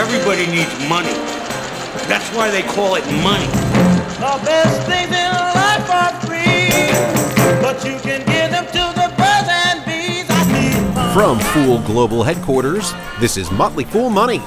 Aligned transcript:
Everybody 0.00 0.46
needs 0.46 0.72
money. 0.88 1.12
That's 2.08 2.34
why 2.34 2.50
they 2.50 2.62
call 2.62 2.94
it 2.94 3.04
money. 3.22 3.44
The 4.16 4.40
best 4.46 4.88
things 4.88 5.12
in 5.12 5.30
life 5.54 5.90
are 5.90 6.18
free, 6.22 7.60
but 7.60 7.84
you 7.84 8.00
can 8.00 8.24
give 8.24 8.50
them 8.50 8.64
to 8.64 8.94
the 8.98 9.08
birds 9.18 9.48
and 9.50 9.84
bees. 9.84 10.24
I 10.30 10.42
need. 10.54 11.12
From 11.12 11.38
Fool 11.38 11.80
Global 11.82 12.22
Headquarters, 12.22 12.94
this 13.20 13.36
is 13.36 13.50
Motley 13.50 13.84
Fool 13.84 14.08
Money. 14.08 14.38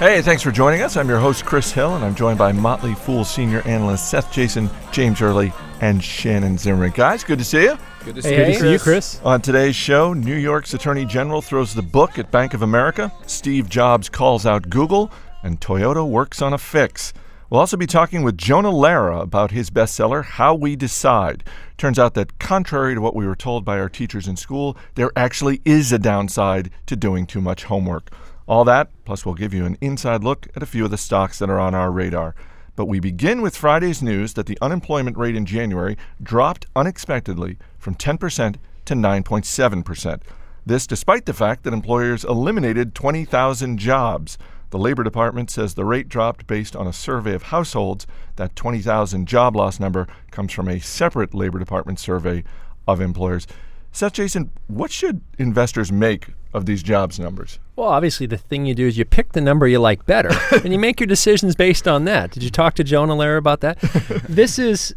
Hey, 0.00 0.20
thanks 0.20 0.42
for 0.42 0.50
joining 0.50 0.82
us. 0.82 0.96
I'm 0.96 1.08
your 1.08 1.20
host, 1.20 1.44
Chris 1.44 1.70
Hill, 1.70 1.94
and 1.94 2.04
I'm 2.04 2.16
joined 2.16 2.38
by 2.38 2.50
Motley 2.50 2.96
Fool 2.96 3.24
senior 3.24 3.62
analyst 3.68 4.10
Seth 4.10 4.32
Jayson, 4.32 4.68
James 4.90 5.22
Early, 5.22 5.52
and 5.80 6.02
Shannon 6.02 6.58
Zimmerman. 6.58 6.90
Guys, 6.90 7.22
good 7.22 7.38
to 7.38 7.44
see 7.44 7.62
you. 7.62 7.78
Good 8.04 8.16
to 8.16 8.22
Hey, 8.22 8.30
see 8.30 8.36
good 8.36 8.46
you. 8.48 8.54
to 8.54 8.60
see 8.60 8.72
you, 8.72 8.78
Chris. 8.80 9.20
On 9.22 9.40
today's 9.40 9.76
show, 9.76 10.12
New 10.12 10.34
York's 10.34 10.74
Attorney 10.74 11.04
General 11.04 11.40
throws 11.40 11.72
the 11.72 11.82
book 11.82 12.18
at 12.18 12.32
Bank 12.32 12.52
of 12.52 12.62
America, 12.62 13.12
Steve 13.26 13.68
Jobs 13.68 14.08
calls 14.08 14.44
out 14.44 14.68
Google, 14.68 15.12
and 15.44 15.60
Toyota 15.60 16.08
works 16.08 16.42
on 16.42 16.52
a 16.52 16.58
fix. 16.58 17.12
We'll 17.48 17.60
also 17.60 17.76
be 17.76 17.86
talking 17.86 18.24
with 18.24 18.36
Jonah 18.36 18.72
Lehrer 18.72 19.22
about 19.22 19.52
his 19.52 19.70
bestseller, 19.70 20.24
How 20.24 20.52
We 20.52 20.74
Decide. 20.74 21.44
Turns 21.78 21.96
out 21.96 22.14
that, 22.14 22.40
contrary 22.40 22.94
to 22.96 23.00
what 23.00 23.14
we 23.14 23.24
were 23.26 23.36
told 23.36 23.64
by 23.64 23.78
our 23.78 23.88
teachers 23.88 24.26
in 24.26 24.36
school, 24.36 24.76
there 24.96 25.12
actually 25.14 25.60
is 25.64 25.92
a 25.92 25.98
downside 25.98 26.70
to 26.86 26.96
doing 26.96 27.24
too 27.24 27.40
much 27.40 27.64
homework. 27.64 28.10
All 28.48 28.64
that, 28.64 28.90
plus 29.04 29.24
we'll 29.24 29.36
give 29.36 29.54
you 29.54 29.64
an 29.64 29.78
inside 29.80 30.24
look 30.24 30.48
at 30.56 30.62
a 30.62 30.66
few 30.66 30.84
of 30.84 30.90
the 30.90 30.98
stocks 30.98 31.38
that 31.38 31.50
are 31.50 31.60
on 31.60 31.74
our 31.74 31.92
radar. 31.92 32.34
But 32.74 32.86
we 32.86 32.98
begin 32.98 33.42
with 33.42 33.56
Friday's 33.56 34.02
news 34.02 34.32
that 34.34 34.46
the 34.46 34.58
unemployment 34.60 35.16
rate 35.18 35.36
in 35.36 35.44
January 35.46 35.96
dropped 36.22 36.66
unexpectedly 36.74 37.58
from 37.82 37.96
10% 37.96 38.54
to 38.84 38.94
9.7%. 38.94 40.20
This 40.64 40.86
despite 40.86 41.26
the 41.26 41.34
fact 41.34 41.64
that 41.64 41.74
employers 41.74 42.24
eliminated 42.24 42.94
20,000 42.94 43.76
jobs. 43.78 44.38
The 44.70 44.78
Labor 44.78 45.02
Department 45.02 45.50
says 45.50 45.74
the 45.74 45.84
rate 45.84 46.08
dropped 46.08 46.46
based 46.46 46.76
on 46.76 46.86
a 46.86 46.92
survey 46.92 47.34
of 47.34 47.44
households. 47.44 48.06
That 48.36 48.54
20,000 48.54 49.26
job 49.26 49.56
loss 49.56 49.80
number 49.80 50.06
comes 50.30 50.52
from 50.52 50.68
a 50.68 50.78
separate 50.78 51.34
Labor 51.34 51.58
Department 51.58 51.98
survey 51.98 52.44
of 52.86 53.00
employers. 53.00 53.48
Seth 53.92 54.14
Jayson, 54.14 54.48
what 54.68 54.90
should 54.90 55.20
investors 55.38 55.92
make 55.92 56.28
of 56.54 56.64
these 56.64 56.82
jobs 56.82 57.20
numbers? 57.20 57.58
Well, 57.76 57.88
obviously, 57.88 58.26
the 58.26 58.38
thing 58.38 58.64
you 58.64 58.74
do 58.74 58.86
is 58.86 58.96
you 58.96 59.04
pick 59.04 59.32
the 59.32 59.40
number 59.40 59.66
you 59.66 59.78
like 59.78 60.06
better, 60.06 60.30
and 60.52 60.72
you 60.72 60.78
make 60.78 60.98
your 60.98 61.06
decisions 61.06 61.54
based 61.54 61.86
on 61.86 62.06
that. 62.06 62.30
Did 62.30 62.42
you 62.42 62.50
talk 62.50 62.74
to 62.74 62.84
Jonah 62.84 63.14
Lehrer 63.14 63.36
about 63.36 63.60
that? 63.60 63.78
this 64.28 64.58
is 64.58 64.94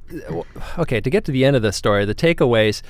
okay. 0.78 1.02
To 1.02 1.10
get 1.10 1.26
to 1.26 1.34
the 1.34 1.44
end 1.44 1.58
of 1.58 1.62
the 1.62 1.74
story, 1.74 2.06
the 2.06 2.16
takeaways. 2.16 2.82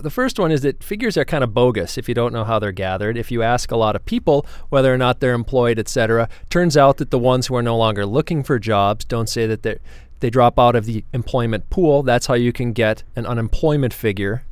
The 0.00 0.10
first 0.10 0.38
one 0.38 0.50
is 0.50 0.62
that 0.62 0.82
figures 0.82 1.16
are 1.16 1.24
kind 1.24 1.44
of 1.44 1.52
bogus 1.52 1.98
if 1.98 2.08
you 2.08 2.14
don't 2.14 2.32
know 2.32 2.44
how 2.44 2.58
they're 2.58 2.72
gathered. 2.72 3.16
If 3.16 3.30
you 3.30 3.42
ask 3.42 3.70
a 3.70 3.76
lot 3.76 3.96
of 3.96 4.04
people 4.04 4.46
whether 4.70 4.92
or 4.92 4.98
not 4.98 5.20
they're 5.20 5.34
employed, 5.34 5.78
etc., 5.78 6.28
turns 6.48 6.76
out 6.76 6.98
that 6.98 7.10
the 7.10 7.18
ones 7.18 7.46
who 7.46 7.56
are 7.56 7.62
no 7.62 7.76
longer 7.76 8.06
looking 8.06 8.42
for 8.42 8.58
jobs 8.58 9.04
don't 9.04 9.28
say 9.28 9.46
that 9.46 9.62
they 9.62 9.78
they 10.20 10.30
drop 10.30 10.58
out 10.58 10.76
of 10.76 10.84
the 10.84 11.04
employment 11.12 11.68
pool. 11.70 12.02
That's 12.02 12.26
how 12.26 12.34
you 12.34 12.52
can 12.52 12.72
get 12.72 13.02
an 13.16 13.26
unemployment 13.26 13.94
figure 13.94 14.44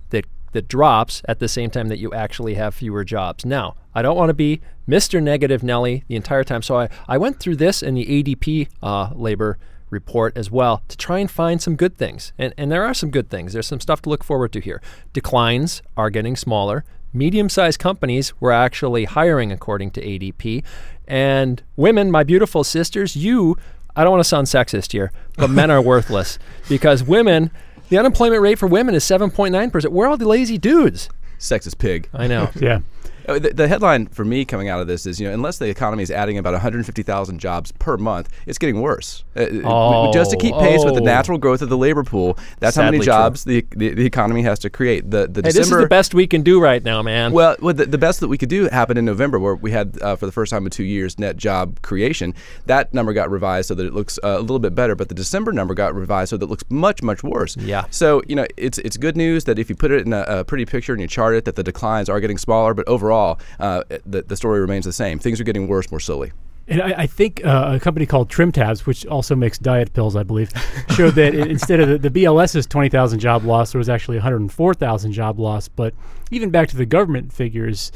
that 0.52 0.68
drops 0.68 1.22
at 1.26 1.38
the 1.38 1.48
same 1.48 1.70
time 1.70 1.88
that 1.88 1.98
you 1.98 2.12
actually 2.12 2.54
have 2.54 2.74
fewer 2.74 3.04
jobs. 3.04 3.44
Now, 3.44 3.76
I 3.94 4.02
don't 4.02 4.16
want 4.16 4.30
to 4.30 4.34
be 4.34 4.60
Mr. 4.88 5.22
Negative 5.22 5.62
Nelly 5.62 6.04
the 6.08 6.16
entire 6.16 6.44
time, 6.44 6.62
so 6.62 6.78
I, 6.78 6.88
I 7.06 7.18
went 7.18 7.40
through 7.40 7.56
this 7.56 7.82
in 7.82 7.94
the 7.94 8.06
ADP 8.06 8.68
uh, 8.82 9.10
labor 9.14 9.58
report 9.90 10.36
as 10.36 10.50
well 10.50 10.82
to 10.88 10.96
try 10.96 11.18
and 11.18 11.30
find 11.30 11.60
some 11.60 11.76
good 11.76 11.96
things. 11.96 12.32
And, 12.38 12.54
and 12.56 12.70
there 12.70 12.84
are 12.84 12.94
some 12.94 13.10
good 13.10 13.30
things. 13.30 13.52
There's 13.52 13.66
some 13.66 13.80
stuff 13.80 14.02
to 14.02 14.10
look 14.10 14.24
forward 14.24 14.52
to 14.52 14.60
here. 14.60 14.82
Declines 15.12 15.82
are 15.96 16.10
getting 16.10 16.36
smaller. 16.36 16.84
Medium 17.12 17.48
sized 17.48 17.78
companies 17.78 18.38
were 18.40 18.52
actually 18.52 19.06
hiring 19.06 19.50
according 19.50 19.92
to 19.92 20.02
ADP. 20.02 20.62
And 21.06 21.62
women, 21.76 22.10
my 22.10 22.22
beautiful 22.22 22.64
sisters, 22.64 23.16
you, 23.16 23.56
I 23.96 24.04
don't 24.04 24.12
want 24.12 24.20
to 24.20 24.28
sound 24.28 24.46
sexist 24.46 24.92
here, 24.92 25.10
but 25.36 25.48
men 25.48 25.70
are 25.70 25.80
worthless 25.92 26.38
because 26.68 27.02
women, 27.02 27.50
the 27.88 27.98
unemployment 27.98 28.42
rate 28.42 28.58
for 28.58 28.66
women 28.66 28.94
is 28.94 29.04
7.9%. 29.04 29.88
We're 29.88 30.06
all 30.06 30.16
the 30.16 30.28
lazy 30.28 30.58
dudes. 30.58 31.08
Sexist 31.38 31.78
pig. 31.78 32.08
I 32.12 32.26
know. 32.26 32.50
Yeah. 32.60 32.80
Uh, 33.28 33.38
The, 33.38 33.50
the 33.50 33.68
headline 33.68 34.06
for 34.06 34.24
me 34.24 34.44
coming 34.44 34.68
out 34.68 34.80
of 34.80 34.86
this 34.86 35.06
is, 35.06 35.20
you 35.20 35.28
know, 35.28 35.34
unless 35.34 35.58
the 35.58 35.68
economy 35.68 36.02
is 36.02 36.10
adding 36.10 36.38
about 36.38 36.52
150,000 36.52 37.38
jobs 37.38 37.72
per 37.72 37.96
month, 37.96 38.28
it's 38.46 38.58
getting 38.58 38.80
worse. 38.80 39.24
Oh, 39.36 40.12
just 40.12 40.30
to 40.32 40.36
keep 40.36 40.54
pace 40.56 40.84
with 40.84 40.94
the 40.94 41.00
oh. 41.00 41.04
natural 41.04 41.38
growth 41.38 41.62
of 41.62 41.68
the 41.68 41.76
labor 41.76 42.02
pool, 42.02 42.38
that's 42.58 42.76
how 42.76 42.84
many 42.84 43.00
jobs 43.00 43.44
the, 43.44 43.64
the 43.76 43.94
the 43.94 44.06
economy 44.06 44.42
has 44.42 44.58
to 44.60 44.70
create. 44.70 45.10
The 45.10 45.28
the 45.28 45.42
Hey, 45.42 45.50
December 45.50 45.60
this 45.60 45.70
is 45.70 45.84
the 45.84 45.88
best 45.88 46.14
we 46.14 46.26
can 46.26 46.42
do 46.42 46.60
right 46.60 46.82
now, 46.82 47.02
man. 47.02 47.32
Well, 47.32 47.56
well 47.60 47.74
the, 47.74 47.86
the 47.86 47.98
best 47.98 48.20
that 48.20 48.28
we 48.28 48.38
could 48.38 48.48
do 48.48 48.68
happened 48.68 48.98
in 48.98 49.04
November, 49.04 49.38
where 49.38 49.54
we 49.54 49.70
had, 49.70 50.00
uh, 50.02 50.16
for 50.16 50.26
the 50.26 50.32
first 50.32 50.50
time 50.50 50.64
in 50.64 50.70
two 50.70 50.84
years, 50.84 51.18
net 51.18 51.36
job 51.36 51.80
creation. 51.82 52.34
That 52.66 52.92
number 52.92 53.12
got 53.12 53.30
revised 53.30 53.68
so 53.68 53.74
that 53.74 53.86
it 53.86 53.94
looks 53.94 54.18
uh, 54.24 54.38
a 54.38 54.40
little 54.40 54.58
bit 54.58 54.74
better, 54.74 54.94
but 54.94 55.08
the 55.08 55.14
December 55.14 55.52
number 55.52 55.74
got 55.74 55.94
revised 55.94 56.30
so 56.30 56.36
that 56.36 56.44
it 56.44 56.48
looks 56.48 56.64
much, 56.68 57.02
much 57.02 57.22
worse. 57.22 57.56
Yeah. 57.56 57.84
So 57.90 58.22
you 58.26 58.36
know, 58.36 58.46
it's 58.56 58.78
it's 58.78 58.96
good 58.96 59.16
news 59.16 59.44
that 59.44 59.58
if 59.58 59.68
you 59.70 59.76
put 59.76 59.90
it 59.90 60.06
in 60.06 60.12
a, 60.12 60.22
a 60.22 60.44
pretty 60.44 60.64
picture 60.64 60.92
and 60.92 61.00
you 61.00 61.08
chart 61.08 61.34
it, 61.34 61.44
that 61.44 61.56
the 61.56 61.62
declines 61.62 62.08
are 62.08 62.20
getting 62.20 62.38
smaller, 62.38 62.74
but 62.74 62.86
overall, 62.88 63.17
uh, 63.58 63.84
the 64.06 64.22
the 64.22 64.36
story 64.36 64.60
remains 64.60 64.84
the 64.84 64.92
same. 64.92 65.18
Things 65.18 65.40
are 65.40 65.44
getting 65.44 65.68
worse 65.68 65.90
more 65.90 66.00
slowly. 66.00 66.32
And 66.70 66.82
I, 66.82 66.94
I 66.98 67.06
think 67.06 67.44
uh, 67.44 67.72
a 67.76 67.80
company 67.80 68.04
called 68.04 68.28
TrimTabs, 68.28 68.84
which 68.84 69.06
also 69.06 69.34
makes 69.34 69.56
diet 69.58 69.94
pills, 69.94 70.14
I 70.14 70.22
believe, 70.22 70.50
showed 70.90 71.14
that 71.14 71.34
instead 71.34 71.80
of 71.80 71.88
the, 71.88 72.10
the 72.10 72.10
BLS's 72.10 72.66
20,000 72.66 73.18
job 73.18 73.44
loss, 73.44 73.72
there 73.72 73.78
was 73.78 73.88
actually 73.88 74.18
104,000 74.18 75.12
job 75.12 75.38
loss. 75.38 75.68
But 75.68 75.94
even 76.30 76.50
back 76.50 76.68
to 76.68 76.76
the 76.76 76.84
government 76.84 77.32
figures, 77.32 77.90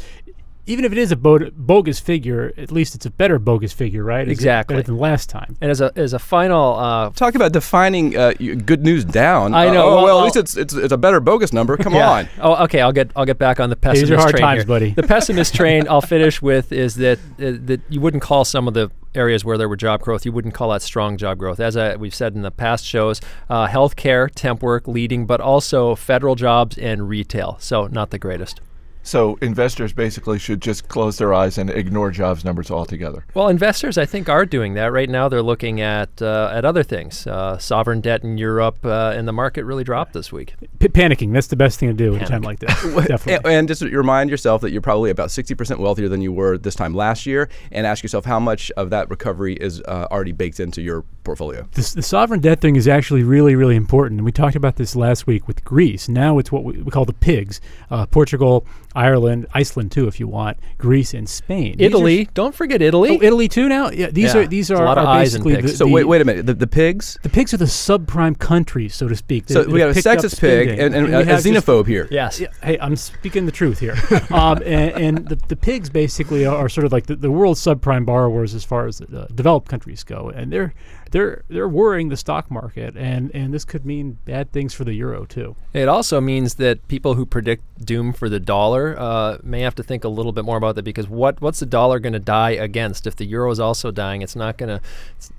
even 0.67 0.85
if 0.85 0.93
it 0.93 0.99
is 0.99 1.11
a 1.11 1.17
bogus 1.17 1.99
figure, 1.99 2.53
at 2.57 2.71
least 2.71 2.95
it's 2.95 3.05
a 3.07 3.11
better 3.11 3.39
bogus 3.39 3.73
figure, 3.73 4.05
right? 4.05 4.27
Is 4.29 4.33
Exactly. 4.33 4.77
better 4.77 4.87
than 4.87 4.99
last 4.99 5.29
time. 5.29 5.57
and 5.61 5.71
as 5.71 5.81
a 5.81 5.93
as 5.97 6.13
a 6.13 6.19
final 6.19 6.79
uh, 6.79 7.11
Talk 7.11 7.35
about 7.35 7.53
defining 7.53 8.17
uh, 8.17 8.33
good 8.65 8.83
news 8.83 9.05
down. 9.05 9.55
I 9.55 9.69
Uh, 9.69 9.73
know, 9.75 9.83
oh, 9.89 9.95
well, 9.97 10.05
well, 10.05 10.19
at 10.21 10.25
least 10.25 10.37
it's, 10.37 10.57
it's 10.57 10.75
it's 10.75 10.93
a 10.93 10.97
better 10.97 11.21
bogus 11.21 11.53
number. 11.53 11.77
Come 11.77 11.95
Yeah. 11.95 12.11
on. 12.11 12.29
Oh, 12.41 12.65
okay. 12.65 12.81
I'll 12.81 12.93
get 12.93 13.11
I'll 13.17 13.27
get 13.27 13.39
back 13.39 13.59
on 13.61 13.71
the 13.71 13.77
pessimist 13.77 14.11
These 14.11 14.19
are 14.19 14.21
hard 14.21 14.31
train 14.33 14.43
times, 14.43 14.59
here. 14.61 14.67
buddy. 14.67 14.91
The 14.91 15.03
pessimist 15.03 15.55
train. 15.55 15.89
I'll 15.89 16.01
finish 16.17 16.41
with 16.41 16.71
is 16.73 16.95
that 16.97 17.19
uh, 17.41 17.59
that 17.67 17.81
you 17.89 18.01
wouldn't 18.01 18.23
call 18.23 18.45
some 18.45 18.69
of 18.69 18.75
the 18.75 18.91
areas 19.15 19.45
where 19.45 19.59
there 19.59 19.69
were 19.69 19.77
job 19.77 20.01
growth. 20.01 20.25
You 20.25 20.33
wouldn't 20.33 20.55
call 20.55 20.71
that 20.71 20.81
strong 20.83 21.17
job 21.19 21.37
growth. 21.39 21.61
As 21.61 21.77
I, 21.77 21.97
we've 21.97 22.15
said 22.15 22.35
in 22.35 22.43
the 22.43 22.51
past 22.51 22.85
shows, 22.87 23.21
uh, 23.51 23.67
healthcare, 23.67 24.31
temp 24.35 24.63
work 24.63 24.89
leading, 24.89 25.27
but 25.27 25.39
also 25.41 25.95
federal 25.95 26.35
jobs 26.35 26.79
and 26.79 27.09
retail. 27.09 27.57
So 27.61 27.89
not 27.89 28.11
the 28.11 28.19
greatest. 28.19 28.61
So 29.03 29.37
investors 29.43 29.93
basically 29.93 30.39
should 30.39 30.63
just 30.63 30.89
close 30.89 31.19
their 31.19 31.35
eyes 31.35 31.59
and 31.59 31.71
ignore 31.71 32.11
jobs 32.11 32.45
numbers 32.45 32.71
altogether. 32.71 33.25
Well, 33.35 33.49
investors, 33.49 33.99
I 33.99 34.07
think, 34.07 34.29
are 34.29 34.47
doing 34.47 34.75
that 34.75 34.93
right 34.93 35.09
now. 35.09 35.29
They're 35.29 35.43
looking 35.43 35.81
at 35.81 36.23
uh, 36.23 36.51
at 36.53 36.65
other 36.65 36.83
things. 36.83 37.27
Uh, 37.27 37.59
sovereign 37.59 38.01
debt 38.01 38.23
in 38.23 38.39
Europe, 38.39 38.85
uh, 38.85 39.13
and 39.17 39.27
the 39.27 39.33
market 39.33 39.65
really 39.65 39.85
dropped 39.85 40.13
this 40.13 40.31
week. 40.33 40.55
P- 40.79 40.89
panicking, 40.89 41.33
that's 41.33 41.49
the 41.49 41.57
best 41.57 41.81
thing 41.81 41.89
to 41.89 41.95
do 41.95 42.15
at 42.17 42.23
a 42.23 42.27
time 42.27 42.43
like 42.43 42.61
this. 42.61 42.73
And, 43.03 43.09
Definitely. 43.09 43.55
and 43.55 43.69
just 43.69 43.83
remind 43.83 44.31
yourself 44.31 44.61
that 44.63 44.71
you're 44.71 44.83
probably 44.83 45.11
about 45.11 45.29
60% 45.29 45.79
wealthier 45.79 46.09
than 46.09 46.21
you 46.21 46.33
were 46.33 46.57
this 46.57 46.75
time 46.75 46.95
last 46.95 47.27
year, 47.27 47.49
and 47.71 47.87
ask 47.87 48.03
yourself 48.03 48.25
how 48.25 48.39
much 48.39 48.71
of 48.77 48.91
that 48.91 49.11
recovery 49.11 49.55
is 49.55 49.81
uh, 49.83 50.07
already 50.11 50.33
baked 50.33 50.61
into 50.61 50.83
your 50.83 51.05
portfolio. 51.25 51.67
This, 51.73 51.93
the 51.93 52.03
sovereign 52.03 52.41
debt 52.41 52.61
thing 52.61 52.77
is 52.77 52.87
actually 52.87 53.23
really, 53.23 53.55
really 53.55 53.77
important. 53.77 54.19
And 54.19 54.25
we 54.25 54.33
talked 54.33 54.57
about 54.57 54.77
this 54.77 54.95
last 54.95 55.27
week 55.27 55.47
with 55.49 55.65
Greece. 55.65 56.09
Now 56.09 56.39
it's 56.39 56.53
what 56.53 56.65
we, 56.65 56.81
we 56.83 56.91
call 56.91 57.05
the 57.05 57.13
pigs 57.13 57.61
uh, 57.91 58.07
Portugal, 58.07 58.67
Ireland, 58.95 59.47
Iceland, 59.55 59.93
too, 59.93 60.07
if 60.09 60.21
you 60.21 60.29
want, 60.29 60.59
Greece, 60.79 61.15
and 61.15 61.29
Spain. 61.29 61.77
These 61.79 61.87
are- 61.87 61.89
Italy, 61.89 62.29
don't 62.35 62.55
forget 62.55 62.83
Italy. 62.83 63.19
Oh, 63.19 63.23
Italy 63.23 63.49
too 63.49 63.69
now. 63.69 63.91
Yeah, 63.91 64.09
these 64.11 64.35
Yeah, 64.35 64.41
are 64.43 64.47
these 64.47 64.71
are, 64.71 64.85
lot 64.85 64.99
of 64.99 65.05
are 65.07 65.17
eyes 65.17 65.35
and 65.35 65.45
basically 65.45 65.57
pigs. 65.63 65.73
the, 65.73 65.77
So 65.79 65.85
the, 65.87 65.91
wait, 65.93 66.05
wait 66.05 66.21
a 66.21 66.25
minute. 66.25 66.47
The, 66.47 66.55
the 66.55 66.67
pigs. 66.67 67.19
The 67.23 67.29
pigs 67.29 67.53
are 67.55 67.57
the 67.59 67.65
subprime 67.65 68.39
countries, 68.39 68.95
so 68.95 69.09
to 69.09 69.17
speak. 69.17 69.45
So 69.49 69.63
that- 69.63 69.71
we 69.71 69.79
got 69.79 69.91
a 69.91 69.93
sexist 70.01 70.41
pig 70.41 70.69
spending. 70.69 70.81
and, 70.81 70.95
and, 70.95 71.15
a, 71.15 71.25
have 71.25 71.43
just- 71.43 71.47
xenophobe 71.67 71.87
here. 71.87 72.09
yes. 72.11 72.41
Yeah, 72.41 72.49
hey, 72.63 72.79
I'm 72.81 72.97
speaking 72.97 73.47
the 73.47 73.53
truth 73.53 73.79
here. 73.79 73.97
um, 74.31 74.59
and 74.65 74.93
and 74.93 75.29
the, 75.29 75.37
the 75.49 75.57
pigs 75.57 75.89
basically 75.91 76.45
are, 76.45 76.57
are 76.57 76.69
sort 76.69 76.85
of 76.85 76.93
like 76.93 77.07
the, 77.07 77.17
the 77.17 77.31
world's 77.31 77.61
subprime 77.61 78.05
borrowers 78.05 78.55
as 78.55 78.65
far 78.65 78.87
as 78.87 79.01
uh, 79.01 79.27
developed 79.35 79.69
countries 79.69 80.03
go, 80.05 80.31
and 80.35 80.53
they're 80.53 80.75
they're 81.13 81.45
they're 81.49 81.69
worrying 81.69 82.09
the 82.09 82.17
stock 82.17 82.51
market, 82.51 82.97
and 82.97 83.31
and 83.35 83.55
this 83.55 83.65
could 83.65 83.87
mean 83.87 84.19
bad 84.25 84.51
things 84.53 84.75
for 84.75 84.85
the 84.85 84.93
euro 84.95 85.25
too. 85.25 85.55
It 85.73 85.89
also 85.89 86.21
means 86.21 86.55
that 86.55 86.87
people 86.89 87.15
who 87.15 87.25
predict 87.25 87.63
doom 87.85 88.13
for 88.13 88.29
the 88.29 88.41
dollar 88.41 88.97
uh, 88.99 89.39
may 89.43 89.61
have 89.61 89.75
to 89.77 89.83
think 89.83 90.05
a 90.05 90.09
little 90.09 90.33
bit 90.33 90.45
more 90.45 90.57
about 90.57 90.75
that 90.75 90.83
because 90.85 91.09
what 91.09 91.41
what's 91.41 91.61
the 91.61 91.67
dollar 91.67 91.99
going 92.01 92.13
to 92.15 92.19
die 92.19 92.51
against? 92.51 93.07
If 93.07 93.17
the 93.17 93.25
euro 93.27 93.51
is 93.51 93.61
also 93.61 93.91
dying, 93.91 94.23
it's 94.23 94.35
not 94.37 94.57
going 94.59 94.79
to, 94.79 94.81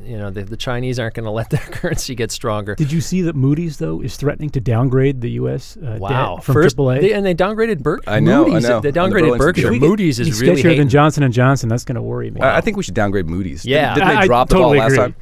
you 0.04 0.18
know, 0.18 0.30
the, 0.30 0.44
the 0.44 0.58
Chinese 0.58 1.00
aren't 1.00 1.16
going 1.16 1.26
to 1.32 1.32
let 1.32 1.50
their 1.50 1.60
currency 1.60 2.16
get 2.16 2.32
stronger. 2.32 2.76
Did 2.76 2.92
you 2.92 3.02
see 3.02 3.22
that 3.24 3.36
Moody's 3.36 3.78
though 3.78 4.02
is 4.02 4.16
threatening 4.16 4.50
to 4.52 4.60
downgrade 4.62 5.22
the 5.22 5.32
U.S. 5.32 5.76
Uh, 5.78 5.98
Wow! 6.00 6.36
debt 6.36 6.44
from 6.46 6.54
First, 6.54 6.78
AAA? 6.78 7.02
they, 7.02 7.14
and 7.14 7.26
they 7.26 7.36
downgraded 7.36 7.80
Berkshire. 7.82 8.10
I 8.10 8.20
know, 8.20 8.46
I 8.46 8.50
Moody's, 8.50 8.64
know, 8.70 8.80
They 8.80 8.90
on 8.90 9.10
the 9.10 9.16
downgraded 9.16 9.38
Berkshire. 9.38 9.62
Journal. 9.64 9.80
Moody's 9.80 10.20
is 10.20 10.28
He's 10.28 10.42
really 10.42 10.56
sketchier 10.62 10.64
hating. 10.64 10.78
than 10.80 10.90
Johnson 10.90 11.24
and 11.24 11.34
Johnson. 11.34 11.68
That's 11.70 11.84
going 11.86 11.96
to 11.96 12.02
worry 12.02 12.30
me. 12.30 12.42
I 12.42 12.58
I 12.58 12.62
think 12.62 12.78
we 12.78 12.84
should 12.84 12.94
downgrade 12.94 13.26
Moody's. 13.28 13.66
Yeah. 13.66 13.96
Didn't, 13.96 14.08
didn't 14.08 14.18
they 14.20 14.24
I 14.24 14.26
drop 14.28 14.50
the 14.50 14.56
totally 14.56 14.78
ball 14.78 14.88
last 14.88 14.94
agree. 14.94 14.98
time? 15.06 15.16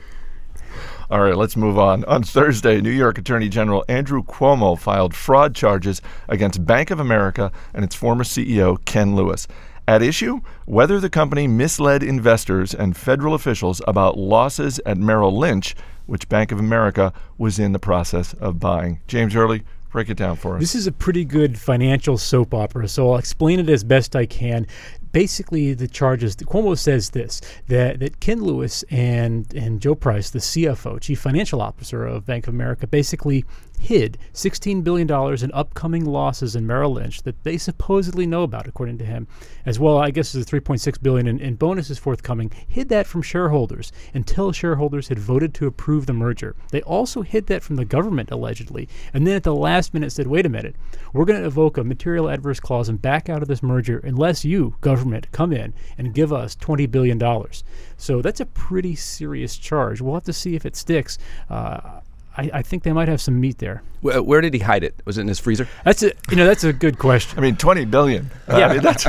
All 1.11 1.19
right, 1.19 1.35
let's 1.35 1.57
move 1.57 1.77
on. 1.77 2.05
On 2.05 2.23
Thursday, 2.23 2.79
New 2.79 2.89
York 2.89 3.17
Attorney 3.17 3.49
General 3.49 3.83
Andrew 3.89 4.23
Cuomo 4.23 4.79
filed 4.79 5.13
fraud 5.13 5.53
charges 5.53 6.01
against 6.29 6.65
Bank 6.65 6.89
of 6.89 7.01
America 7.01 7.51
and 7.73 7.83
its 7.83 7.95
former 7.95 8.23
CEO, 8.23 8.77
Ken 8.85 9.13
Lewis. 9.13 9.45
At 9.89 10.01
issue, 10.01 10.39
whether 10.63 11.01
the 11.01 11.09
company 11.09 11.47
misled 11.47 12.01
investors 12.01 12.73
and 12.73 12.95
federal 12.95 13.33
officials 13.33 13.81
about 13.89 14.17
losses 14.17 14.79
at 14.85 14.97
Merrill 14.97 15.37
Lynch, 15.37 15.75
which 16.05 16.29
Bank 16.29 16.53
of 16.53 16.59
America 16.59 17.11
was 17.37 17.59
in 17.59 17.73
the 17.73 17.79
process 17.79 18.31
of 18.35 18.61
buying. 18.61 19.01
James 19.07 19.35
Early, 19.35 19.63
break 19.91 20.09
it 20.09 20.15
down 20.15 20.37
for 20.37 20.55
us. 20.55 20.61
This 20.61 20.75
is 20.75 20.87
a 20.87 20.93
pretty 20.93 21.25
good 21.25 21.59
financial 21.59 22.17
soap 22.17 22.53
opera, 22.53 22.87
so 22.87 23.11
I'll 23.11 23.19
explain 23.19 23.59
it 23.59 23.69
as 23.69 23.83
best 23.83 24.15
I 24.15 24.25
can. 24.25 24.65
Basically, 25.11 25.73
the 25.73 25.87
charges 25.87 26.35
Cuomo 26.35 26.77
says 26.77 27.11
this 27.11 27.41
that, 27.67 27.99
that 27.99 28.19
Ken 28.19 28.41
Lewis 28.41 28.83
and 28.89 29.53
and 29.53 29.81
Joe 29.81 29.95
Price, 29.95 30.29
the 30.29 30.39
CFO, 30.39 30.99
Chief 31.01 31.19
Financial 31.19 31.61
Officer 31.61 32.05
of 32.05 32.25
Bank 32.25 32.47
of 32.47 32.53
America, 32.53 32.87
basically 32.87 33.45
hid 33.81 34.15
$16 34.33 34.83
billion 34.83 35.09
in 35.43 35.51
upcoming 35.53 36.05
losses 36.05 36.55
in 36.55 36.67
Merrill 36.67 36.93
Lynch 36.93 37.23
that 37.23 37.43
they 37.43 37.57
supposedly 37.57 38.27
know 38.27 38.43
about, 38.43 38.67
according 38.67 38.99
to 38.99 39.05
him, 39.05 39.27
as 39.65 39.79
well. 39.79 39.97
I 39.97 40.11
guess 40.11 40.31
the 40.31 40.41
3.6 40.41 41.01
billion 41.01 41.27
in, 41.27 41.39
in 41.39 41.55
bonuses 41.55 41.97
forthcoming. 41.97 42.51
Hid 42.67 42.89
that 42.89 43.07
from 43.07 43.23
shareholders 43.23 43.91
until 44.13 44.51
shareholders 44.51 45.07
had 45.07 45.17
voted 45.17 45.55
to 45.55 45.65
approve 45.65 46.05
the 46.05 46.13
merger. 46.13 46.55
They 46.69 46.83
also 46.83 47.23
hid 47.23 47.47
that 47.47 47.63
from 47.63 47.75
the 47.75 47.83
government 47.83 48.29
allegedly, 48.29 48.87
and 49.13 49.25
then 49.25 49.35
at 49.35 49.43
the 49.43 49.55
last 49.55 49.95
minute 49.95 50.11
said, 50.11 50.27
"Wait 50.27 50.45
a 50.45 50.49
minute, 50.49 50.75
we're 51.11 51.25
going 51.25 51.41
to 51.41 51.47
evoke 51.47 51.77
a 51.77 51.83
material 51.83 52.29
adverse 52.29 52.59
clause 52.59 52.87
and 52.87 53.01
back 53.01 53.29
out 53.29 53.41
of 53.41 53.47
this 53.47 53.63
merger 53.63 53.99
unless 54.03 54.45
you, 54.45 54.75
government, 54.81 55.31
come 55.31 55.51
in 55.51 55.73
and 55.97 56.13
give 56.13 56.31
us 56.31 56.55
20 56.55 56.85
billion 56.85 57.17
dollars." 57.17 57.63
So 57.97 58.21
that's 58.21 58.39
a 58.39 58.45
pretty 58.45 58.95
serious 58.95 59.57
charge. 59.57 60.01
We'll 60.01 60.13
have 60.13 60.23
to 60.25 60.33
see 60.33 60.55
if 60.55 60.67
it 60.67 60.75
sticks. 60.75 61.17
Uh, 61.49 62.01
I, 62.37 62.49
I, 62.53 62.61
think 62.61 62.83
they 62.83 62.93
might 62.93 63.07
have 63.07 63.21
some 63.21 63.39
meat 63.39 63.57
there. 63.57 63.83
Where, 64.01 64.23
where, 64.23 64.41
did 64.41 64.53
he 64.53 64.59
hide 64.59 64.83
it? 64.83 65.01
Was 65.05 65.17
it 65.17 65.21
in 65.21 65.27
his 65.27 65.39
freezer? 65.39 65.67
That's 65.83 66.01
a 66.03 66.11
you 66.29 66.37
know 66.37 66.45
that's 66.45 66.63
a 66.63 66.73
good 66.73 66.97
question. 66.97 67.37
I 67.37 67.41
mean, 67.41 67.57
twenty 67.57 67.85
billion. 67.85 68.31
Uh, 68.47 68.57
yeah, 68.57 68.67
I 68.67 68.73
mean, 68.73 68.81
that's 68.81 69.05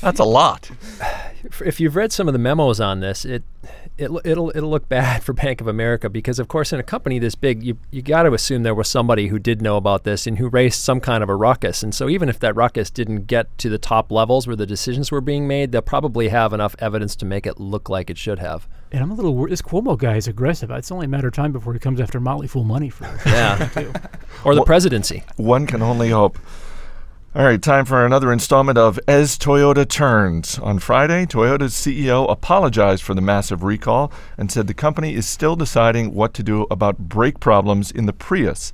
that's 0.00 0.20
a 0.20 0.24
lot. 0.24 0.70
If 1.60 1.80
you've 1.80 1.96
read 1.96 2.12
some 2.12 2.28
of 2.28 2.32
the 2.32 2.38
memos 2.38 2.80
on 2.80 3.00
this, 3.00 3.24
it 3.24 3.42
it, 3.98 4.10
it'll 4.24 4.50
it'll 4.54 4.70
look 4.70 4.88
bad 4.88 5.22
for 5.24 5.32
Bank 5.32 5.60
of 5.60 5.66
America 5.66 6.08
because, 6.08 6.38
of 6.38 6.48
course, 6.48 6.72
in 6.72 6.80
a 6.80 6.82
company 6.82 7.18
this 7.18 7.34
big, 7.34 7.62
you 7.62 7.78
you 7.90 8.02
got 8.02 8.24
to 8.24 8.32
assume 8.32 8.62
there 8.62 8.74
was 8.74 8.88
somebody 8.88 9.28
who 9.28 9.38
did 9.38 9.62
know 9.62 9.76
about 9.76 10.04
this 10.04 10.26
and 10.26 10.38
who 10.38 10.48
raised 10.48 10.80
some 10.80 11.00
kind 11.00 11.22
of 11.22 11.28
a 11.28 11.34
ruckus. 11.34 11.82
And 11.82 11.94
so, 11.94 12.08
even 12.08 12.28
if 12.28 12.38
that 12.40 12.56
ruckus 12.56 12.90
didn't 12.90 13.26
get 13.26 13.56
to 13.58 13.68
the 13.68 13.78
top 13.78 14.10
levels 14.10 14.46
where 14.46 14.56
the 14.56 14.66
decisions 14.66 15.10
were 15.10 15.20
being 15.20 15.46
made, 15.46 15.72
they'll 15.72 15.82
probably 15.82 16.28
have 16.28 16.52
enough 16.52 16.74
evidence 16.78 17.16
to 17.16 17.26
make 17.26 17.46
it 17.46 17.60
look 17.60 17.88
like 17.88 18.10
it 18.10 18.18
should 18.18 18.38
have. 18.38 18.68
And 18.90 19.02
I'm 19.02 19.10
a 19.10 19.14
little 19.14 19.34
worried. 19.34 19.52
This 19.52 19.62
Cuomo 19.62 19.96
guy 19.96 20.16
is 20.16 20.28
aggressive. 20.28 20.70
It's 20.70 20.92
only 20.92 21.06
a 21.06 21.08
matter 21.08 21.28
of 21.28 21.34
time 21.34 21.52
before 21.52 21.72
he 21.72 21.78
comes 21.78 22.00
after 22.00 22.20
Motley 22.20 22.46
Fool 22.46 22.61
money 22.64 22.90
for 22.90 23.04
yeah, 23.26 23.68
or 24.44 24.54
the 24.54 24.60
well, 24.60 24.64
presidency. 24.64 25.24
One 25.36 25.66
can 25.66 25.82
only 25.82 26.10
hope. 26.10 26.38
All 27.34 27.44
right, 27.44 27.62
time 27.62 27.86
for 27.86 28.04
another 28.04 28.30
installment 28.30 28.76
of 28.76 29.00
As 29.08 29.38
Toyota 29.38 29.88
Turns. 29.88 30.58
On 30.58 30.78
Friday, 30.78 31.24
Toyota's 31.24 31.72
CEO 31.72 32.30
apologized 32.30 33.02
for 33.02 33.14
the 33.14 33.22
massive 33.22 33.62
recall 33.62 34.12
and 34.36 34.52
said 34.52 34.66
the 34.66 34.74
company 34.74 35.14
is 35.14 35.26
still 35.26 35.56
deciding 35.56 36.12
what 36.14 36.34
to 36.34 36.42
do 36.42 36.66
about 36.70 37.08
brake 37.08 37.40
problems 37.40 37.90
in 37.90 38.04
the 38.04 38.12
Prius. 38.12 38.70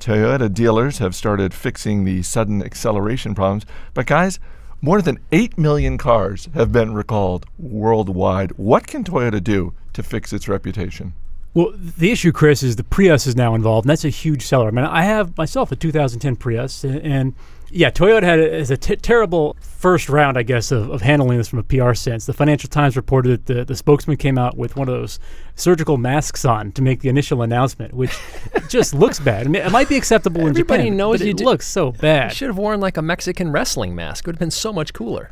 Toyota 0.00 0.52
dealers 0.52 0.98
have 0.98 1.14
started 1.14 1.54
fixing 1.54 2.04
the 2.04 2.22
sudden 2.24 2.60
acceleration 2.60 3.36
problems, 3.36 3.64
but 3.94 4.06
guys, 4.06 4.40
more 4.80 5.00
than 5.00 5.20
8 5.30 5.56
million 5.56 5.96
cars 5.96 6.48
have 6.54 6.72
been 6.72 6.94
recalled 6.94 7.46
worldwide. 7.56 8.50
What 8.58 8.88
can 8.88 9.04
Toyota 9.04 9.40
do 9.40 9.74
to 9.92 10.02
fix 10.02 10.32
its 10.32 10.48
reputation? 10.48 11.14
Well, 11.54 11.72
the 11.76 12.10
issue, 12.10 12.32
Chris, 12.32 12.62
is 12.62 12.76
the 12.76 12.84
Prius 12.84 13.26
is 13.26 13.36
now 13.36 13.54
involved, 13.54 13.84
and 13.84 13.90
that's 13.90 14.06
a 14.06 14.08
huge 14.08 14.42
seller. 14.46 14.68
I 14.68 14.70
mean, 14.70 14.86
I 14.86 15.02
have 15.02 15.36
myself 15.36 15.70
a 15.70 15.76
2010 15.76 16.36
Prius, 16.36 16.82
and 16.82 17.34
yeah, 17.70 17.90
Toyota 17.90 18.22
had 18.22 18.38
a, 18.38 18.72
a 18.72 18.76
t- 18.76 18.96
terrible 18.96 19.56
first 19.60 20.08
round, 20.08 20.38
I 20.38 20.44
guess, 20.44 20.70
of, 20.70 20.90
of 20.90 21.02
handling 21.02 21.36
this 21.38 21.48
from 21.48 21.58
a 21.58 21.62
PR 21.62 21.92
sense. 21.92 22.24
The 22.24 22.32
Financial 22.32 22.68
Times 22.68 22.96
reported 22.96 23.46
that 23.46 23.54
the, 23.54 23.64
the 23.64 23.76
spokesman 23.76 24.16
came 24.16 24.38
out 24.38 24.56
with 24.56 24.76
one 24.76 24.88
of 24.88 24.94
those 24.94 25.18
surgical 25.54 25.98
masks 25.98 26.44
on 26.44 26.72
to 26.72 26.82
make 26.82 27.00
the 27.00 27.10
initial 27.10 27.42
announcement, 27.42 27.92
which 27.92 28.16
just 28.68 28.94
looks 28.94 29.20
bad. 29.20 29.46
I 29.46 29.50
mean, 29.50 29.62
it 29.62 29.72
might 29.72 29.88
be 29.90 29.96
acceptable 29.96 30.46
in 30.46 30.54
Japan. 30.54 30.80
Everybody 30.80 30.90
knows 30.96 31.18
but 31.20 31.28
it 31.28 31.36
d- 31.36 31.44
looks 31.44 31.66
so 31.66 31.92
bad. 31.92 32.30
You 32.30 32.36
should 32.36 32.48
have 32.48 32.58
worn 32.58 32.80
like 32.80 32.96
a 32.96 33.02
Mexican 33.02 33.52
wrestling 33.52 33.94
mask. 33.94 34.24
It 34.24 34.28
would 34.28 34.36
have 34.36 34.40
been 34.40 34.50
so 34.50 34.72
much 34.72 34.92
cooler. 34.94 35.30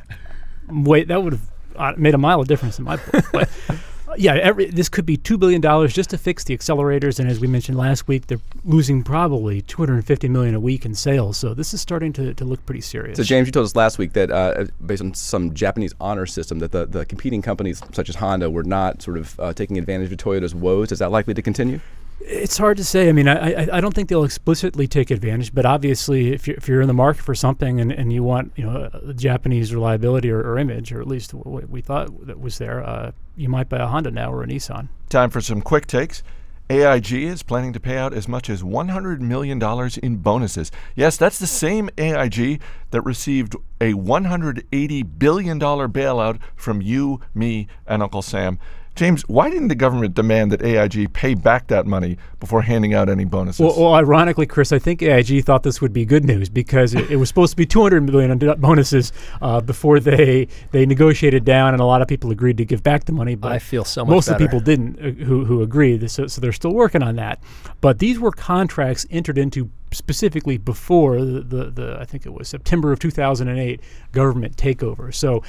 Wait, 0.68 1.08
that 1.08 1.22
would 1.22 1.32
have 1.34 1.50
uh, 1.76 1.92
made 1.96 2.14
a 2.14 2.18
mile 2.18 2.40
of 2.40 2.48
difference 2.48 2.78
in 2.78 2.84
my 2.84 2.96
book. 2.96 3.24
But 3.32 3.50
yeah, 4.16 4.34
every, 4.34 4.66
this 4.66 4.88
could 4.88 5.06
be 5.06 5.16
two 5.16 5.38
billion 5.38 5.60
dollars 5.60 5.92
just 5.92 6.10
to 6.10 6.18
fix 6.18 6.44
the 6.44 6.56
accelerators, 6.56 7.18
and 7.18 7.28
as 7.28 7.40
we 7.40 7.46
mentioned 7.46 7.78
last 7.78 8.08
week, 8.08 8.26
they're 8.26 8.40
losing 8.64 9.02
probably 9.02 9.62
two 9.62 9.78
hundred 9.78 9.94
and 9.94 10.06
fifty 10.06 10.28
million 10.28 10.54
a 10.54 10.60
week 10.60 10.84
in 10.84 10.94
sales. 10.94 11.36
So 11.36 11.54
this 11.54 11.74
is 11.74 11.80
starting 11.80 12.12
to, 12.14 12.34
to 12.34 12.44
look 12.44 12.64
pretty 12.66 12.80
serious. 12.80 13.16
So 13.16 13.24
James, 13.24 13.48
you 13.48 13.52
told 13.52 13.66
us 13.66 13.76
last 13.76 13.98
week 13.98 14.12
that 14.14 14.30
uh, 14.30 14.66
based 14.84 15.02
on 15.02 15.14
some 15.14 15.54
Japanese 15.54 15.94
honor 16.00 16.26
system, 16.26 16.58
that 16.60 16.72
the, 16.72 16.86
the 16.86 17.06
competing 17.06 17.42
companies 17.42 17.82
such 17.92 18.08
as 18.08 18.16
Honda 18.16 18.50
were 18.50 18.64
not 18.64 19.02
sort 19.02 19.18
of 19.18 19.38
uh, 19.38 19.52
taking 19.52 19.78
advantage 19.78 20.12
of 20.12 20.18
Toyota's 20.18 20.54
woes. 20.54 20.92
Is 20.92 20.98
that 20.98 21.10
likely 21.10 21.34
to 21.34 21.42
continue? 21.42 21.80
It's 22.20 22.58
hard 22.58 22.76
to 22.76 22.84
say. 22.84 23.08
I 23.08 23.12
mean, 23.12 23.28
I, 23.28 23.52
I, 23.52 23.76
I, 23.78 23.80
don't 23.80 23.94
think 23.94 24.08
they'll 24.08 24.24
explicitly 24.24 24.86
take 24.86 25.10
advantage, 25.10 25.54
but 25.54 25.64
obviously, 25.64 26.32
if 26.32 26.46
you're, 26.46 26.56
if 26.56 26.68
you're 26.68 26.80
in 26.82 26.88
the 26.88 26.94
market 26.94 27.22
for 27.22 27.34
something 27.34 27.80
and, 27.80 27.90
and 27.90 28.12
you 28.12 28.22
want 28.22 28.52
you 28.56 28.64
know 28.64 28.90
Japanese 29.16 29.74
reliability 29.74 30.30
or, 30.30 30.40
or 30.40 30.58
image, 30.58 30.92
or 30.92 31.00
at 31.00 31.06
least 31.06 31.32
what 31.32 31.68
we 31.70 31.80
thought 31.80 32.26
that 32.26 32.38
was 32.38 32.58
there, 32.58 32.84
uh, 32.84 33.12
you 33.36 33.48
might 33.48 33.68
buy 33.68 33.78
a 33.78 33.86
Honda 33.86 34.10
now 34.10 34.32
or 34.32 34.42
a 34.42 34.46
Nissan. 34.46 34.88
Time 35.08 35.30
for 35.30 35.40
some 35.40 35.62
quick 35.62 35.86
takes. 35.86 36.22
AIG 36.70 37.12
is 37.14 37.42
planning 37.42 37.72
to 37.72 37.80
pay 37.80 37.96
out 37.96 38.14
as 38.14 38.28
much 38.28 38.48
as 38.48 38.62
$100 38.62 39.18
million 39.18 39.60
in 40.04 40.16
bonuses. 40.18 40.70
Yes, 40.94 41.16
that's 41.16 41.40
the 41.40 41.46
same 41.48 41.90
AIG 41.98 42.60
that 42.92 43.00
received 43.02 43.56
a 43.80 43.94
$180 43.94 45.18
billion 45.18 45.58
bailout 45.58 46.38
from 46.54 46.80
you, 46.80 47.20
me, 47.34 47.66
and 47.88 48.04
Uncle 48.04 48.22
Sam. 48.22 48.60
James, 48.96 49.22
why 49.28 49.48
didn't 49.48 49.68
the 49.68 49.74
government 49.74 50.14
demand 50.14 50.52
that 50.52 50.62
AIG 50.62 51.12
pay 51.12 51.34
back 51.34 51.68
that 51.68 51.86
money 51.86 52.18
before 52.38 52.62
handing 52.62 52.92
out 52.92 53.08
any 53.08 53.24
bonuses? 53.24 53.60
Well, 53.60 53.74
well 53.78 53.94
ironically, 53.94 54.46
Chris, 54.46 54.72
I 54.72 54.78
think 54.78 55.02
AIG 55.02 55.44
thought 55.44 55.62
this 55.62 55.80
would 55.80 55.92
be 55.92 56.04
good 56.04 56.24
news 56.24 56.48
because 56.48 56.94
it, 56.94 57.10
it 57.10 57.16
was 57.16 57.28
supposed 57.28 57.52
to 57.52 57.56
be 57.56 57.64
200 57.64 58.02
million 58.02 58.36
bonuses 58.60 59.12
uh, 59.40 59.60
before 59.60 60.00
they 60.00 60.48
they 60.72 60.84
negotiated 60.86 61.44
down, 61.44 61.72
and 61.72 61.80
a 61.80 61.86
lot 61.86 62.02
of 62.02 62.08
people 62.08 62.30
agreed 62.30 62.58
to 62.58 62.64
give 62.64 62.82
back 62.82 63.04
the 63.04 63.12
money. 63.12 63.36
But 63.36 63.52
I 63.52 63.58
feel 63.58 63.84
so 63.84 64.04
much 64.04 64.10
most 64.10 64.26
better. 64.26 64.34
of 64.34 64.38
the 64.38 64.46
people 64.46 64.60
didn't 64.60 64.98
uh, 64.98 65.24
who 65.24 65.44
who 65.44 65.62
agreed. 65.62 66.10
So, 66.10 66.26
so 66.26 66.40
they're 66.40 66.52
still 66.52 66.74
working 66.74 67.02
on 67.02 67.16
that. 67.16 67.40
But 67.80 68.00
these 68.00 68.18
were 68.18 68.32
contracts 68.32 69.06
entered 69.10 69.38
into 69.38 69.70
specifically 69.92 70.56
before 70.58 71.24
the, 71.24 71.40
the, 71.40 71.70
the, 71.70 71.98
I 72.00 72.04
think 72.04 72.26
it 72.26 72.32
was 72.32 72.48
September 72.48 72.92
of 72.92 72.98
2008 72.98 73.80
government 74.12 74.56
takeover. 74.56 75.12
So 75.12 75.42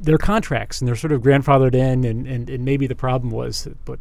their 0.00 0.18
contracts 0.18 0.80
and 0.80 0.88
they're 0.88 0.96
sort 0.96 1.12
of 1.12 1.22
grandfathered 1.22 1.74
in, 1.74 2.04
and, 2.04 2.26
and, 2.26 2.50
and 2.50 2.64
maybe 2.64 2.86
the 2.86 2.94
problem 2.94 3.30
was, 3.30 3.68
but 3.84 3.98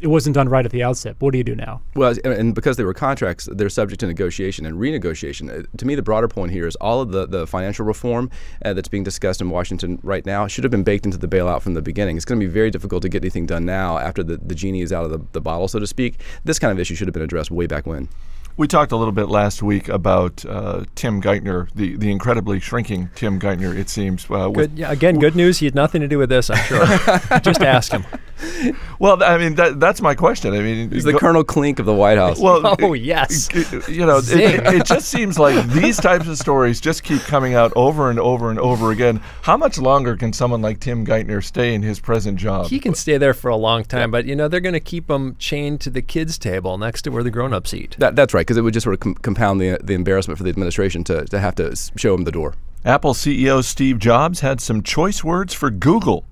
it 0.00 0.08
wasn't 0.08 0.34
done 0.34 0.48
right 0.48 0.64
at 0.64 0.72
the 0.72 0.82
outset. 0.82 1.16
What 1.20 1.32
do 1.32 1.38
you 1.38 1.44
do 1.44 1.54
now? 1.54 1.80
Well, 1.94 2.14
and 2.24 2.54
because 2.54 2.76
they 2.76 2.84
were 2.84 2.92
contracts, 2.92 3.48
they're 3.50 3.68
subject 3.68 4.00
to 4.00 4.06
negotiation 4.06 4.66
and 4.66 4.76
renegotiation. 4.76 5.60
Uh, 5.60 5.66
to 5.76 5.86
me, 5.86 5.94
the 5.94 6.02
broader 6.02 6.28
point 6.28 6.52
here 6.52 6.66
is 6.66 6.76
all 6.76 7.00
of 7.00 7.12
the, 7.12 7.26
the 7.26 7.46
financial 7.46 7.86
reform 7.86 8.30
uh, 8.64 8.74
that's 8.74 8.88
being 8.88 9.04
discussed 9.04 9.40
in 9.40 9.50
Washington 9.50 10.00
right 10.02 10.26
now 10.26 10.46
should 10.46 10.64
have 10.64 10.70
been 10.70 10.82
baked 10.82 11.06
into 11.06 11.16
the 11.16 11.28
bailout 11.28 11.62
from 11.62 11.74
the 11.74 11.82
beginning. 11.82 12.16
It's 12.16 12.24
going 12.24 12.40
to 12.40 12.46
be 12.46 12.52
very 12.52 12.70
difficult 12.70 13.02
to 13.02 13.08
get 13.08 13.22
anything 13.22 13.46
done 13.46 13.64
now 13.64 13.98
after 13.98 14.22
the, 14.22 14.36
the 14.36 14.54
genie 14.54 14.82
is 14.82 14.92
out 14.92 15.04
of 15.04 15.10
the, 15.10 15.20
the 15.32 15.40
bottle, 15.40 15.68
so 15.68 15.78
to 15.78 15.86
speak. 15.86 16.20
This 16.44 16.58
kind 16.58 16.72
of 16.72 16.78
issue 16.78 16.94
should 16.94 17.06
have 17.06 17.14
been 17.14 17.22
addressed 17.22 17.50
way 17.50 17.66
back 17.66 17.86
when. 17.86 18.08
We 18.56 18.68
talked 18.68 18.92
a 18.92 18.96
little 18.96 19.12
bit 19.12 19.28
last 19.28 19.64
week 19.64 19.88
about 19.88 20.44
uh, 20.44 20.84
Tim 20.94 21.20
Geithner, 21.20 21.68
the, 21.74 21.96
the 21.96 22.12
incredibly 22.12 22.60
shrinking 22.60 23.10
Tim 23.16 23.40
Geithner, 23.40 23.76
it 23.76 23.88
seems. 23.88 24.30
Uh, 24.30 24.48
good, 24.48 24.78
yeah, 24.78 24.92
again, 24.92 25.18
good 25.18 25.34
news. 25.34 25.58
He 25.58 25.66
had 25.66 25.74
nothing 25.74 26.00
to 26.02 26.08
do 26.08 26.18
with 26.18 26.28
this, 26.28 26.50
I'm 26.50 26.64
sure. 26.64 26.86
Just 27.40 27.62
ask 27.62 27.90
him. 27.90 28.04
Well, 29.00 29.22
I 29.22 29.36
mean, 29.38 29.56
that, 29.56 29.80
that's 29.80 30.00
my 30.00 30.14
question. 30.14 30.54
I 30.54 30.60
mean, 30.60 30.90
he's 30.90 31.04
the 31.04 31.12
go, 31.12 31.18
Colonel 31.18 31.44
Klink 31.44 31.78
of 31.78 31.84
the 31.84 31.92
White 31.92 32.16
House. 32.16 32.38
Well, 32.38 32.76
oh 32.80 32.94
yes. 32.94 33.48
You 33.88 34.06
know, 34.06 34.18
it, 34.18 34.30
it, 34.30 34.66
it, 34.66 34.86
just 34.86 35.08
seems 35.08 35.38
like 35.38 35.66
these 35.68 35.96
types 35.96 36.28
of 36.28 36.38
stories 36.38 36.80
just 36.80 37.02
keep 37.02 37.20
coming 37.22 37.54
out 37.54 37.72
over 37.76 38.08
and 38.08 38.18
over 38.18 38.50
and 38.50 38.58
over 38.58 38.92
again. 38.92 39.20
How 39.42 39.56
much 39.56 39.78
longer 39.78 40.16
can 40.16 40.32
someone 40.32 40.62
like 40.62 40.80
Tim 40.80 41.04
Geithner 41.04 41.42
stay 41.44 41.74
in 41.74 41.82
his 41.82 42.00
present 42.00 42.38
job? 42.38 42.68
He 42.68 42.78
can 42.78 42.94
stay 42.94 43.18
there 43.18 43.34
for 43.34 43.48
a 43.48 43.56
long 43.56 43.84
time, 43.84 44.00
yeah. 44.00 44.06
but 44.06 44.26
you 44.26 44.36
know 44.36 44.48
they're 44.48 44.60
going 44.60 44.74
to 44.74 44.80
keep 44.80 45.10
him 45.10 45.36
chained 45.38 45.80
to 45.82 45.90
the 45.90 46.02
kids' 46.02 46.38
table 46.38 46.78
next 46.78 47.02
to 47.02 47.10
where 47.10 47.24
the 47.24 47.30
grown-ups 47.30 47.74
eat. 47.74 47.96
That, 47.98 48.16
that's 48.16 48.32
right, 48.32 48.42
because 48.42 48.56
it 48.56 48.62
would 48.62 48.74
just 48.74 48.84
sort 48.84 48.94
of 48.94 49.00
com- 49.00 49.14
compound 49.16 49.60
the 49.60 49.78
the 49.82 49.94
embarrassment 49.94 50.38
for 50.38 50.44
the 50.44 50.50
administration 50.50 51.04
to 51.04 51.24
to 51.26 51.40
have 51.40 51.56
to 51.56 51.76
show 51.96 52.14
him 52.14 52.24
the 52.24 52.32
door. 52.32 52.54
Apple 52.84 53.14
CEO 53.14 53.64
Steve 53.64 53.98
Jobs 53.98 54.40
had 54.40 54.60
some 54.60 54.82
choice 54.82 55.24
words 55.24 55.52
for 55.52 55.70
Google. 55.70 56.24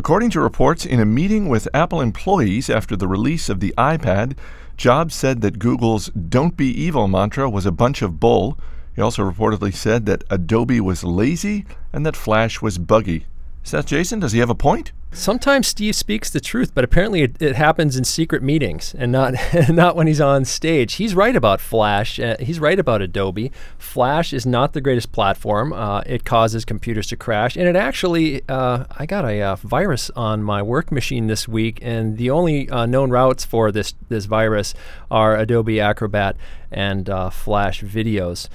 According 0.00 0.30
to 0.30 0.40
reports, 0.40 0.86
in 0.86 0.98
a 0.98 1.04
meeting 1.04 1.50
with 1.50 1.68
Apple 1.74 2.00
employees 2.00 2.70
after 2.70 2.96
the 2.96 3.06
release 3.06 3.50
of 3.50 3.60
the 3.60 3.74
iPad, 3.76 4.34
Jobs 4.78 5.14
said 5.14 5.42
that 5.42 5.58
Google's 5.58 6.06
Don't 6.06 6.56
Be 6.56 6.68
Evil 6.68 7.06
mantra 7.06 7.50
was 7.50 7.66
a 7.66 7.70
bunch 7.70 8.00
of 8.00 8.18
bull. 8.18 8.58
He 8.96 9.02
also 9.02 9.30
reportedly 9.30 9.74
said 9.74 10.06
that 10.06 10.24
Adobe 10.30 10.80
was 10.80 11.04
lazy 11.04 11.66
and 11.92 12.06
that 12.06 12.16
Flash 12.16 12.62
was 12.62 12.78
buggy. 12.78 13.26
Seth 13.62 13.86
Jayson, 13.86 14.20
does 14.20 14.32
he 14.32 14.38
have 14.38 14.50
a 14.50 14.54
point? 14.54 14.92
Sometimes 15.12 15.66
Steve 15.66 15.96
speaks 15.96 16.30
the 16.30 16.40
truth, 16.40 16.72
but 16.72 16.84
apparently 16.84 17.22
it, 17.22 17.42
it 17.42 17.56
happens 17.56 17.96
in 17.96 18.04
secret 18.04 18.44
meetings 18.44 18.94
and 18.96 19.10
not 19.10 19.34
not 19.68 19.96
when 19.96 20.06
he's 20.06 20.20
on 20.20 20.44
stage. 20.44 20.94
He's 20.94 21.16
right 21.16 21.34
about 21.34 21.60
Flash. 21.60 22.20
Uh, 22.20 22.36
he's 22.38 22.60
right 22.60 22.78
about 22.78 23.02
Adobe. 23.02 23.50
Flash 23.76 24.32
is 24.32 24.46
not 24.46 24.72
the 24.72 24.80
greatest 24.80 25.10
platform. 25.10 25.72
Uh, 25.72 26.02
it 26.06 26.24
causes 26.24 26.64
computers 26.64 27.08
to 27.08 27.16
crash, 27.16 27.56
and 27.56 27.66
it 27.66 27.74
actually 27.74 28.42
uh, 28.48 28.84
I 28.98 29.04
got 29.04 29.24
a 29.24 29.42
uh, 29.42 29.56
virus 29.56 30.10
on 30.14 30.44
my 30.44 30.62
work 30.62 30.92
machine 30.92 31.26
this 31.26 31.48
week, 31.48 31.80
and 31.82 32.16
the 32.16 32.30
only 32.30 32.70
uh, 32.70 32.86
known 32.86 33.10
routes 33.10 33.44
for 33.44 33.72
this 33.72 33.94
this 34.08 34.26
virus 34.26 34.74
are 35.10 35.36
Adobe 35.36 35.80
Acrobat 35.80 36.36
and 36.70 37.10
uh, 37.10 37.30
Flash 37.30 37.82
videos. 37.82 38.48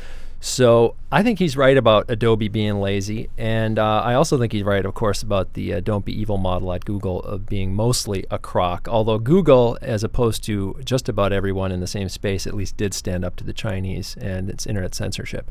So 0.47 0.93
I 1.11 1.23
think 1.23 1.39
he's 1.39 1.57
right 1.57 1.75
about 1.75 2.05
Adobe 2.07 2.49
being 2.49 2.79
lazy, 2.79 3.31
and 3.35 3.79
uh, 3.79 4.01
I 4.01 4.13
also 4.13 4.37
think 4.37 4.53
he's 4.53 4.61
right, 4.61 4.85
of 4.85 4.93
course, 4.93 5.23
about 5.23 5.53
the 5.53 5.73
uh, 5.73 5.79
"don't 5.79 6.05
be 6.05 6.13
evil" 6.13 6.37
model 6.37 6.71
at 6.71 6.85
Google 6.85 7.23
of 7.23 7.47
being 7.47 7.73
mostly 7.73 8.27
a 8.29 8.37
crock. 8.37 8.87
Although 8.87 9.17
Google, 9.17 9.75
as 9.81 10.03
opposed 10.03 10.43
to 10.43 10.79
just 10.85 11.09
about 11.09 11.33
everyone 11.33 11.71
in 11.71 11.79
the 11.79 11.87
same 11.87 12.09
space, 12.09 12.45
at 12.45 12.53
least 12.53 12.77
did 12.77 12.93
stand 12.93 13.25
up 13.25 13.35
to 13.37 13.43
the 13.43 13.53
Chinese 13.53 14.15
and 14.21 14.47
its 14.47 14.67
internet 14.67 14.93
censorship. 14.93 15.49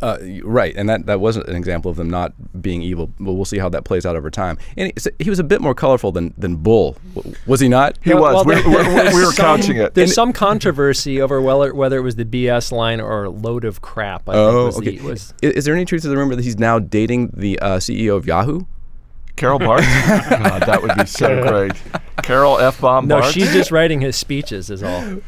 Uh, 0.00 0.16
right, 0.44 0.74
and 0.76 0.88
that, 0.88 1.06
that 1.06 1.18
wasn't 1.18 1.48
an 1.48 1.56
example 1.56 1.90
of 1.90 1.96
them 1.96 2.08
not 2.08 2.32
being 2.62 2.82
evil. 2.82 3.08
But 3.18 3.32
we'll 3.32 3.44
see 3.44 3.58
how 3.58 3.68
that 3.70 3.82
plays 3.84 4.06
out 4.06 4.14
over 4.14 4.30
time. 4.30 4.56
And 4.76 4.86
he, 4.88 4.92
so 4.96 5.10
he 5.18 5.28
was 5.28 5.40
a 5.40 5.44
bit 5.44 5.60
more 5.60 5.74
colorful 5.74 6.12
than 6.12 6.34
than 6.38 6.54
Bull, 6.56 6.96
was 7.46 7.58
he 7.58 7.68
not? 7.68 7.98
He 8.04 8.14
was. 8.14 8.46
we, 8.46 8.54
there- 8.54 8.64
we- 8.68 8.76
we- 8.76 8.82
we 8.84 8.94
were 8.94 9.02
there's 9.10 9.34
some- 9.36 9.58
couching 9.58 9.76
it. 9.76 9.94
There's 9.94 10.14
some 10.14 10.32
controversy 10.32 11.20
over 11.20 11.40
whether 11.42 11.74
whether 11.74 11.98
it 11.98 12.02
was 12.02 12.14
the 12.14 12.24
BS 12.24 12.70
line 12.70 13.00
or 13.00 13.28
load 13.28 13.64
of 13.64 13.80
crap. 13.82 14.28
I 14.28 14.32
think 14.34 14.36
Oh, 14.54 14.66
was 14.66 14.78
okay. 14.78 14.98
The, 14.98 15.04
was, 15.04 15.34
I- 15.42 15.46
is, 15.46 15.64
there 15.64 15.74
any 15.74 15.84
truth 15.84 16.02
to 16.02 16.08
the 16.08 16.16
rumor 16.16 16.36
that 16.36 16.44
he's 16.44 16.58
now 16.58 16.78
dating 16.78 17.32
the 17.36 17.58
uh, 17.58 17.78
CEO 17.78 18.16
of 18.16 18.24
Yahoo? 18.24 18.60
Carol 19.34 19.58
Bartz? 19.58 19.80
God, 20.30 20.62
that 20.66 20.80
would 20.80 20.94
be 20.96 21.06
so 21.06 21.42
great. 21.48 21.72
Carol 22.22 22.58
F. 22.58 22.80
Bomb 22.80 23.08
no, 23.08 23.20
Bartz? 23.20 23.32
she's 23.32 23.52
just 23.52 23.70
writing 23.72 24.00
his 24.00 24.14
speeches. 24.16 24.70
Is 24.70 24.82
all. 24.84 25.18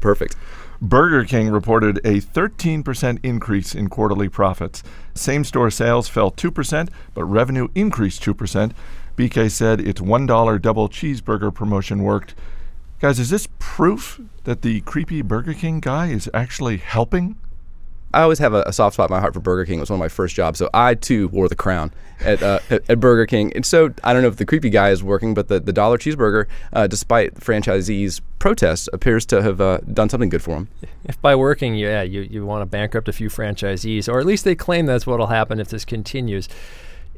Perfect. 0.00 0.36
Burger 0.82 1.26
King 1.26 1.50
reported 1.50 1.98
a 1.98 2.22
13% 2.22 3.18
increase 3.22 3.74
in 3.74 3.90
quarterly 3.90 4.30
profits. 4.30 4.82
Same 5.14 5.44
store 5.44 5.70
sales 5.70 6.08
fell 6.08 6.30
2%, 6.30 6.88
but 7.12 7.24
revenue 7.24 7.68
increased 7.74 8.22
2%. 8.22 8.72
BK 9.14 9.50
said 9.50 9.80
its 9.80 10.00
$1 10.00 10.62
double 10.62 10.88
cheeseburger 10.88 11.52
promotion 11.52 12.02
worked. 12.02 12.34
Guys, 12.98 13.18
is 13.18 13.28
this 13.28 13.46
proof 13.58 14.22
that 14.44 14.62
the 14.62 14.80
creepy 14.80 15.20
Burger 15.20 15.52
King 15.52 15.80
guy 15.80 16.06
is 16.06 16.30
actually 16.32 16.78
helping? 16.78 17.36
I 18.12 18.22
always 18.22 18.38
have 18.40 18.54
a, 18.54 18.62
a 18.66 18.72
soft 18.72 18.94
spot 18.94 19.08
in 19.08 19.14
my 19.14 19.20
heart 19.20 19.34
for 19.34 19.40
Burger 19.40 19.64
King. 19.64 19.78
It 19.78 19.80
was 19.80 19.90
one 19.90 19.98
of 19.98 20.00
my 20.00 20.08
first 20.08 20.34
jobs, 20.34 20.58
so 20.58 20.68
I 20.74 20.94
too 20.94 21.28
wore 21.28 21.48
the 21.48 21.54
crown 21.54 21.92
at, 22.20 22.42
uh, 22.42 22.58
at, 22.70 22.98
Burger 22.98 23.26
King. 23.26 23.52
And 23.54 23.64
so 23.64 23.94
I 24.02 24.12
don't 24.12 24.22
know 24.22 24.28
if 24.28 24.36
the 24.36 24.46
creepy 24.46 24.70
guy 24.70 24.90
is 24.90 25.02
working, 25.02 25.32
but 25.32 25.48
the, 25.48 25.60
the 25.60 25.72
dollar 25.72 25.96
cheeseburger, 25.96 26.46
uh, 26.72 26.86
despite 26.86 27.34
franchisees' 27.34 28.20
protests, 28.38 28.88
appears 28.92 29.24
to 29.26 29.42
have 29.42 29.60
uh, 29.60 29.78
done 29.92 30.08
something 30.08 30.28
good 30.28 30.42
for 30.42 30.56
him. 30.56 30.68
If 31.04 31.20
by 31.22 31.36
working, 31.36 31.76
yeah, 31.76 32.02
you, 32.02 32.22
you 32.22 32.44
want 32.44 32.62
to 32.62 32.66
bankrupt 32.66 33.08
a 33.08 33.12
few 33.12 33.28
franchisees, 33.28 34.08
or 34.08 34.18
at 34.18 34.26
least 34.26 34.44
they 34.44 34.54
claim 34.54 34.86
that's 34.86 35.06
what 35.06 35.18
will 35.18 35.28
happen 35.28 35.60
if 35.60 35.68
this 35.68 35.84
continues. 35.84 36.48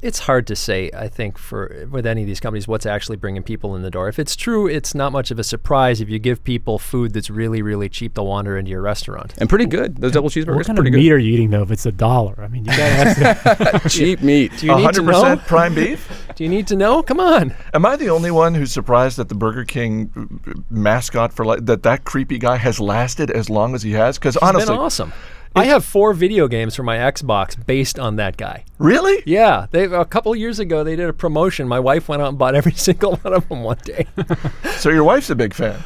It's 0.02 0.18
hard 0.18 0.48
to 0.48 0.56
say, 0.56 0.90
I 0.92 1.06
think, 1.06 1.38
for 1.38 1.86
with 1.88 2.06
any 2.06 2.22
of 2.22 2.26
these 2.26 2.40
companies, 2.40 2.66
what's 2.66 2.86
actually 2.86 3.16
bringing 3.16 3.44
people 3.44 3.76
in 3.76 3.82
the 3.82 3.90
door. 3.90 4.08
If 4.08 4.18
it's 4.18 4.34
true, 4.34 4.66
it's 4.66 4.96
not 4.96 5.12
much 5.12 5.30
of 5.30 5.38
a 5.38 5.44
surprise 5.44 6.00
if 6.00 6.10
you 6.10 6.18
give 6.18 6.42
people 6.42 6.80
food 6.80 7.12
that's 7.14 7.30
really, 7.30 7.62
really 7.62 7.88
cheap 7.88 8.14
to 8.14 8.22
wander 8.24 8.58
into 8.58 8.72
your 8.72 8.82
restaurant. 8.82 9.32
And 9.38 9.48
pretty 9.48 9.66
good. 9.66 9.98
Those 9.98 10.10
double 10.10 10.28
cheeseburgers, 10.28 10.56
What 10.56 10.66
kind 10.66 10.76
of 10.76 10.82
pretty 10.82 10.96
meat 10.96 11.12
are 11.12 11.18
you 11.18 11.32
eating 11.32 11.50
though? 11.50 11.62
If 11.62 11.70
it's 11.70 11.86
a 11.86 11.92
dollar, 11.92 12.34
I 12.42 12.48
mean, 12.48 12.64
you 12.64 12.76
gotta 12.76 12.82
ask. 12.82 13.88
Cheap 13.88 14.22
meat. 14.22 14.50
Do 14.58 14.66
you 14.66 14.76
need 14.76 14.92
to 14.94 15.02
know? 15.02 15.36
prime 15.46 15.74
beef? 15.74 16.10
Do 16.34 16.42
you 16.42 16.50
need 16.50 16.66
to 16.68 16.76
know? 16.76 17.02
Come 17.04 17.20
on. 17.20 17.54
Am 17.72 17.86
I 17.86 17.94
the 17.94 18.10
only 18.10 18.32
one 18.32 18.54
who's 18.54 18.72
surprised 18.72 19.18
that 19.18 19.28
the 19.28 19.34
Burger 19.36 19.64
King 19.64 20.10
uh, 20.46 20.52
mascot 20.68 21.32
for 21.32 21.44
like 21.44 21.64
that 21.66 21.84
that 21.84 22.04
creepy 22.04 22.38
guy 22.38 22.56
has 22.56 22.80
lasted 22.80 23.30
as 23.30 23.48
long 23.48 23.76
as 23.76 23.82
he 23.82 23.92
has? 23.92 24.18
Because 24.18 24.36
honestly, 24.38 24.74
been 24.74 24.82
awesome. 24.82 25.12
I 25.54 25.64
have 25.64 25.84
four 25.84 26.14
video 26.14 26.48
games 26.48 26.74
for 26.74 26.82
my 26.82 26.96
Xbox 26.96 27.56
based 27.66 27.98
on 27.98 28.16
that 28.16 28.36
guy. 28.36 28.64
really, 28.78 29.22
Yeah, 29.26 29.66
they 29.70 29.84
a 29.84 30.04
couple 30.04 30.34
years 30.34 30.58
ago 30.58 30.82
they 30.84 30.96
did 30.96 31.08
a 31.08 31.12
promotion. 31.12 31.68
My 31.68 31.80
wife 31.80 32.08
went 32.08 32.22
out 32.22 32.28
and 32.30 32.38
bought 32.38 32.54
every 32.54 32.72
single 32.88 33.16
one 33.16 33.32
of 33.34 33.48
them 33.48 33.62
one 33.62 33.78
day. 33.84 34.06
so 34.76 34.90
your 34.90 35.04
wife's 35.04 35.30
a 35.30 35.34
big 35.34 35.52
fan. 35.54 35.80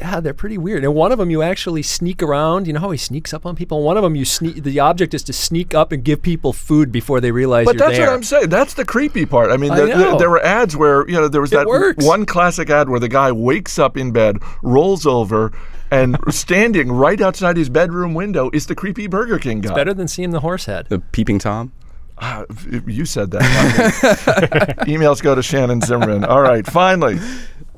yeah, 0.00 0.18
they're 0.20 0.34
pretty 0.34 0.58
weird. 0.58 0.84
And 0.84 0.94
one 0.94 1.12
of 1.12 1.18
them 1.18 1.30
you 1.30 1.42
actually 1.42 1.82
sneak 1.82 2.22
around. 2.22 2.66
You 2.66 2.72
know 2.74 2.80
how 2.80 2.90
he 2.90 2.98
sneaks 2.98 3.32
up 3.32 3.46
on 3.46 3.54
people. 3.56 3.82
One 3.82 3.96
of 3.96 4.02
them 4.02 4.16
you 4.16 4.24
sneak. 4.24 4.62
The 4.62 4.80
object 4.80 5.14
is 5.14 5.22
to 5.24 5.32
sneak 5.32 5.74
up 5.74 5.92
and 5.92 6.02
give 6.04 6.20
people 6.22 6.52
food 6.52 6.90
before 6.90 7.20
they 7.20 7.30
realize 7.30 7.66
But 7.66 7.78
that's 7.78 7.96
there. 7.96 8.08
what 8.08 8.12
I'm 8.14 8.22
saying. 8.24 8.48
That's 8.48 8.74
the 8.74 8.84
creepy 8.84 9.26
part. 9.26 9.50
I 9.52 9.56
mean, 9.56 9.70
I 9.70 9.80
the, 9.80 9.86
the- 9.86 10.16
there 10.18 10.30
were 10.30 10.42
ads 10.44 10.76
where 10.76 11.08
you 11.08 11.14
know 11.14 11.28
there 11.28 11.40
was 11.40 11.50
that 11.50 11.66
one 11.98 12.26
classic 12.26 12.68
ad 12.68 12.88
where 12.88 13.00
the 13.00 13.08
guy 13.08 13.30
wakes 13.32 13.78
up 13.78 13.96
in 13.96 14.10
bed, 14.12 14.38
rolls 14.62 15.06
over, 15.06 15.52
and 15.92 16.16
standing 16.30 16.90
right 16.90 17.20
outside 17.20 17.56
his 17.56 17.68
bedroom 17.68 18.14
window 18.14 18.50
is 18.52 18.66
the 18.66 18.74
creepy 18.74 19.06
Burger 19.06 19.38
King 19.38 19.60
guy. 19.60 19.74
Better 19.74 19.92
than 19.92 20.08
seeing 20.08 20.30
the 20.30 20.40
horse 20.40 20.64
head. 20.64 20.86
The 20.88 21.00
peeping 21.00 21.38
Tom. 21.38 21.70
Ah, 22.18 22.44
you 22.86 23.04
said 23.04 23.30
that. 23.32 23.42
Emails 24.86 25.22
go 25.22 25.34
to 25.34 25.42
Shannon 25.42 25.82
Zimmerman. 25.82 26.24
All 26.24 26.40
right, 26.40 26.66
finally. 26.66 27.16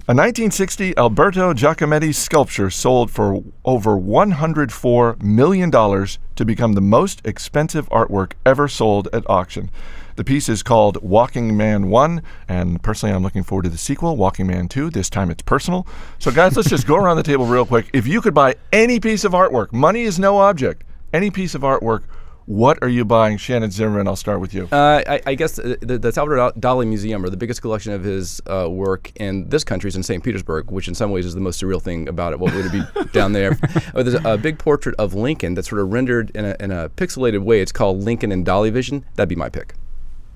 A 0.06 0.12
1960 0.12 0.96
Alberto 0.96 1.54
Giacometti 1.54 2.14
sculpture 2.14 2.70
sold 2.70 3.10
for 3.10 3.42
over 3.64 3.92
$104 3.92 5.22
million 5.22 5.70
to 5.70 6.44
become 6.44 6.74
the 6.74 6.80
most 6.80 7.20
expensive 7.24 7.88
artwork 7.88 8.32
ever 8.44 8.68
sold 8.68 9.08
at 9.12 9.28
auction. 9.28 9.70
The 10.16 10.24
piece 10.24 10.48
is 10.48 10.62
called 10.62 11.02
Walking 11.02 11.56
Man 11.56 11.90
1, 11.90 12.22
and 12.48 12.82
personally, 12.82 13.14
I'm 13.14 13.22
looking 13.22 13.42
forward 13.42 13.64
to 13.64 13.68
the 13.68 13.78
sequel, 13.78 14.16
Walking 14.16 14.46
Man 14.46 14.68
2. 14.68 14.90
This 14.90 15.10
time 15.10 15.30
it's 15.30 15.42
personal. 15.42 15.86
So, 16.18 16.30
guys, 16.30 16.56
let's 16.56 16.68
just 16.68 16.86
go 16.86 16.96
around 16.96 17.16
the 17.16 17.22
table 17.24 17.46
real 17.46 17.66
quick. 17.66 17.90
If 17.92 18.06
you 18.06 18.20
could 18.20 18.34
buy 18.34 18.54
any 18.72 19.00
piece 19.00 19.24
of 19.24 19.32
artwork, 19.32 19.72
money 19.72 20.02
is 20.02 20.18
no 20.18 20.38
object, 20.38 20.84
any 21.12 21.30
piece 21.30 21.56
of 21.56 21.62
artwork, 21.62 22.04
what 22.46 22.82
are 22.82 22.88
you 22.88 23.04
buying? 23.04 23.38
Shannon 23.38 23.70
Zimmerman, 23.70 24.06
I'll 24.06 24.16
start 24.16 24.38
with 24.38 24.52
you. 24.52 24.68
Uh, 24.70 25.02
I, 25.06 25.20
I 25.26 25.34
guess 25.34 25.56
the, 25.56 25.78
the, 25.80 25.98
the 25.98 26.12
Salvador 26.12 26.52
Dali 26.52 26.86
Museum, 26.86 27.24
or 27.24 27.30
the 27.30 27.36
biggest 27.36 27.62
collection 27.62 27.92
of 27.92 28.04
his 28.04 28.40
uh, 28.46 28.68
work 28.70 29.10
in 29.16 29.48
this 29.48 29.64
country, 29.64 29.88
is 29.88 29.96
in 29.96 30.02
St. 30.02 30.22
Petersburg, 30.22 30.70
which 30.70 30.86
in 30.86 30.94
some 30.94 31.10
ways 31.10 31.24
is 31.24 31.34
the 31.34 31.40
most 31.40 31.60
surreal 31.60 31.80
thing 31.80 32.08
about 32.08 32.32
it. 32.32 32.38
What 32.38 32.54
would 32.54 32.66
it 32.66 32.72
be 32.72 32.82
down 33.12 33.32
there? 33.32 33.58
Uh, 33.94 34.02
there's 34.02 34.22
a, 34.24 34.38
big 34.44 34.58
portrait 34.58 34.94
of 34.98 35.14
Lincoln 35.14 35.54
that's 35.54 35.70
sort 35.70 35.80
of 35.80 35.92
rendered 35.92 36.30
in 36.34 36.44
a, 36.44 36.56
in 36.60 36.70
a 36.70 36.90
pixelated 36.90 37.42
way. 37.42 37.62
It's 37.62 37.72
called 37.72 38.02
Lincoln 38.02 38.30
in 38.30 38.44
Dali 38.44 38.70
Vision. 38.70 39.06
That'd 39.14 39.30
be 39.30 39.36
my 39.36 39.48
pick. 39.48 39.74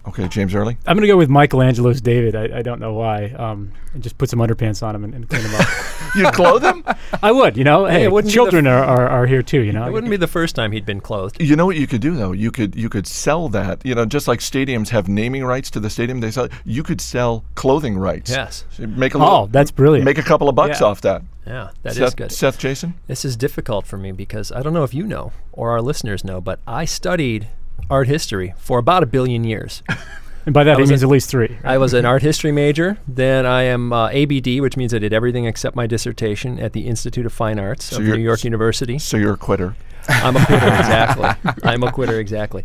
Okay, 0.09 0.27
James 0.29 0.55
Early. 0.55 0.77
I'm 0.87 0.97
gonna 0.97 1.07
go 1.07 1.17
with 1.17 1.29
Michelangelo's 1.29 2.01
David. 2.01 2.35
I, 2.35 2.59
I 2.59 2.63
don't 2.63 2.81
know 2.81 2.95
why. 2.95 3.27
Um, 3.27 3.73
and 3.95 4.03
just 4.03 4.19
put 4.19 4.31
some 4.31 4.39
underpants 4.39 4.83
on 4.83 4.95
him 4.95 5.05
and, 5.05 5.15
and 5.15 5.29
clean 5.29 5.43
him 5.43 5.55
up. 5.55 5.67
You'd 6.15 6.33
clothe 6.33 6.63
him? 6.63 6.85
I 7.23 7.31
would, 7.33 7.57
you 7.57 7.65
know. 7.65 7.85
Hey, 7.87 8.05
it 8.05 8.13
wouldn't 8.13 8.29
be 8.29 8.31
the 8.33 8.35
children 8.35 8.67
are, 8.67 8.83
are, 8.85 9.09
are 9.09 9.27
here 9.27 9.43
too, 9.43 9.61
you 9.61 9.73
know. 9.73 9.87
It 9.87 9.93
wouldn't 9.93 10.11
be 10.11 10.17
the 10.17 10.27
first 10.27 10.55
time 10.55 10.73
he'd 10.73 10.87
been 10.87 11.01
clothed. 11.01 11.41
You 11.41 11.57
know 11.57 11.67
what 11.67 11.77
you 11.77 11.87
could 11.87 12.01
do 12.01 12.15
though? 12.17 12.33
You 12.33 12.51
could 12.51 12.75
you 12.75 12.89
could 12.89 13.07
sell 13.07 13.49
that. 13.51 13.85
You 13.85 13.95
know, 13.95 14.07
just 14.07 14.29
like 14.29 14.41
stadiums 14.41 14.89
have 14.89 15.09
naming 15.09 15.45
rights 15.45 15.71
to 15.73 15.81
the 15.81 15.91
stadium 15.91 16.21
they 16.21 16.31
sell. 16.31 16.49
You 16.65 16.83
could 16.83 17.01
sell 17.01 17.45
clothing 17.55 17.99
rights. 17.99 18.31
Yes. 18.31 18.65
So 18.71 18.87
make 18.87 19.15
a 19.15 19.19
little, 19.19 19.33
Oh, 19.35 19.47
that's 19.51 19.71
brilliant. 19.71 20.05
Make 20.05 20.19
a 20.19 20.23
couple 20.23 20.49
of 20.49 20.55
bucks 20.55 20.81
Yeah. 20.81 20.87
off 20.87 21.01
that. 21.03 21.23
Yeah, 21.47 21.71
that 21.83 21.93
is 21.93 21.97
Seth, 21.99 22.17
good. 22.17 22.33
Seth 22.33 22.59
Jayson. 22.59 22.95
This 23.07 23.25
is 23.25 23.35
difficult 23.37 23.87
for 23.87 23.97
me 23.97 24.13
because 24.13 24.53
I 24.53 24.63
don't 24.63 24.75
know 24.75 24.85
if 24.85 24.93
you 24.93 25.05
know 25.07 25.33
or 25.53 25.71
our 25.71 25.81
listeners 25.83 26.23
know, 26.25 26.41
but 26.41 26.61
I 26.67 26.85
studied 26.85 27.49
art 27.91 28.09
history 28.09 28.55
for 28.59 28.79
about 28.79 29.03
a 29.03 29.07
billion 29.07 29.45
years. 29.45 29.83
and 30.47 30.53
by 30.55 30.65
that 30.65 30.79
he 30.79 30.85
means 30.87 31.03
a- 31.03 31.07
at 31.07 31.11
least 31.11 31.31
three. 31.31 31.49
right? 31.63 31.73
I 31.75 31.79
was 31.79 31.95
an 31.95 32.05
art 32.05 32.23
history 32.23 32.53
major. 32.53 32.99
Then 33.07 33.47
I 33.47 33.63
am 33.63 33.93
uh, 33.93 34.09
ABD, 34.09 34.61
which 34.61 34.77
means 34.77 34.93
I 34.95 34.99
did 34.99 35.13
everything 35.13 35.45
except 35.47 35.77
my 35.77 35.87
dissertation 35.87 36.59
at 36.61 36.73
the 36.73 36.87
Institute 36.87 37.27
of 37.27 37.33
Fine 37.33 37.59
Arts 37.59 37.93
of 37.93 38.03
New 38.03 38.17
York 38.17 38.45
University. 38.45 38.99
So 38.99 39.17
you're 39.17 39.35
a 39.35 39.39
quitter. 39.39 39.75
I'm 40.11 40.37
a 40.37 40.45
quitter, 40.47 40.67
exactly. 40.67 41.53
I'm 41.65 41.83
a 41.83 41.93
quitter, 41.93 42.19
exactly. 42.19 42.65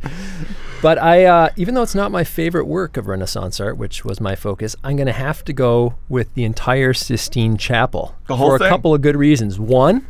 But 0.81 0.97
I, 0.97 1.25
uh, 1.25 1.49
even 1.57 1.75
though 1.75 1.81
it's 1.81 1.95
not 1.95 2.09
my 2.11 2.23
favorite 2.23 2.65
work 2.65 2.95
of 2.95 3.07
Renaissance 3.07 3.59
art, 3.59 3.77
which 3.77 4.05
was 4.05 4.21
my 4.21 4.35
focus, 4.35 4.75
I'm 4.83 4.95
going 4.95 5.07
to 5.07 5.11
have 5.13 5.43
to 5.45 5.53
go 5.53 5.95
with 6.09 6.33
the 6.35 6.43
entire 6.45 6.93
Sistine 6.93 7.57
Chapel 7.57 8.15
The 8.27 8.35
whole 8.37 8.49
for 8.51 8.59
thing? 8.59 8.67
a 8.67 8.69
couple 8.69 8.93
of 8.93 9.01
good 9.01 9.15
reasons. 9.17 9.59
One, 9.59 10.07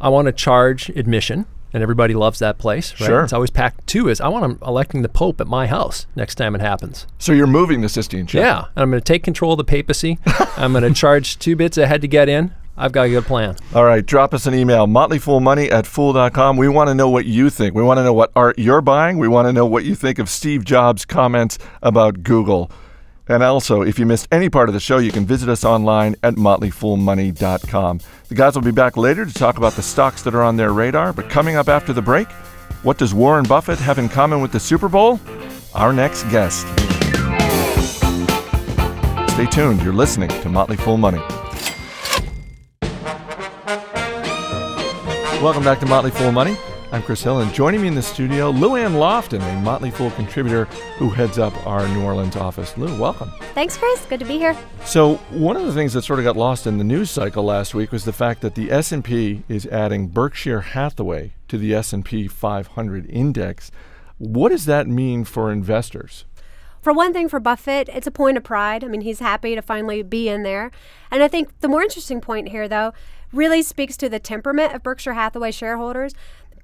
I 0.00 0.08
want 0.08 0.26
to 0.26 0.32
charge 0.32 0.88
admission, 0.90 1.46
and 1.72 1.82
everybody 1.82 2.14
loves 2.14 2.38
that 2.40 2.58
place. 2.58 2.92
Right? 3.00 3.06
Sure. 3.06 3.24
It's 3.24 3.32
always 3.32 3.50
packed. 3.50 3.86
Two 3.86 4.08
is 4.08 4.20
I 4.20 4.28
want 4.28 4.42
them 4.42 4.58
electing 4.66 5.02
the 5.02 5.08
Pope 5.08 5.40
at 5.40 5.46
my 5.46 5.66
house 5.66 6.06
next 6.14 6.36
time 6.36 6.54
it 6.54 6.60
happens. 6.60 7.06
So 7.18 7.32
you're 7.32 7.46
moving 7.46 7.80
the 7.80 7.88
Sistine 7.88 8.26
Chapel. 8.26 8.44
Yeah, 8.44 8.58
and 8.74 8.82
I'm 8.82 8.90
going 8.90 9.00
to 9.00 9.04
take 9.04 9.22
control 9.22 9.52
of 9.52 9.58
the 9.58 9.64
papacy. 9.64 10.18
I'm 10.56 10.72
going 10.72 10.84
to 10.84 10.92
charge 10.92 11.38
two 11.38 11.56
bits 11.56 11.78
a 11.78 11.86
head 11.86 12.00
to 12.02 12.08
get 12.08 12.28
in. 12.28 12.52
I've 12.76 12.92
got 12.92 13.06
a 13.06 13.10
good 13.10 13.24
plan. 13.24 13.56
All 13.74 13.84
right, 13.84 14.04
drop 14.04 14.32
us 14.32 14.46
an 14.46 14.54
email, 14.54 14.86
motleyfoolmoney 14.86 15.70
at 15.70 15.86
fool.com. 15.86 16.56
We 16.56 16.68
want 16.68 16.88
to 16.88 16.94
know 16.94 17.10
what 17.10 17.26
you 17.26 17.50
think. 17.50 17.74
We 17.74 17.82
want 17.82 17.98
to 17.98 18.04
know 18.04 18.14
what 18.14 18.32
art 18.34 18.58
you're 18.58 18.80
buying. 18.80 19.18
We 19.18 19.28
want 19.28 19.46
to 19.46 19.52
know 19.52 19.66
what 19.66 19.84
you 19.84 19.94
think 19.94 20.18
of 20.18 20.30
Steve 20.30 20.64
Jobs' 20.64 21.04
comments 21.04 21.58
about 21.82 22.22
Google. 22.22 22.70
And 23.28 23.42
also, 23.42 23.82
if 23.82 23.98
you 23.98 24.06
missed 24.06 24.26
any 24.32 24.50
part 24.50 24.68
of 24.68 24.72
the 24.72 24.80
show, 24.80 24.98
you 24.98 25.12
can 25.12 25.24
visit 25.24 25.48
us 25.48 25.64
online 25.64 26.16
at 26.22 26.34
motleyfoolmoney.com. 26.34 28.00
The 28.28 28.34
guys 28.34 28.54
will 28.54 28.62
be 28.62 28.72
back 28.72 28.96
later 28.96 29.24
to 29.24 29.32
talk 29.32 29.58
about 29.58 29.74
the 29.74 29.82
stocks 29.82 30.22
that 30.22 30.34
are 30.34 30.42
on 30.42 30.56
their 30.56 30.72
radar. 30.72 31.12
But 31.12 31.30
coming 31.30 31.56
up 31.56 31.68
after 31.68 31.92
the 31.92 32.02
break, 32.02 32.30
what 32.82 32.98
does 32.98 33.14
Warren 33.14 33.44
Buffett 33.44 33.78
have 33.78 33.98
in 33.98 34.08
common 34.08 34.40
with 34.42 34.50
the 34.50 34.60
Super 34.60 34.88
Bowl? 34.88 35.20
Our 35.74 35.92
next 35.92 36.24
guest. 36.24 36.66
Stay 39.32 39.46
tuned. 39.46 39.82
You're 39.82 39.94
listening 39.94 40.28
to 40.28 40.48
Motley 40.48 40.76
Fool 40.76 40.98
Money. 40.98 41.22
Welcome 45.40 45.64
back 45.64 45.80
to 45.80 45.86
Motley 45.86 46.10
Fool 46.10 46.32
Money. 46.32 46.56
I'm 46.92 47.02
Chris 47.02 47.22
Hill, 47.22 47.40
and 47.40 47.50
joining 47.54 47.80
me 47.80 47.88
in 47.88 47.94
the 47.94 48.02
studio, 48.02 48.52
LouAnn 48.52 48.92
Lofton, 48.96 49.40
a 49.40 49.62
Motley 49.62 49.90
Fool 49.90 50.10
contributor 50.10 50.66
who 50.98 51.08
heads 51.08 51.38
up 51.38 51.66
our 51.66 51.88
New 51.88 52.02
Orleans 52.02 52.36
office. 52.36 52.76
Lou, 52.76 53.00
welcome. 53.00 53.32
Thanks, 53.54 53.78
Chris. 53.78 54.04
Good 54.04 54.20
to 54.20 54.26
be 54.26 54.36
here. 54.36 54.54
So, 54.84 55.14
one 55.30 55.56
of 55.56 55.64
the 55.64 55.72
things 55.72 55.94
that 55.94 56.02
sort 56.02 56.18
of 56.18 56.26
got 56.26 56.36
lost 56.36 56.66
in 56.66 56.76
the 56.76 56.84
news 56.84 57.10
cycle 57.10 57.44
last 57.44 57.74
week 57.74 57.92
was 57.92 58.04
the 58.04 58.12
fact 58.12 58.42
that 58.42 58.56
the 58.56 58.70
S&P 58.70 59.42
is 59.48 59.64
adding 59.68 60.08
Berkshire 60.08 60.60
Hathaway 60.60 61.32
to 61.48 61.56
the 61.56 61.74
S&P 61.74 62.28
500 62.28 63.08
index. 63.08 63.70
What 64.18 64.50
does 64.50 64.66
that 64.66 64.86
mean 64.86 65.24
for 65.24 65.50
investors? 65.50 66.26
For 66.82 66.92
one 66.92 67.14
thing, 67.14 67.30
for 67.30 67.40
Buffett, 67.40 67.88
it's 67.88 68.06
a 68.06 68.10
point 68.10 68.36
of 68.36 68.44
pride. 68.44 68.84
I 68.84 68.88
mean, 68.88 69.00
he's 69.00 69.20
happy 69.20 69.54
to 69.54 69.62
finally 69.62 70.02
be 70.02 70.28
in 70.28 70.42
there. 70.42 70.70
And 71.10 71.22
I 71.22 71.28
think 71.28 71.58
the 71.60 71.68
more 71.68 71.80
interesting 71.80 72.20
point 72.20 72.48
here, 72.48 72.68
though, 72.68 72.92
really 73.32 73.62
speaks 73.62 73.96
to 73.96 74.08
the 74.08 74.18
temperament 74.18 74.74
of 74.74 74.82
Berkshire 74.82 75.14
Hathaway 75.14 75.52
shareholders. 75.52 76.12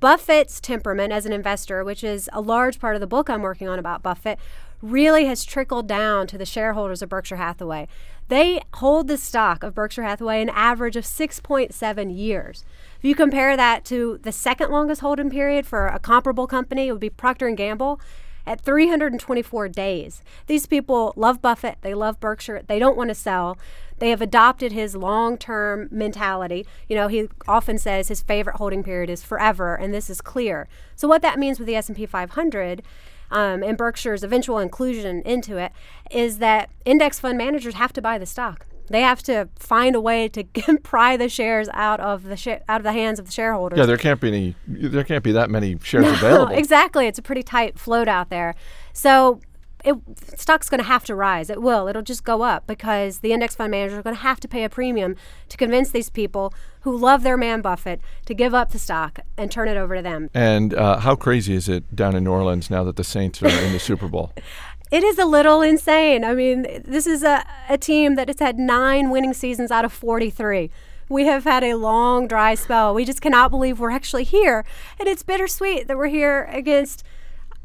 Buffett's 0.00 0.61
temperament 0.61 1.12
as 1.12 1.26
an 1.26 1.33
investor, 1.33 1.83
which 1.83 2.05
is 2.05 2.31
a 2.33 2.40
large 2.40 2.78
part 2.78 2.95
of 2.95 3.00
the 3.00 3.07
book 3.07 3.28
I'm 3.28 3.43
working 3.43 3.69
on 3.69 3.78
about 3.78 4.02
Buffett, 4.02 4.38
really 4.81 5.25
has 5.25 5.45
trickled 5.45 5.88
down 5.88 6.28
to 6.28 6.38
the 6.38 6.47
shareholders 6.47 7.02
of 7.02 7.09
Berkshire 7.09 7.37
Hathaway. 7.37 7.88
They 8.28 8.61
hold 8.75 9.09
the 9.09 9.19
stock 9.19 9.64
of 9.64 9.75
Berkshire 9.75 10.05
Hathaway 10.05 10.40
an 10.40 10.50
average 10.50 10.95
of 10.95 11.05
6.7 11.05 12.17
years. 12.17 12.64
If 12.99 13.05
you 13.05 13.17
compare 13.17 13.57
that 13.57 13.85
to 13.87 14.21
the 14.23 14.31
second 14.31 14.71
longest 14.71 15.00
holding 15.00 15.31
period 15.31 15.67
for 15.67 15.88
a 15.88 15.99
comparable 15.99 16.47
company, 16.47 16.88
it 16.88 16.93
would 16.93 17.00
be 17.00 17.11
Procter 17.11 17.49
and 17.49 17.57
Gamble 17.57 18.00
at 18.47 18.61
324 18.61 19.69
days. 19.69 20.23
These 20.47 20.67
people 20.67 21.12
love 21.17 21.43
Buffett, 21.43 21.78
they 21.83 21.95
love 21.95 22.21
Berkshire, 22.21 22.62
they 22.67 22.78
don't 22.78 22.97
want 22.97 23.09
to 23.09 23.14
sell. 23.14 23.59
They 23.99 24.11
have 24.11 24.21
adopted 24.23 24.73
his 24.73 24.95
long-term 24.95 25.88
mentality. 25.90 26.67
You 26.88 26.97
know, 26.97 27.09
he 27.09 27.28
often 27.47 27.78
says 27.78 28.09
his 28.09 28.23
favorite 28.23 28.57
holding 28.57 28.83
period 28.83 29.11
is 29.11 29.23
forever, 29.23 29.75
and 29.75 29.93
this 29.93 30.09
is 30.09 30.21
clear. 30.21 30.69
So 30.97 31.09
what 31.09 31.23
that 31.23 31.38
means 31.38 31.59
with 31.59 31.67
the 31.67 31.76
S&P 31.76 32.07
500 32.07 32.83
um, 33.31 33.62
and 33.62 33.76
Berkshire's 33.76 34.25
eventual 34.25 34.59
inclusion 34.59 35.23
into 35.23 35.59
it 35.59 35.73
is 36.11 36.38
that 36.38 36.71
index 36.85 37.21
fund 37.21 37.37
managers 37.37 37.75
have 37.75 37.93
to 37.95 38.02
buy 38.02 38.19
the 38.19 38.26
stock. 38.26 38.67
They 38.90 39.02
have 39.02 39.23
to 39.25 39.49
find 39.59 39.95
a 39.95 40.00
way 40.00 40.28
to 40.28 40.45
pry 40.83 41.17
the 41.17 41.28
shares 41.28 41.69
out 41.75 42.00
of 42.00 42.25
the 42.25 42.37
sh- 42.37 42.49
out 42.69 42.81
of 42.81 42.83
the 42.85 42.93
hands 42.93 43.19
of 43.19 43.26
the 43.26 43.33
shareholders. 43.33 43.78
Yeah, 43.78 43.87
there 43.87 43.99
can't 43.99 44.21
be 44.21 44.28
any. 44.28 44.55
There 44.67 45.05
can't 45.05 45.23
be 45.23 45.33
that 45.33 45.50
many 45.50 45.78
shares 45.83 46.05
no, 46.07 46.12
available. 46.12 46.55
Exactly, 46.55 47.07
it's 47.07 47.19
a 47.19 47.23
pretty 47.23 47.43
tight 47.43 47.78
float 47.78 48.09
out 48.09 48.31
there. 48.31 48.55
So 48.93 49.40
it, 49.85 49.94
stock's 50.37 50.68
going 50.68 50.78
to 50.78 50.87
have 50.87 51.04
to 51.04 51.14
rise. 51.14 51.50
It 51.50 51.62
will. 51.62 51.88
It'll 51.88 52.02
just 52.02 52.25
go 52.25 52.42
up 52.42 52.66
because 52.66 53.20
the 53.20 53.32
index 53.32 53.54
fund 53.54 53.70
managers 53.70 53.99
are 53.99 54.02
going 54.02 54.16
to 54.16 54.23
have 54.23 54.40
to 54.40 54.49
pay 54.49 54.64
a 54.64 54.68
premium 54.68 55.16
to 55.49 55.56
convince 55.56 55.90
these 55.90 56.11
people 56.11 56.52
who 56.80 56.97
love 56.97 57.23
their 57.23 57.37
man 57.37 57.61
Buffett 57.61 58.00
to 58.26 58.35
give 58.35 58.54
up 58.54 58.73
the 58.73 58.78
stock 58.78 59.20
and 59.37 59.50
turn 59.50 59.68
it 59.68 59.76
over 59.76 59.97
to 59.97 60.02
them. 60.02 60.30
And 60.35 60.75
uh, 60.75 60.99
how 60.99 61.14
crazy 61.14 61.54
is 61.54 61.68
it 61.68 61.94
down 61.94 62.16
in 62.16 62.25
New 62.25 62.32
Orleans 62.32 62.70
now 62.70 62.85
that 62.85 62.97
the 62.97 63.04
Saints 63.04 63.42
are 63.42 63.49
in 63.49 63.73
the 63.73 63.80
Super 63.80 64.08
Bowl? 64.08 64.32
It 64.90 65.04
is 65.04 65.18
a 65.18 65.26
little 65.26 65.61
insane. 65.61 66.25
I 66.25 66.32
mean, 66.32 66.66
this 66.82 67.06
is 67.06 67.23
a, 67.23 67.44
a 67.68 67.76
team 67.76 68.14
that 68.14 68.28
has 68.28 68.38
had 68.38 68.58
nine 68.58 69.11
winning 69.11 69.35
seasons 69.35 69.70
out 69.70 69.85
of 69.85 69.92
43. 69.92 70.70
We 71.11 71.26
have 71.26 71.44
had 71.44 71.62
a 71.62 71.75
long, 71.75 72.26
dry 72.26 72.54
spell. 72.54 72.94
We 72.94 73.04
just 73.04 73.20
cannot 73.20 73.50
believe 73.50 73.80
we're 73.80 73.90
actually 73.90 74.25
here. 74.25 74.64
And 74.99 75.06
it's 75.06 75.23
bittersweet 75.23 75.88
that 75.88 75.99
we're 75.99 76.08
here 76.08 76.49
against 76.50 77.04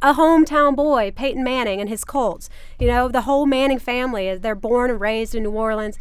a 0.04 0.14
hometown 0.14 0.76
boy, 0.76 1.12
Peyton 1.16 1.44
Manning, 1.44 1.80
and 1.80 1.90
his 1.90 2.04
Colts. 2.04 2.50
You 2.78 2.88
know, 2.88 3.08
the 3.08 3.22
whole 3.22 3.46
Manning 3.46 3.80
family, 3.80 4.36
they're 4.38 4.54
born 4.54 4.92
and 4.92 5.00
raised 5.02 5.34
in 5.34 5.44
New 5.44 5.52
Orleans. 5.52 5.98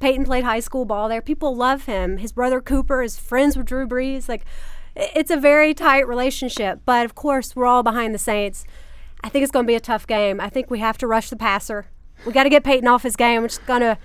Peyton 0.00 0.24
played 0.24 0.44
high 0.44 0.60
school 0.60 0.84
ball 0.84 1.08
there. 1.08 1.22
People 1.22 1.54
love 1.56 1.84
him. 1.86 2.18
His 2.18 2.32
brother 2.32 2.60
Cooper 2.60 3.00
is 3.02 3.16
friends 3.18 3.56
with 3.56 3.66
Drew 3.66 3.86
Brees. 3.86 4.28
Like, 4.28 4.44
it's 4.96 5.30
a 5.30 5.36
very 5.36 5.72
tight 5.72 6.06
relationship. 6.06 6.80
But 6.84 7.04
of 7.06 7.14
course, 7.14 7.54
we're 7.56 7.64
all 7.66 7.82
behind 7.84 8.12
the 8.12 8.18
Saints. 8.18 8.64
I 9.22 9.28
think 9.28 9.44
it's 9.44 9.52
going 9.52 9.64
to 9.64 9.70
be 9.70 9.76
a 9.76 9.80
tough 9.80 10.06
game. 10.06 10.40
I 10.40 10.50
think 10.50 10.68
we 10.70 10.80
have 10.80 10.98
to 10.98 11.06
rush 11.06 11.30
the 11.30 11.36
passer. 11.36 11.86
We 12.26 12.32
got 12.32 12.42
to 12.42 12.50
get 12.50 12.64
Peyton 12.64 12.88
off 12.88 13.02
his 13.04 13.16
game. 13.16 13.42
We're 13.42 13.48
just 13.48 13.64
going 13.66 13.80
to. 13.80 13.96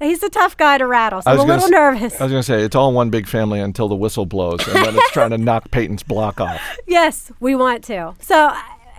He's 0.00 0.22
a 0.24 0.28
tough 0.28 0.56
guy 0.56 0.76
to 0.78 0.86
rattle, 0.86 1.22
so 1.22 1.30
I'm 1.30 1.38
a 1.38 1.44
little 1.44 1.64
s- 1.66 1.70
nervous. 1.70 2.20
I 2.20 2.24
was 2.24 2.32
going 2.32 2.40
to 2.42 2.46
say 2.46 2.62
it's 2.62 2.74
all 2.74 2.92
one 2.92 3.10
big 3.10 3.28
family 3.28 3.60
until 3.60 3.86
the 3.88 3.94
whistle 3.94 4.26
blows, 4.26 4.66
and 4.66 4.84
then 4.84 4.96
it's 4.96 5.10
trying 5.12 5.30
to 5.30 5.38
knock 5.48 5.70
Peyton's 5.70 6.02
block 6.02 6.40
off. 6.40 6.60
Yes, 6.86 7.30
we 7.38 7.54
want 7.54 7.84
to. 7.84 8.14
So, 8.18 8.52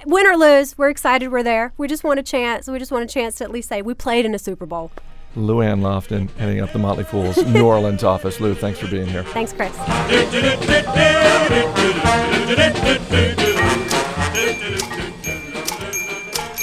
win 0.06 0.28
or 0.28 0.38
lose, 0.38 0.78
we're 0.78 0.90
excited 0.90 1.32
we're 1.32 1.44
there. 1.44 1.74
We 1.78 1.88
just 1.88 2.04
want 2.04 2.20
a 2.20 2.24
chance. 2.24 2.68
We 2.68 2.80
just 2.80 2.92
want 2.92 3.04
a 3.04 3.14
chance 3.14 3.36
to 3.38 3.44
at 3.44 3.52
least 3.52 3.70
say 3.70 3.82
we 3.82 3.94
played 3.94 4.26
in 4.26 4.36
a 4.36 4.40
Super 4.40 4.66
Bowl. 4.66 4.92
LouAnn 5.36 5.82
Lofton 5.82 6.30
heading 6.38 6.62
up 6.62 6.72
the 6.72 6.80
Motley 6.80 7.04
Fool's 7.04 7.38
New 7.46 7.66
Orleans 7.68 8.04
office. 8.04 8.40
Lou, 8.40 8.54
thanks 8.56 8.80
for 8.80 8.88
being 8.88 9.08
here. 9.08 9.24
Thanks, 9.24 9.52
Chris. 9.52 9.78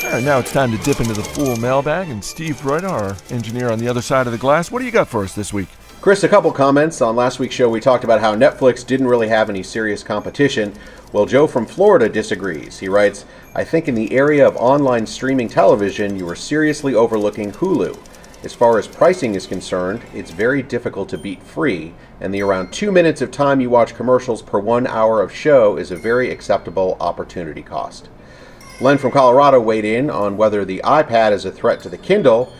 All 0.05 0.18
right, 0.18 0.24
now 0.24 0.38
it's 0.38 0.52
time 0.52 0.70
to 0.70 0.78
dip 0.78 1.00
into 1.00 1.12
the 1.12 1.22
Fool 1.22 1.57
mailbag, 1.57 2.09
and 2.09 2.24
Steve 2.24 2.64
Reuter, 2.64 2.87
our 2.87 3.16
engineer 3.31 3.70
on 3.70 3.78
the 3.78 3.88
other 3.88 4.02
side 4.02 4.26
of 4.26 4.33
the 4.33 4.38
glass, 4.38 4.70
what 4.70 4.78
do 4.81 4.85
you 4.85 4.90
got 4.90 5.09
for 5.09 5.22
us 5.24 5.35
this 5.35 5.52
week? 5.52 5.68
Chris, 6.02 6.24
a 6.24 6.28
couple 6.28 6.50
comments. 6.50 7.00
On 7.00 7.14
last 7.14 7.38
week's 7.38 7.55
show, 7.55 7.70
we 7.70 7.78
talked 7.78 8.02
about 8.02 8.20
how 8.20 8.35
Netflix 8.35 8.85
didn't 8.85 9.07
really 9.07 9.28
have 9.28 9.48
any 9.48 9.62
serious 9.62 10.02
competition. 10.02 10.74
Well, 11.12 11.27
Joe 11.27 11.46
from 11.46 11.66
Florida 11.66 12.09
disagrees. 12.09 12.79
He 12.79 12.88
writes, 12.88 13.27
I 13.55 13.64
think 13.64 13.87
in 13.87 13.94
the 13.94 14.12
area 14.12 14.48
of 14.48 14.57
online 14.57 15.07
streaming 15.07 15.46
television, 15.46 16.18
you 16.18 16.27
are 16.27 16.35
seriously 16.35 16.94
overlooking 16.94 17.53
Hulu. 17.53 17.98
As 18.44 18.55
far 18.55 18.79
as 18.79 18.88
pricing 18.88 19.35
is 19.35 19.46
concerned, 19.46 20.01
it's 20.14 20.31
very 20.31 20.62
difficult 20.62 21.11
to 21.11 21.18
beat 21.18 21.42
free, 21.42 21.92
and 22.20 22.33
the 22.33 22.40
around 22.40 22.72
two 22.72 22.90
minutes 22.90 23.20
of 23.20 23.31
time 23.31 23.61
you 23.61 23.68
watch 23.68 23.94
commercials 23.94 24.40
per 24.40 24.59
one 24.59 24.87
hour 24.87 25.20
of 25.20 25.31
show 25.31 25.77
is 25.77 25.90
a 25.90 25.96
very 25.96 26.31
acceptable 26.31 26.96
opportunity 26.98 27.62
cost. 27.62 28.09
Len 28.81 28.96
from 28.96 29.12
Colorado 29.12 29.61
weighed 29.61 29.85
in 29.85 30.09
on 30.09 30.38
whether 30.38 30.64
the 30.64 30.81
iPad 30.83 31.33
is 31.33 31.44
a 31.44 31.53
threat 31.53 31.81
to 31.81 31.90
the 31.90 31.98
Kindle. 31.98 32.51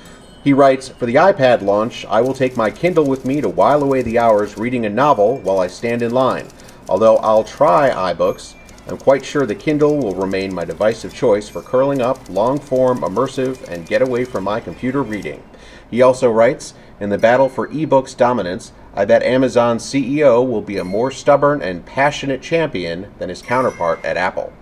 He 0.45 0.53
writes, 0.53 0.91
For 0.91 1.07
the 1.07 1.15
iPad 1.15 1.63
launch, 1.63 2.05
I 2.05 2.21
will 2.21 2.35
take 2.35 2.55
my 2.55 2.71
Kindle 2.71 3.07
with 3.07 3.25
me 3.25 3.41
to 3.41 3.49
while 3.49 3.83
away 3.83 4.03
the 4.03 4.19
hours 4.19 4.59
reading 4.59 4.85
a 4.85 4.91
novel 4.91 5.39
while 5.39 5.59
I 5.59 5.69
stand 5.69 6.03
in 6.03 6.13
line. 6.13 6.49
Although 6.89 7.17
I'll 7.19 7.45
try 7.45 7.91
iBooks, 7.91 8.55
I'm 8.89 8.99
quite 8.99 9.25
sure 9.25 9.47
the 9.47 9.55
Kindle 9.55 9.97
will 9.97 10.15
remain 10.15 10.53
my 10.53 10.65
device 10.65 11.05
of 11.05 11.15
choice 11.15 11.49
for 11.49 11.63
curling 11.63 12.03
up, 12.03 12.29
long 12.29 12.59
form, 12.59 13.01
immersive, 13.01 13.63
and 13.69 13.87
get 13.87 14.03
away 14.03 14.25
from 14.25 14.45
my 14.45 14.59
computer 14.61 15.03
reading. 15.03 15.43
He 15.91 16.03
also 16.03 16.31
writes, 16.31 16.75
In 16.99 17.11
the 17.11 17.19
battle 17.19 17.49
for 17.49 17.69
ebooks 17.69 18.17
dominance, 18.17 18.73
I 18.95 19.05
bet 19.05 19.23
Amazon's 19.23 19.85
CEO 19.85 20.47
will 20.47 20.63
be 20.63 20.79
a 20.79 20.85
more 20.85 21.11
stubborn 21.11 21.63
and 21.63 21.87
passionate 21.87 22.43
champion 22.43 23.13
than 23.19 23.29
his 23.29 23.41
counterpart 23.41 24.05
at 24.05 24.17
Apple. 24.17 24.53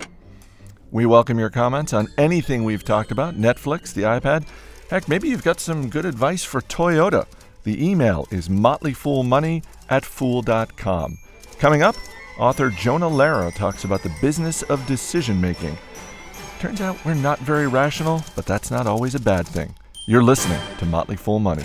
We 0.90 1.06
welcome 1.06 1.38
your 1.38 1.50
comments 1.50 1.92
on 1.92 2.08
anything 2.18 2.64
we've 2.64 2.84
talked 2.84 3.12
about 3.12 3.36
Netflix, 3.36 3.94
the 3.94 4.02
iPad. 4.02 4.46
Heck, 4.90 5.08
maybe 5.08 5.28
you've 5.28 5.44
got 5.44 5.60
some 5.60 5.88
good 5.88 6.04
advice 6.04 6.44
for 6.44 6.60
Toyota. 6.62 7.26
The 7.62 7.88
email 7.88 8.26
is 8.30 8.48
motleyfoolmoney 8.48 9.64
at 9.88 10.04
fool.com. 10.04 11.18
Coming 11.60 11.82
up, 11.82 11.94
author 12.38 12.70
Jonah 12.70 13.10
Lehrer 13.10 13.54
talks 13.54 13.84
about 13.84 14.02
the 14.02 14.10
business 14.22 14.62
of 14.62 14.86
decision 14.86 15.38
making. 15.38 15.76
Turns 16.58 16.80
out 16.80 16.96
we're 17.04 17.12
not 17.12 17.38
very 17.40 17.66
rational, 17.66 18.24
but 18.34 18.46
that's 18.46 18.70
not 18.70 18.86
always 18.86 19.14
a 19.14 19.20
bad 19.20 19.46
thing. 19.46 19.74
You're 20.08 20.22
listening 20.22 20.58
to 20.78 20.86
Motley 20.86 21.16
Fool 21.16 21.38
Money. 21.38 21.64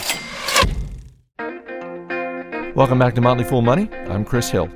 Welcome 2.75 2.99
back 2.99 3.15
to 3.15 3.21
Motley 3.21 3.45
Fool 3.45 3.61
Money. 3.61 3.89
I'm 4.09 4.25
Chris 4.25 4.49
Hill. 4.49 4.69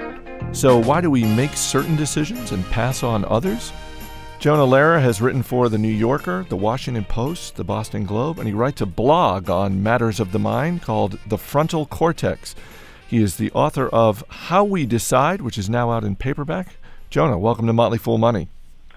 So, 0.53 0.77
why 0.77 1.01
do 1.01 1.11
we 1.11 1.25
make 1.25 1.51
certain 1.51 1.97
decisions 1.97 2.53
and 2.53 2.63
pass 2.67 3.03
on 3.03 3.25
others? 3.25 3.73
Jonah 4.39 4.65
Lehrer 4.65 5.01
has 5.01 5.19
written 5.19 5.43
for 5.43 5.67
The 5.67 5.77
New 5.77 5.89
Yorker, 5.89 6.45
The 6.47 6.55
Washington 6.55 7.03
Post, 7.03 7.57
The 7.57 7.65
Boston 7.65 8.05
Globe, 8.05 8.39
and 8.39 8.47
he 8.47 8.53
writes 8.53 8.79
a 8.79 8.85
blog 8.85 9.49
on 9.49 9.83
matters 9.83 10.21
of 10.21 10.31
the 10.31 10.39
mind 10.39 10.81
called 10.81 11.19
The 11.27 11.37
Frontal 11.37 11.85
Cortex. 11.87 12.55
He 13.09 13.23
is 13.23 13.37
the 13.37 13.51
author 13.53 13.87
of 13.87 14.23
How 14.29 14.63
We 14.63 14.85
Decide, 14.85 15.41
which 15.41 15.57
is 15.57 15.67
now 15.67 15.89
out 15.89 16.03
in 16.03 16.15
paperback. 16.15 16.75
Jonah, 17.09 17.39
welcome 17.39 17.65
to 17.65 17.73
Motley 17.73 17.97
Fool 17.97 18.19
Money. 18.19 18.49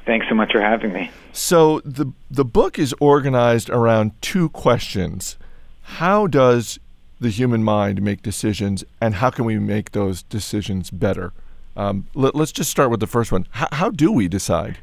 Thanks 0.04 0.26
so 0.28 0.34
much 0.34 0.52
for 0.52 0.60
having 0.60 0.92
me. 0.92 1.10
So 1.32 1.80
the 1.80 2.12
the 2.30 2.44
book 2.44 2.78
is 2.78 2.94
organized 3.00 3.70
around 3.70 4.12
two 4.20 4.50
questions. 4.50 5.38
How 5.82 6.26
does 6.26 6.78
the 7.20 7.30
human 7.30 7.64
mind 7.64 8.02
make 8.02 8.20
decisions, 8.20 8.84
and 9.00 9.14
how 9.14 9.30
can 9.30 9.46
we 9.46 9.58
make 9.58 9.92
those 9.92 10.22
decisions 10.24 10.90
better? 10.90 11.32
Um, 11.74 12.06
let, 12.12 12.34
us 12.34 12.52
just 12.52 12.70
start 12.70 12.90
with 12.90 13.00
the 13.00 13.06
first 13.06 13.32
one. 13.32 13.46
H- 13.56 13.68
how 13.72 13.88
do 13.88 14.12
we 14.12 14.28
decide? 14.28 14.80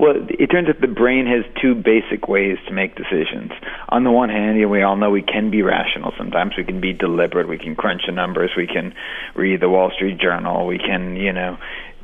Well, 0.00 0.14
it 0.30 0.46
turns 0.46 0.66
out 0.70 0.80
the 0.80 0.88
brain 0.88 1.26
has 1.26 1.44
two 1.60 1.74
basic 1.74 2.26
ways 2.26 2.56
to 2.66 2.72
make 2.72 2.96
decisions. 2.96 3.52
On 3.90 4.02
the 4.02 4.10
one 4.10 4.30
hand, 4.30 4.56
we 4.70 4.82
all 4.82 4.96
know 4.96 5.10
we 5.10 5.20
can 5.20 5.50
be 5.50 5.60
rational. 5.60 6.14
Sometimes 6.16 6.54
we 6.56 6.64
can 6.64 6.80
be 6.80 6.94
deliberate. 6.94 7.46
We 7.46 7.58
can 7.58 7.76
crunch 7.76 8.02
the 8.06 8.12
numbers. 8.12 8.50
We 8.56 8.66
can 8.66 8.94
read 9.34 9.60
the 9.60 9.68
Wall 9.68 9.90
Street 9.94 10.18
Journal. 10.18 10.66
We 10.66 10.78
can, 10.78 11.16
you 11.16 11.34
know, 11.34 11.58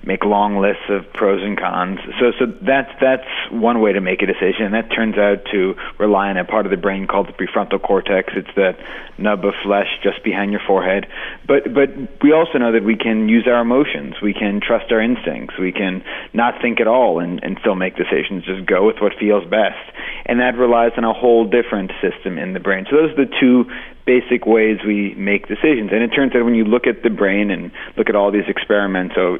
make 0.07 0.25
long 0.25 0.59
lists 0.59 0.87
of 0.89 1.03
pros 1.13 1.43
and 1.43 1.59
cons. 1.59 1.99
So, 2.21 2.31
so 2.39 2.47
that's 2.63 2.91
that's 3.01 3.27
one 3.51 3.81
way 3.81 3.93
to 3.93 4.01
make 4.01 4.23
a 4.23 4.27
decision. 4.27 4.71
And 4.71 4.75
that 4.75 4.95
turns 4.95 5.19
out 5.19 5.45
to 5.51 5.75
rely 5.99 6.31
on 6.31 6.39
a 6.39 6.45
part 6.45 6.65
of 6.65 6.71
the 6.71 6.79
brain 6.79 7.07
called 7.07 7.27
the 7.27 7.33
prefrontal 7.33 7.83
cortex. 7.83 8.33
It's 8.37 8.55
that 8.55 8.79
nub 9.19 9.45
of 9.45 9.55
flesh 9.65 9.89
just 10.03 10.23
behind 10.23 10.53
your 10.53 10.61
forehead. 10.65 11.07
But 11.47 11.75
but 11.75 11.91
we 12.23 12.33
also 12.33 12.59
know 12.59 12.73
that 12.73 12.85
we 12.85 12.97
can 12.97 13.29
use 13.29 13.47
our 13.51 13.61
emotions. 13.61 14.15
We 14.23 14.33
can 14.33 14.61
trust 14.61 14.93
our 14.93 15.03
instincts. 15.03 15.59
We 15.59 15.73
can 15.73 16.05
not 16.33 16.63
think 16.63 16.81
at 16.81 16.87
all 16.87 17.19
and, 17.19 17.43
and 17.43 17.59
still 17.61 17.75
make 17.75 17.97
decisions. 17.97 18.45
Just 18.45 18.65
go 18.65 18.87
with 18.87 19.03
what 19.03 19.13
feels 19.19 19.45
best. 19.45 19.83
And 20.25 20.39
that 20.39 20.57
relies 20.57 20.93
on 20.97 21.05
a 21.05 21.13
whole 21.13 21.45
different 21.51 21.91
system 22.01 22.39
in 22.39 22.55
the 22.55 22.61
brain. 22.61 22.87
So 22.89 22.97
those 22.97 23.11
are 23.11 23.27
the 23.27 23.33
two 23.41 23.67
basic 24.07 24.47
ways 24.47 24.79
we 24.87 25.15
make 25.17 25.49
decisions. 25.49 25.91
And 25.91 26.03
it 26.03 26.15
turns 26.15 26.33
out 26.37 26.45
when 26.45 26.55
you 26.55 26.65
look 26.65 26.87
at 26.87 27.03
the 27.03 27.11
brain 27.11 27.51
and 27.51 27.73
look 27.97 28.09
at 28.09 28.15
all 28.15 28.31
these 28.31 28.47
experiments 28.47 29.17
so 29.17 29.39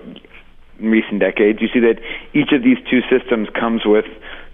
in 0.79 0.91
recent 0.91 1.21
decades, 1.21 1.61
you 1.61 1.69
see 1.73 1.81
that 1.81 2.01
each 2.35 2.53
of 2.53 2.63
these 2.63 2.79
two 2.91 3.01
systems 3.11 3.49
comes 3.59 3.83
with 3.85 4.05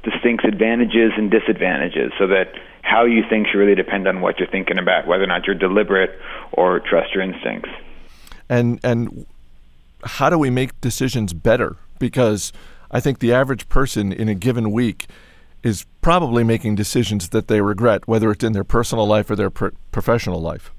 distinct 0.02 0.44
advantages 0.44 1.12
and 1.16 1.30
disadvantages 1.30 2.12
so 2.18 2.26
that 2.26 2.54
how 2.82 3.04
you 3.04 3.22
think 3.28 3.46
should 3.46 3.58
really 3.58 3.74
depend 3.74 4.08
on 4.08 4.20
what 4.20 4.38
you're 4.38 4.50
thinking 4.50 4.78
about, 4.78 5.06
whether 5.06 5.24
or 5.24 5.28
not 5.28 5.46
you're 5.46 5.54
deliberate 5.54 6.10
or 6.52 6.80
trust 6.80 7.14
your 7.14 7.22
instincts. 7.22 7.70
And 8.48 8.80
and 8.82 9.26
how 10.04 10.30
do 10.30 10.38
we 10.38 10.50
make 10.50 10.80
decisions 10.80 11.32
better? 11.32 11.76
Because 11.98 12.52
I 12.90 13.00
think 13.00 13.20
the 13.20 13.32
average 13.32 13.68
person 13.68 14.12
in 14.12 14.28
a 14.28 14.34
given 14.34 14.72
week 14.72 15.06
is 15.62 15.86
probably 16.00 16.42
making 16.42 16.74
decisions 16.74 17.28
that 17.28 17.46
they 17.46 17.60
regret, 17.60 18.06
whether 18.08 18.30
it's 18.32 18.42
in 18.42 18.52
their 18.52 18.64
personal 18.64 19.06
life 19.06 19.30
or 19.30 19.36
their 19.36 19.50
professional 19.50 20.40
life. 20.40 20.72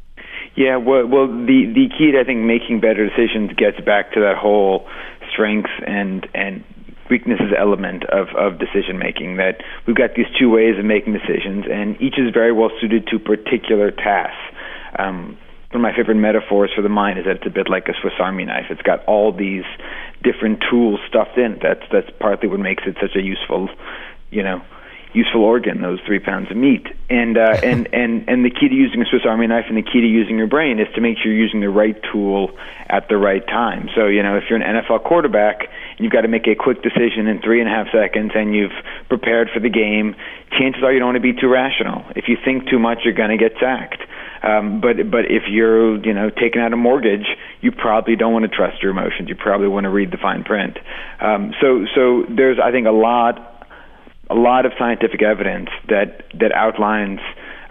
Yeah, 0.55 0.77
well, 0.77 1.07
well, 1.07 1.27
the 1.27 1.65
the 1.73 1.89
key 1.97 2.11
to 2.11 2.19
I 2.21 2.23
think 2.23 2.45
making 2.45 2.79
better 2.79 3.09
decisions 3.09 3.53
gets 3.57 3.79
back 3.81 4.13
to 4.13 4.19
that 4.21 4.37
whole 4.37 4.87
strengths 5.31 5.71
and 5.85 6.27
and 6.33 6.63
weaknesses 7.09 7.51
element 7.57 8.03
of 8.05 8.27
of 8.37 8.59
decision 8.59 8.99
making. 8.99 9.37
That 9.37 9.63
we've 9.87 9.95
got 9.95 10.13
these 10.15 10.29
two 10.39 10.51
ways 10.51 10.77
of 10.77 10.85
making 10.85 11.13
decisions, 11.13 11.65
and 11.69 11.99
each 11.99 12.19
is 12.19 12.31
very 12.33 12.51
well 12.51 12.69
suited 12.79 13.07
to 13.07 13.17
particular 13.17 13.89
tasks. 13.89 14.37
Um, 14.97 15.37
one 15.71 15.81
of 15.81 15.89
my 15.89 15.95
favorite 15.97 16.21
metaphors 16.21 16.69
for 16.75 16.83
the 16.83 16.89
mind 16.89 17.17
is 17.17 17.25
that 17.25 17.37
it's 17.37 17.47
a 17.47 17.49
bit 17.49 17.67
like 17.67 17.87
a 17.87 17.93
Swiss 17.99 18.13
Army 18.19 18.45
knife. 18.45 18.69
It's 18.69 18.83
got 18.83 19.03
all 19.05 19.33
these 19.33 19.65
different 20.21 20.63
tools 20.69 20.99
stuffed 21.09 21.35
in. 21.35 21.57
That's 21.63 21.81
that's 21.91 22.09
partly 22.19 22.47
what 22.47 22.59
makes 22.59 22.83
it 22.85 22.95
such 23.01 23.15
a 23.15 23.21
useful, 23.21 23.69
you 24.29 24.43
know, 24.43 24.61
useful 25.13 25.43
organ, 25.43 25.81
those 25.81 25.99
three 26.05 26.19
pounds 26.19 26.51
of 26.51 26.57
meat. 26.57 26.85
And 27.09 27.37
uh, 27.37 27.59
and 27.63 27.87
and 27.93 28.27
and 28.27 28.45
the 28.45 28.49
key 28.49 28.67
to 28.69 28.75
using 28.75 29.01
a 29.01 29.05
Swiss 29.05 29.23
Army 29.25 29.47
knife 29.47 29.65
and 29.69 29.77
the 29.77 29.83
key 29.83 30.01
to 30.01 30.07
using 30.07 30.37
your 30.37 30.47
brain 30.47 30.79
is 30.79 30.87
to 30.95 31.01
make 31.01 31.17
sure 31.17 31.31
you're 31.31 31.43
using 31.43 31.61
the 31.61 31.69
right 31.69 31.97
tool 32.11 32.51
at 32.89 33.07
the 33.09 33.17
right 33.17 33.45
time. 33.45 33.89
So 33.95 34.07
you 34.07 34.23
know, 34.23 34.37
if 34.37 34.43
you're 34.49 34.61
an 34.61 34.83
NFL 34.83 35.03
quarterback 35.03 35.61
and 35.61 35.99
you've 35.99 36.11
got 36.11 36.21
to 36.21 36.27
make 36.27 36.47
a 36.47 36.55
quick 36.55 36.81
decision 36.81 37.27
in 37.27 37.41
three 37.41 37.61
and 37.61 37.69
a 37.69 37.71
half 37.71 37.87
seconds, 37.91 38.31
and 38.35 38.55
you've 38.55 38.75
prepared 39.09 39.49
for 39.53 39.59
the 39.59 39.69
game, 39.69 40.15
chances 40.57 40.83
are 40.83 40.91
you 40.91 40.99
don't 40.99 41.13
want 41.13 41.23
to 41.23 41.33
be 41.33 41.39
too 41.39 41.47
rational. 41.47 42.03
If 42.15 42.27
you 42.27 42.37
think 42.43 42.69
too 42.69 42.79
much, 42.79 42.99
you're 43.03 43.13
going 43.13 43.31
to 43.31 43.37
get 43.37 43.53
sacked. 43.59 44.01
Um, 44.43 44.81
but 44.81 45.09
but 45.09 45.31
if 45.31 45.43
you're 45.47 46.03
you 46.05 46.13
know 46.13 46.29
taking 46.29 46.61
out 46.61 46.73
a 46.73 46.77
mortgage, 46.77 47.25
you 47.61 47.71
probably 47.71 48.17
don't 48.17 48.33
want 48.33 48.43
to 48.43 48.53
trust 48.53 48.83
your 48.83 48.91
emotions. 48.91 49.29
You 49.29 49.35
probably 49.35 49.69
want 49.69 49.85
to 49.85 49.89
read 49.89 50.11
the 50.11 50.17
fine 50.17 50.43
print. 50.43 50.77
Um, 51.21 51.53
so 51.61 51.85
so 51.95 52.25
there's 52.29 52.59
I 52.59 52.71
think 52.71 52.85
a 52.85 52.91
lot 52.91 53.52
a 54.29 54.35
lot 54.35 54.65
of 54.65 54.71
scientific 54.77 55.21
evidence 55.21 55.69
that 55.89 56.23
that 56.39 56.51
outlines 56.53 57.19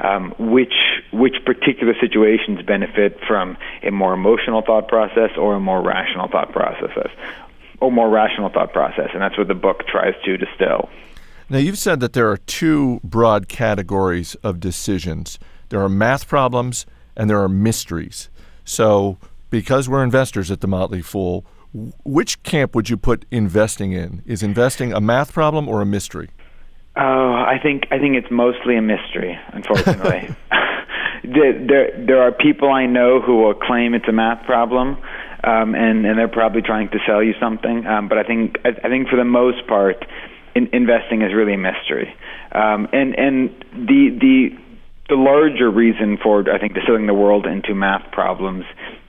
um, 0.00 0.34
which 0.38 0.74
which 1.12 1.36
particular 1.46 1.94
situations 2.00 2.60
benefit 2.62 3.18
from 3.26 3.56
a 3.82 3.90
more 3.90 4.14
emotional 4.14 4.62
thought 4.62 4.88
process 4.88 5.30
or 5.36 5.54
a 5.54 5.60
more 5.60 5.82
rational 5.82 6.28
thought 6.28 6.52
process, 6.52 7.08
or 7.80 7.92
more 7.92 8.08
rational 8.08 8.50
thought 8.50 8.72
process, 8.72 9.10
and 9.12 9.22
that's 9.22 9.38
what 9.38 9.48
the 9.48 9.54
book 9.54 9.86
tries 9.86 10.14
to 10.24 10.36
distill. 10.36 10.88
Now, 11.48 11.58
you've 11.58 11.78
said 11.78 12.00
that 12.00 12.14
there 12.14 12.30
are 12.30 12.38
two 12.38 13.00
broad 13.04 13.48
categories 13.48 14.34
of 14.36 14.58
decisions. 14.58 15.38
There 15.68 15.82
are 15.82 15.88
math 15.88 16.26
problems 16.26 16.86
and 17.16 17.28
there 17.28 17.40
are 17.42 17.48
mysteries. 17.48 18.30
So, 18.64 19.18
because 19.50 19.88
we're 19.88 20.02
investors 20.02 20.50
at 20.50 20.62
the 20.62 20.66
Motley 20.66 21.02
Fool, 21.02 21.44
which 22.04 22.42
camp 22.42 22.74
would 22.74 22.88
you 22.88 22.96
put 22.96 23.26
investing 23.30 23.92
in? 23.92 24.22
Is 24.24 24.42
investing 24.42 24.92
a 24.92 25.00
math 25.00 25.32
problem 25.32 25.68
or 25.68 25.82
a 25.82 25.86
mystery? 25.86 26.30
Oh, 26.94 27.32
I 27.32 27.58
think 27.62 27.84
I 27.90 27.98
think 27.98 28.16
it's 28.16 28.30
mostly 28.30 28.76
a 28.76 28.82
mystery, 28.82 29.38
unfortunately. 29.52 30.28
there, 31.24 31.66
there 31.66 32.06
there 32.06 32.22
are 32.22 32.32
people 32.32 32.70
I 32.70 32.86
know 32.86 33.20
who 33.20 33.38
will 33.42 33.54
claim 33.54 33.94
it's 33.94 34.08
a 34.08 34.12
math 34.12 34.44
problem, 34.44 34.98
um, 35.42 35.74
and 35.74 36.04
and 36.04 36.18
they're 36.18 36.28
probably 36.28 36.60
trying 36.60 36.90
to 36.90 36.98
sell 37.06 37.22
you 37.22 37.32
something. 37.40 37.86
Um, 37.86 38.08
but 38.08 38.18
I 38.18 38.24
think 38.24 38.58
I, 38.64 38.70
I 38.84 38.88
think 38.88 39.08
for 39.08 39.16
the 39.16 39.24
most 39.24 39.66
part, 39.66 40.04
in, 40.54 40.68
investing 40.74 41.22
is 41.22 41.32
really 41.32 41.54
a 41.54 41.58
mystery. 41.58 42.14
Um, 42.52 42.86
and 42.92 43.18
and 43.18 43.64
the 43.72 44.10
the 44.20 44.48
the 45.08 45.16
larger 45.16 45.70
reason 45.70 46.18
for 46.22 46.44
I 46.52 46.58
think 46.58 46.74
distilling 46.74 47.06
the 47.06 47.14
world 47.14 47.46
into 47.46 47.74
math 47.74 48.10
problems 48.12 48.64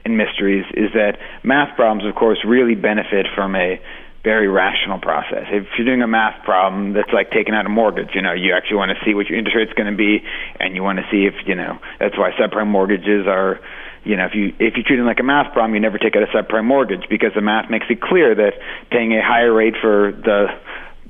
and 0.06 0.18
mysteries 0.18 0.66
is 0.74 0.92
that 0.94 1.18
math 1.44 1.76
problems, 1.76 2.08
of 2.08 2.16
course, 2.16 2.40
really 2.46 2.76
benefit 2.76 3.28
from 3.36 3.56
a 3.56 3.80
very 4.24 4.48
rational 4.48 5.00
process. 5.00 5.52
If 5.52 5.68
you're 5.78 5.86
doing 5.86 6.02
a 6.02 6.08
math 6.08 6.44
problem 6.46 6.94
that's 6.94 7.12
like 7.12 7.30
taking 7.32 7.54
out 7.54 7.66
a 7.66 7.70
mortgage, 7.70 8.16
you 8.16 8.22
know, 8.22 8.32
you 8.32 8.56
actually 8.56 8.78
want 8.78 8.92
to 8.96 9.00
see 9.06 9.14
what 9.14 9.28
your 9.28 9.38
interest 9.38 9.56
rate's 9.56 9.74
going 9.74 9.92
to 9.92 9.98
be, 9.98 10.24
and 10.60 10.76
you 10.76 10.82
want 10.82 11.00
to 11.00 11.06
see 11.12 11.28
if 11.28 11.36
you 11.46 11.56
know. 11.56 11.78
That's 12.00 12.18
why 12.18 12.32
subprime 12.40 12.68
mortgages 12.68 13.28
are, 13.28 13.60
you 14.06 14.16
know, 14.16 14.26
if 14.26 14.34
you 14.34 14.56
if 14.60 14.78
you 14.78 14.84
treat 14.84 14.96
them 14.96 15.06
like 15.06 15.20
a 15.20 15.28
math 15.28 15.52
problem, 15.52 15.76
you 15.76 15.82
never 15.82 15.98
take 15.98 16.16
out 16.16 16.24
a 16.24 16.32
subprime 16.32 16.64
mortgage 16.64 17.04
because 17.10 17.32
the 17.36 17.42
math 17.42 17.70
makes 17.70 17.88
it 17.90 18.00
clear 18.00 18.34
that 18.34 18.54
paying 18.92 19.12
a 19.12 19.22
higher 19.22 19.52
rate 19.52 19.76
for 19.82 20.14
the 20.16 20.48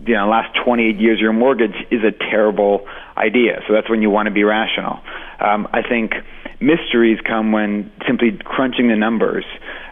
you 0.06 0.15
know 0.15 0.27
last 0.27 0.58
28 0.63 0.99
years 0.99 1.19
your 1.19 1.34
mortgage 1.34 1.75
is 1.91 2.01
a 2.03 2.12
terrible 2.12 2.86
idea. 3.17 3.62
So 3.67 3.73
that's 3.73 3.89
when 3.89 4.01
you 4.01 4.10
want 4.10 4.27
to 4.27 4.34
be 4.34 4.43
rational. 4.43 4.99
Um, 5.39 5.67
I 5.71 5.82
think 5.88 6.13
mysteries 6.60 7.19
come 7.27 7.51
when 7.51 7.91
simply 8.08 8.39
crunching 8.43 8.88
the 8.88 8.95
numbers 8.95 9.45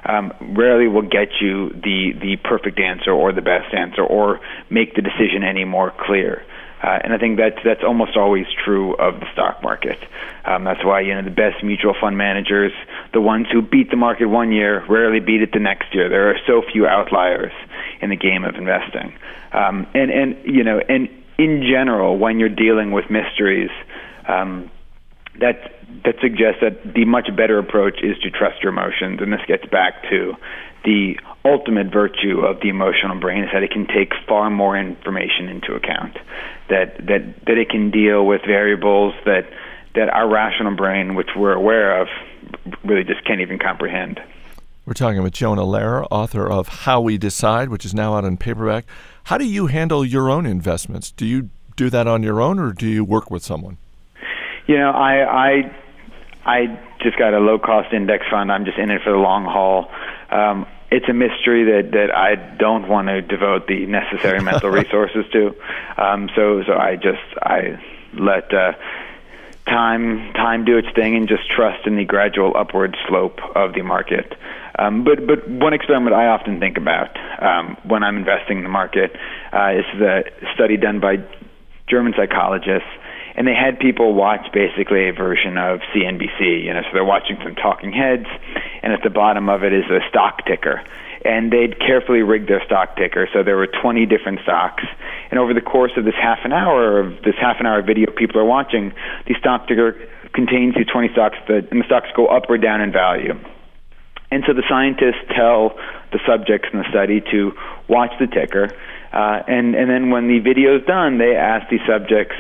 um, 0.06 0.32
rarely 0.56 0.88
will 0.88 1.08
get 1.08 1.30
you 1.42 1.70
the 1.70 2.14
the 2.20 2.38
perfect 2.44 2.80
answer 2.80 3.12
or 3.12 3.34
the 3.34 3.42
best 3.42 3.74
answer 3.74 4.04
or 4.04 4.40
make 4.70 4.96
the 4.96 5.02
decision 5.02 5.44
any 5.44 5.66
more 5.66 5.94
clear. 6.00 6.44
Uh, 6.82 7.00
and 7.04 7.14
I 7.14 7.18
think 7.18 7.38
that's 7.38 7.58
that's 7.64 7.84
almost 7.84 8.18
always 8.18 8.48
true 8.66 8.96
of 8.96 9.20
the 9.20 9.32
stock 9.34 9.62
market. 9.62 9.98
Um, 10.46 10.64
that's 10.64 10.84
why 10.84 11.02
you 11.02 11.14
know 11.14 11.22
the 11.22 11.30
best 11.30 11.64
mutual 11.64 11.94
fund 12.00 12.18
managers, 12.18 12.72
the 13.14 13.22
ones 13.22 13.48
who 13.52 13.62
beat 13.62 13.92
the 13.92 13.98
market 13.98 14.26
one 14.26 14.52
year, 14.52 14.84
rarely 14.90 15.20
beat 15.20 15.42
it 15.42 15.52
the 15.54 15.60
next 15.60 15.94
year. 15.94 16.10
There 16.10 16.32
are 16.32 16.38
so 16.48 16.64
few 16.72 16.88
outliers 16.88 17.54
in 18.02 18.10
the 18.10 18.16
game 18.16 18.44
of 18.44 18.56
investing. 18.56 19.14
Um, 19.52 19.86
and 19.94 20.10
and 20.10 20.38
you 20.46 20.64
know 20.64 20.80
and 20.80 21.08
in 21.38 21.64
general, 21.64 22.18
when 22.18 22.40
you're 22.40 22.50
dealing 22.50 22.92
with 22.92 23.10
mysteries, 23.10 23.72
um, 24.28 24.70
that 25.40 25.80
that 26.04 26.16
suggests 26.22 26.62
that 26.62 26.94
the 26.94 27.06
much 27.06 27.30
better 27.36 27.60
approach 27.60 28.02
is 28.02 28.18
to 28.20 28.32
trust 28.32 28.62
your 28.64 28.72
emotions, 28.72 29.20
and 29.22 29.32
this 29.32 29.42
gets 29.48 29.66
back 29.66 30.04
to 30.10 30.34
the 30.84 31.16
ultimate 31.46 31.92
virtue 31.92 32.42
of 32.42 32.60
the 32.62 32.70
emotional 32.70 33.20
brain 33.20 33.44
is 33.44 33.50
that 33.54 33.64
it 33.64 33.72
can 33.72 33.88
take 33.88 34.14
far 34.28 34.50
more 34.50 34.78
information 34.78 35.48
into 35.48 35.74
account, 35.74 36.18
that 36.70 36.98
that 37.08 37.46
that 37.46 37.58
it 37.58 37.70
can 37.70 37.92
deal 37.92 38.26
with 38.26 38.42
variables 38.46 39.14
that 39.26 39.48
that 39.96 40.10
our 40.10 40.30
rational 40.30 40.76
brain, 40.76 41.16
which 41.16 41.30
we're 41.36 41.54
aware 41.54 42.02
of, 42.02 42.08
really 42.84 43.04
just 43.04 43.24
can't 43.26 43.42
even 43.42 43.60
comprehend. 43.60 44.22
We're 44.86 44.94
talking 44.94 45.22
with 45.22 45.34
Jonah 45.34 45.62
Lehrer, 45.62 46.08
author 46.10 46.50
of 46.50 46.68
How 46.68 47.02
We 47.02 47.18
Decide, 47.18 47.70
which 47.70 47.86
is 47.86 47.94
now 47.94 48.16
out 48.16 48.26
in 48.26 48.38
paperback. 48.38 48.86
How 49.26 49.38
do 49.38 49.46
you 49.46 49.68
handle 49.68 50.04
your 50.04 50.30
own 50.30 50.46
investments? 50.46 51.12
Do 51.12 51.26
you 51.26 51.50
do 51.76 51.90
that 51.92 52.08
on 52.08 52.24
your 52.24 52.42
own, 52.42 52.58
or 52.58 52.74
do 52.74 52.88
you 52.88 53.06
work 53.06 53.30
with 53.30 53.44
someone? 53.44 53.78
You 54.72 54.78
know, 54.78 54.92
I 54.92 55.50
I 55.50 55.76
I 56.46 56.80
just 57.04 57.18
got 57.18 57.34
a 57.34 57.40
low 57.40 57.60
cost 57.60 57.92
index 57.92 58.24
fund. 58.32 58.50
I'm 58.50 58.64
just 58.64 58.78
in 58.78 58.90
it 58.90 59.02
for 59.04 59.12
the 59.12 59.18
long 59.18 59.44
haul. 59.44 59.92
Um, 60.30 60.66
it's 60.90 61.10
a 61.10 61.14
mystery 61.14 61.66
that 61.66 61.92
that 61.92 62.16
I 62.16 62.36
don't 62.36 62.88
want 62.88 63.10
to 63.10 63.22
devote 63.22 63.68
the 63.68 63.86
necessary 63.86 64.40
mental 64.40 64.70
resources 64.82 65.26
to. 65.34 65.48
Um, 65.98 66.30
so 66.38 66.64
so 66.66 66.72
I 66.72 66.96
just 66.96 67.20
I 67.42 67.84
let 68.14 68.54
uh, 68.54 68.72
time 69.68 70.32
time 70.36 70.64
do 70.64 70.78
its 70.78 70.88
thing 70.96 71.18
and 71.18 71.28
just 71.28 71.52
trust 71.52 71.86
in 71.86 71.98
the 71.98 72.06
gradual 72.06 72.56
upward 72.56 72.96
slope 73.10 73.40
of 73.54 73.74
the 73.74 73.82
market. 73.82 74.34
Um, 74.80 75.04
but 75.04 75.28
but 75.28 75.50
one 75.50 75.74
experiment 75.74 76.16
I 76.16 76.28
often 76.28 76.62
think 76.62 76.78
about 76.78 77.12
um, 77.44 77.76
when 77.84 78.04
I'm 78.04 78.16
investing 78.16 78.60
in 78.60 78.64
the 78.64 78.70
market 78.70 79.12
uh, 79.52 79.72
is 79.76 80.00
the 80.00 80.24
study 80.56 80.78
done 80.78 81.02
by 81.02 81.18
German 81.90 82.14
psychologists 82.16 82.88
and 83.42 83.48
they 83.48 83.56
had 83.58 83.80
people 83.80 84.14
watch 84.14 84.46
basically 84.54 85.10
a 85.10 85.14
version 85.14 85.58
of 85.58 85.80
CNBC. 85.90 86.64
You 86.64 86.76
know, 86.76 86.82
so 86.84 86.90
they're 86.94 87.04
watching 87.04 87.38
some 87.44 87.56
talking 87.56 87.92
heads, 87.92 88.28
and 88.84 88.94
at 88.94 89.02
the 89.02 89.10
bottom 89.10 89.50
of 89.50 89.64
it 89.64 89.74
is 89.74 89.86
a 89.90 89.98
stock 90.10 90.46
ticker. 90.46 90.80
And 91.26 91.52
they'd 91.52 91.80
carefully 91.80 92.22
rig 92.22 92.48
their 92.48 92.64
stock 92.64 92.96
ticker, 92.98 93.28
so 93.34 93.42
there 93.42 93.58
were 93.58 93.66
20 93.66 94.06
different 94.06 94.42
stocks. 94.44 94.84
And 95.32 95.40
over 95.40 95.56
the 95.56 95.62
course 95.62 95.92
of 95.98 96.06
this 96.06 96.14
half 96.14 96.46
an 96.46 96.54
hour 96.54 97.00
of 97.00 97.24
this 97.24 97.34
half 97.42 97.58
an 97.60 97.66
hour 97.66 97.82
video 97.82 98.12
people 98.12 98.40
are 98.40 98.46
watching, 98.46 98.94
the 99.26 99.34
stock 99.40 99.68
ticker 99.68 99.98
contains 100.36 100.76
these 100.76 100.86
20 100.94 101.10
stocks, 101.12 101.38
that, 101.48 101.72
and 101.72 101.82
the 101.82 101.86
stocks 101.88 102.10
go 102.16 102.28
up 102.28 102.44
or 102.48 102.60
down 102.60 102.80
in 102.80 102.92
value. 102.92 103.34
And 104.30 104.44
so 104.46 104.54
the 104.54 104.64
scientists 104.70 105.26
tell 105.36 105.74
the 106.14 106.20
subjects 106.28 106.70
in 106.72 106.78
the 106.78 106.86
study 106.92 107.22
to 107.32 107.54
watch 107.90 108.12
the 108.20 108.28
ticker, 108.28 108.70
uh, 109.12 109.44
and 109.48 109.76
and 109.76 109.90
then 109.90 110.10
when 110.10 110.28
the 110.28 110.40
video 110.40 110.78
is 110.78 110.86
done, 110.86 111.18
they 111.18 111.36
ask 111.36 111.68
the 111.70 111.80
subjects, 111.86 112.36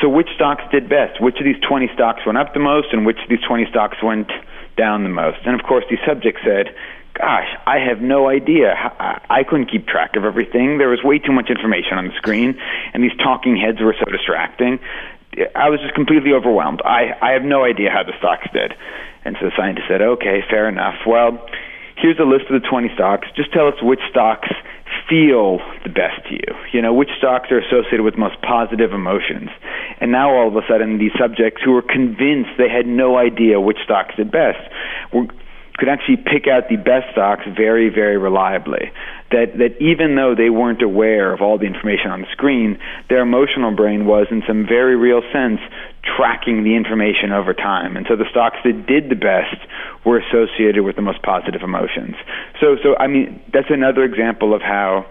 so 0.00 0.08
which 0.08 0.28
stocks 0.34 0.62
did 0.70 0.88
best? 0.88 1.20
Which 1.20 1.38
of 1.38 1.44
these 1.44 1.60
20 1.66 1.90
stocks 1.94 2.24
went 2.24 2.38
up 2.38 2.54
the 2.54 2.60
most, 2.60 2.88
and 2.92 3.04
which 3.04 3.18
of 3.22 3.28
these 3.28 3.42
20 3.46 3.66
stocks 3.70 3.98
went 4.02 4.30
down 4.76 5.02
the 5.02 5.10
most? 5.10 5.38
And 5.44 5.58
of 5.58 5.66
course, 5.66 5.84
the 5.90 5.98
subject 6.06 6.40
said, 6.44 6.74
gosh, 7.14 7.48
I 7.66 7.78
have 7.78 8.00
no 8.00 8.28
idea. 8.28 8.74
I 9.28 9.44
couldn't 9.44 9.70
keep 9.70 9.86
track 9.86 10.16
of 10.16 10.24
everything. 10.24 10.78
There 10.78 10.88
was 10.88 11.02
way 11.02 11.18
too 11.18 11.32
much 11.32 11.50
information 11.50 11.98
on 11.98 12.06
the 12.06 12.14
screen, 12.16 12.58
and 12.94 13.02
these 13.02 13.16
talking 13.18 13.56
heads 13.56 13.80
were 13.80 13.94
so 13.98 14.10
distracting. 14.10 14.78
I 15.54 15.68
was 15.68 15.80
just 15.80 15.94
completely 15.94 16.32
overwhelmed. 16.32 16.82
I, 16.84 17.14
I 17.20 17.32
have 17.32 17.42
no 17.42 17.64
idea 17.64 17.90
how 17.90 18.02
the 18.02 18.16
stocks 18.18 18.46
did. 18.52 18.74
And 19.24 19.36
so 19.38 19.46
the 19.46 19.52
scientist 19.56 19.86
said, 19.88 20.02
okay, 20.02 20.42
fair 20.48 20.68
enough. 20.68 20.96
Well, 21.06 21.46
here's 21.96 22.18
a 22.18 22.24
list 22.24 22.46
of 22.50 22.60
the 22.60 22.66
20 22.66 22.90
stocks. 22.94 23.28
Just 23.36 23.52
tell 23.52 23.68
us 23.68 23.74
which 23.82 24.00
stocks 24.10 24.48
feel 25.08 25.58
the 25.82 25.90
best 25.90 26.22
to 26.28 26.34
you. 26.34 26.52
You 26.72 26.82
know, 26.82 26.92
which 26.92 27.10
stocks 27.18 27.50
are 27.50 27.58
associated 27.58 28.02
with 28.02 28.16
most 28.16 28.40
positive 28.42 28.92
emotions. 28.92 29.50
And 30.00 30.12
now 30.12 30.30
all 30.30 30.48
of 30.48 30.56
a 30.56 30.62
sudden, 30.68 30.98
these 30.98 31.12
subjects 31.18 31.62
who 31.64 31.72
were 31.72 31.82
convinced 31.82 32.50
they 32.58 32.68
had 32.68 32.86
no 32.86 33.18
idea 33.18 33.60
which 33.60 33.78
stocks 33.84 34.14
did 34.16 34.30
best 34.30 34.60
were 35.12 35.26
could 35.80 35.88
actually 35.88 36.18
pick 36.18 36.46
out 36.46 36.68
the 36.68 36.76
best 36.76 37.10
stocks 37.12 37.42
very, 37.56 37.88
very 37.88 38.18
reliably. 38.18 38.92
That 39.32 39.56
that 39.56 39.80
even 39.80 40.14
though 40.14 40.34
they 40.36 40.50
weren't 40.50 40.82
aware 40.82 41.32
of 41.32 41.40
all 41.40 41.56
the 41.56 41.64
information 41.64 42.10
on 42.10 42.20
the 42.20 42.30
screen, 42.30 42.78
their 43.08 43.22
emotional 43.22 43.74
brain 43.74 44.04
was, 44.04 44.26
in 44.30 44.42
some 44.46 44.66
very 44.68 44.94
real 44.94 45.22
sense, 45.32 45.60
tracking 46.04 46.62
the 46.62 46.76
information 46.76 47.32
over 47.32 47.54
time. 47.54 47.96
And 47.96 48.04
so 48.08 48.16
the 48.16 48.28
stocks 48.30 48.58
that 48.64 48.86
did 48.86 49.08
the 49.08 49.16
best 49.16 49.56
were 50.04 50.20
associated 50.20 50.84
with 50.84 50.96
the 50.96 51.02
most 51.02 51.22
positive 51.22 51.62
emotions. 51.62 52.14
So 52.60 52.76
so 52.82 52.94
I 53.00 53.06
mean 53.06 53.40
that's 53.52 53.70
another 53.70 54.04
example 54.04 54.52
of 54.52 54.60
how 54.60 55.06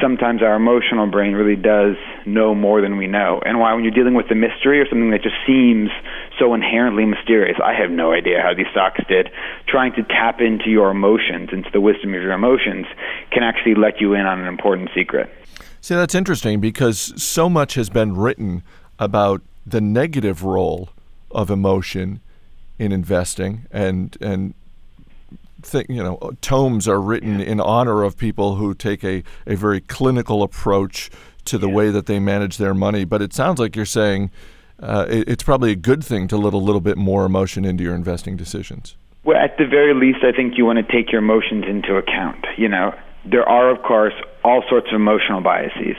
sometimes 0.00 0.42
our 0.42 0.54
emotional 0.54 1.06
brain 1.06 1.32
really 1.34 1.56
does 1.56 1.96
know 2.26 2.54
more 2.54 2.80
than 2.80 2.96
we 2.96 3.06
know. 3.06 3.40
And 3.44 3.58
why, 3.58 3.74
when 3.74 3.84
you're 3.84 3.92
dealing 3.92 4.14
with 4.14 4.30
a 4.30 4.34
mystery 4.34 4.80
or 4.80 4.88
something 4.88 5.10
that 5.10 5.22
just 5.22 5.36
seems 5.46 5.90
so 6.38 6.54
inherently 6.54 7.04
mysterious, 7.04 7.58
I 7.62 7.74
have 7.74 7.90
no 7.90 8.12
idea 8.12 8.40
how 8.42 8.54
these 8.54 8.66
stocks 8.70 9.00
did, 9.08 9.28
trying 9.66 9.92
to 9.94 10.02
tap 10.04 10.40
into 10.40 10.70
your 10.70 10.90
emotions, 10.90 11.50
into 11.52 11.70
the 11.72 11.80
wisdom 11.80 12.14
of 12.14 12.22
your 12.22 12.32
emotions, 12.32 12.86
can 13.30 13.42
actually 13.42 13.74
let 13.74 14.00
you 14.00 14.14
in 14.14 14.26
on 14.26 14.40
an 14.40 14.46
important 14.46 14.90
secret. 14.94 15.30
See, 15.80 15.94
that's 15.94 16.14
interesting 16.14 16.60
because 16.60 17.12
so 17.22 17.48
much 17.48 17.74
has 17.74 17.88
been 17.88 18.16
written 18.16 18.62
about 18.98 19.42
the 19.66 19.80
negative 19.80 20.42
role 20.42 20.90
of 21.30 21.50
emotion 21.50 22.20
in 22.78 22.92
investing 22.92 23.66
and 23.70 24.16
and 24.20 24.54
Think, 25.60 25.88
you 25.88 26.02
know, 26.02 26.18
tomes 26.40 26.86
are 26.86 27.00
written 27.00 27.40
in 27.40 27.60
honor 27.60 28.02
of 28.04 28.16
people 28.16 28.54
who 28.56 28.74
take 28.74 29.02
a, 29.02 29.24
a 29.46 29.56
very 29.56 29.80
clinical 29.80 30.42
approach 30.42 31.10
to 31.46 31.58
the 31.58 31.68
yeah. 31.68 31.74
way 31.74 31.90
that 31.90 32.06
they 32.06 32.20
manage 32.20 32.58
their 32.58 32.74
money. 32.74 33.04
But 33.04 33.22
it 33.22 33.32
sounds 33.32 33.58
like 33.58 33.74
you're 33.74 33.84
saying 33.84 34.30
uh, 34.80 35.06
it, 35.08 35.28
it's 35.28 35.42
probably 35.42 35.72
a 35.72 35.76
good 35.76 36.04
thing 36.04 36.28
to 36.28 36.36
let 36.36 36.54
a 36.54 36.58
little 36.58 36.80
bit 36.80 36.96
more 36.96 37.24
emotion 37.24 37.64
into 37.64 37.82
your 37.82 37.94
investing 37.94 38.36
decisions. 38.36 38.96
Well, 39.24 39.36
at 39.36 39.58
the 39.58 39.66
very 39.66 39.94
least, 39.94 40.20
I 40.22 40.32
think 40.32 40.56
you 40.56 40.64
want 40.64 40.78
to 40.78 40.92
take 40.92 41.10
your 41.10 41.20
emotions 41.20 41.64
into 41.68 41.96
account. 41.96 42.46
You 42.56 42.68
know, 42.68 42.94
there 43.24 43.48
are, 43.48 43.70
of 43.70 43.82
course, 43.82 44.14
all 44.44 44.62
sorts 44.68 44.88
of 44.88 44.94
emotional 44.94 45.40
biases. 45.40 45.96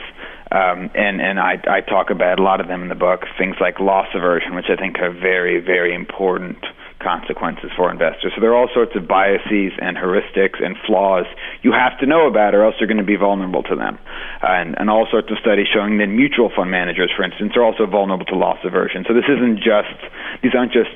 Um, 0.52 0.90
and 0.96 1.20
and 1.20 1.38
I, 1.38 1.62
I 1.68 1.80
talk 1.80 2.10
about 2.10 2.40
a 2.40 2.42
lot 2.42 2.60
of 2.60 2.66
them 2.66 2.82
in 2.82 2.88
the 2.88 2.96
book. 2.96 3.20
Things 3.38 3.56
like 3.60 3.78
loss 3.78 4.08
aversion, 4.14 4.56
which 4.56 4.66
I 4.68 4.74
think 4.74 4.98
are 4.98 5.12
very 5.12 5.60
very 5.60 5.94
important 5.94 6.58
consequences 7.00 7.70
for 7.76 7.90
investors. 7.90 8.32
So 8.34 8.40
there 8.40 8.50
are 8.52 8.56
all 8.56 8.70
sorts 8.72 8.92
of 8.94 9.08
biases 9.08 9.72
and 9.80 9.96
heuristics 9.96 10.62
and 10.62 10.76
flaws 10.86 11.24
you 11.62 11.72
have 11.72 11.98
to 12.00 12.06
know 12.06 12.26
about, 12.26 12.54
or 12.54 12.64
else 12.64 12.76
you're 12.78 12.88
going 12.88 13.02
to 13.02 13.08
be 13.08 13.16
vulnerable 13.16 13.62
to 13.64 13.76
them. 13.76 13.98
And, 14.42 14.78
and 14.78 14.88
all 14.88 15.06
sorts 15.10 15.30
of 15.30 15.38
studies 15.38 15.66
showing 15.72 15.98
that 15.98 16.06
mutual 16.06 16.50
fund 16.54 16.70
managers, 16.70 17.10
for 17.16 17.24
instance, 17.24 17.52
are 17.56 17.64
also 17.64 17.86
vulnerable 17.86 18.26
to 18.26 18.36
loss 18.36 18.58
aversion. 18.64 19.04
So 19.08 19.14
this 19.14 19.28
isn't 19.28 19.58
just 19.58 19.96
these 20.42 20.52
aren't 20.54 20.72
just 20.72 20.94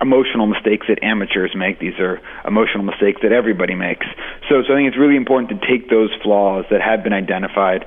emotional 0.00 0.46
mistakes 0.46 0.86
that 0.88 1.02
amateurs 1.02 1.52
make. 1.56 1.80
These 1.80 1.98
are 1.98 2.20
emotional 2.46 2.84
mistakes 2.84 3.20
that 3.22 3.32
everybody 3.32 3.74
makes. 3.74 4.06
So, 4.48 4.62
so 4.66 4.72
I 4.72 4.76
think 4.76 4.88
it's 4.88 4.98
really 4.98 5.16
important 5.16 5.48
to 5.58 5.66
take 5.66 5.88
those 5.88 6.10
flaws 6.22 6.64
that 6.70 6.80
have 6.82 7.02
been 7.02 7.14
identified 7.14 7.86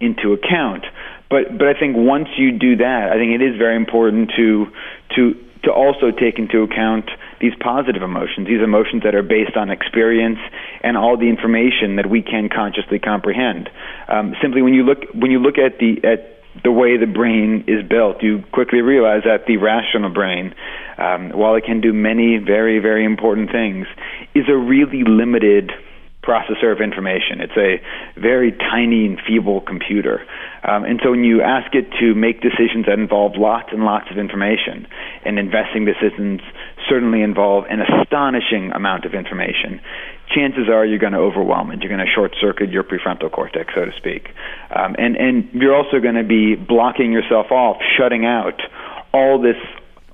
into 0.00 0.32
account. 0.32 0.86
But 1.30 1.58
but 1.58 1.68
I 1.68 1.74
think 1.78 1.96
once 1.96 2.28
you 2.38 2.52
do 2.52 2.76
that, 2.76 3.10
I 3.12 3.16
think 3.18 3.32
it 3.34 3.42
is 3.42 3.58
very 3.58 3.76
important 3.76 4.32
to 4.36 4.66
to 5.16 5.34
to 5.64 5.72
also 5.72 6.10
take 6.10 6.38
into 6.38 6.62
account 6.62 7.10
these 7.40 7.52
positive 7.60 8.02
emotions, 8.02 8.46
these 8.46 8.62
emotions 8.62 9.02
that 9.02 9.14
are 9.14 9.22
based 9.22 9.56
on 9.56 9.70
experience 9.70 10.38
and 10.82 10.96
all 10.96 11.16
the 11.16 11.28
information 11.28 11.96
that 11.96 12.08
we 12.08 12.22
can 12.22 12.48
consciously 12.48 12.98
comprehend. 12.98 13.68
Um, 14.08 14.34
simply, 14.40 14.62
when 14.62 14.74
you 14.74 14.84
look 14.84 15.04
when 15.14 15.30
you 15.30 15.38
look 15.38 15.58
at 15.58 15.78
the 15.78 16.00
at 16.04 16.34
the 16.64 16.72
way 16.72 16.96
the 16.96 17.06
brain 17.06 17.64
is 17.68 17.86
built, 17.86 18.22
you 18.22 18.42
quickly 18.52 18.80
realize 18.80 19.22
that 19.24 19.46
the 19.46 19.56
rational 19.58 20.10
brain, 20.10 20.54
um, 20.98 21.30
while 21.30 21.54
it 21.54 21.64
can 21.64 21.80
do 21.80 21.92
many 21.92 22.38
very 22.38 22.78
very 22.78 23.04
important 23.04 23.50
things, 23.50 23.86
is 24.34 24.44
a 24.48 24.56
really 24.56 25.04
limited 25.04 25.72
processor 26.28 26.70
of 26.70 26.80
information. 26.82 27.40
It's 27.40 27.56
a 27.56 27.80
very 28.20 28.52
tiny 28.52 29.06
and 29.06 29.18
feeble 29.26 29.62
computer. 29.62 30.20
Um, 30.62 30.84
and 30.84 31.00
so 31.02 31.12
when 31.12 31.24
you 31.24 31.40
ask 31.40 31.74
it 31.74 31.88
to 32.00 32.14
make 32.14 32.42
decisions 32.42 32.84
that 32.84 32.98
involve 32.98 33.32
lots 33.36 33.70
and 33.72 33.84
lots 33.84 34.10
of 34.10 34.18
information, 34.18 34.86
and 35.24 35.38
investing 35.38 35.86
decisions 35.86 36.42
certainly 36.88 37.22
involve 37.22 37.64
an 37.70 37.80
astonishing 37.80 38.72
amount 38.72 39.06
of 39.06 39.14
information, 39.14 39.80
chances 40.28 40.68
are 40.68 40.84
you're 40.84 40.98
going 40.98 41.16
to 41.16 41.18
overwhelm 41.18 41.70
it. 41.70 41.80
You're 41.80 41.94
going 41.94 42.04
to 42.04 42.12
short 42.12 42.36
circuit 42.38 42.70
your 42.70 42.84
prefrontal 42.84 43.32
cortex, 43.32 43.72
so 43.74 43.86
to 43.86 43.92
speak. 43.96 44.28
Um, 44.74 44.94
and, 44.98 45.16
and 45.16 45.48
you're 45.54 45.74
also 45.74 46.00
going 46.00 46.16
to 46.16 46.28
be 46.28 46.54
blocking 46.54 47.12
yourself 47.12 47.50
off, 47.50 47.78
shutting 47.96 48.26
out 48.26 48.60
all 49.14 49.40
this 49.40 49.56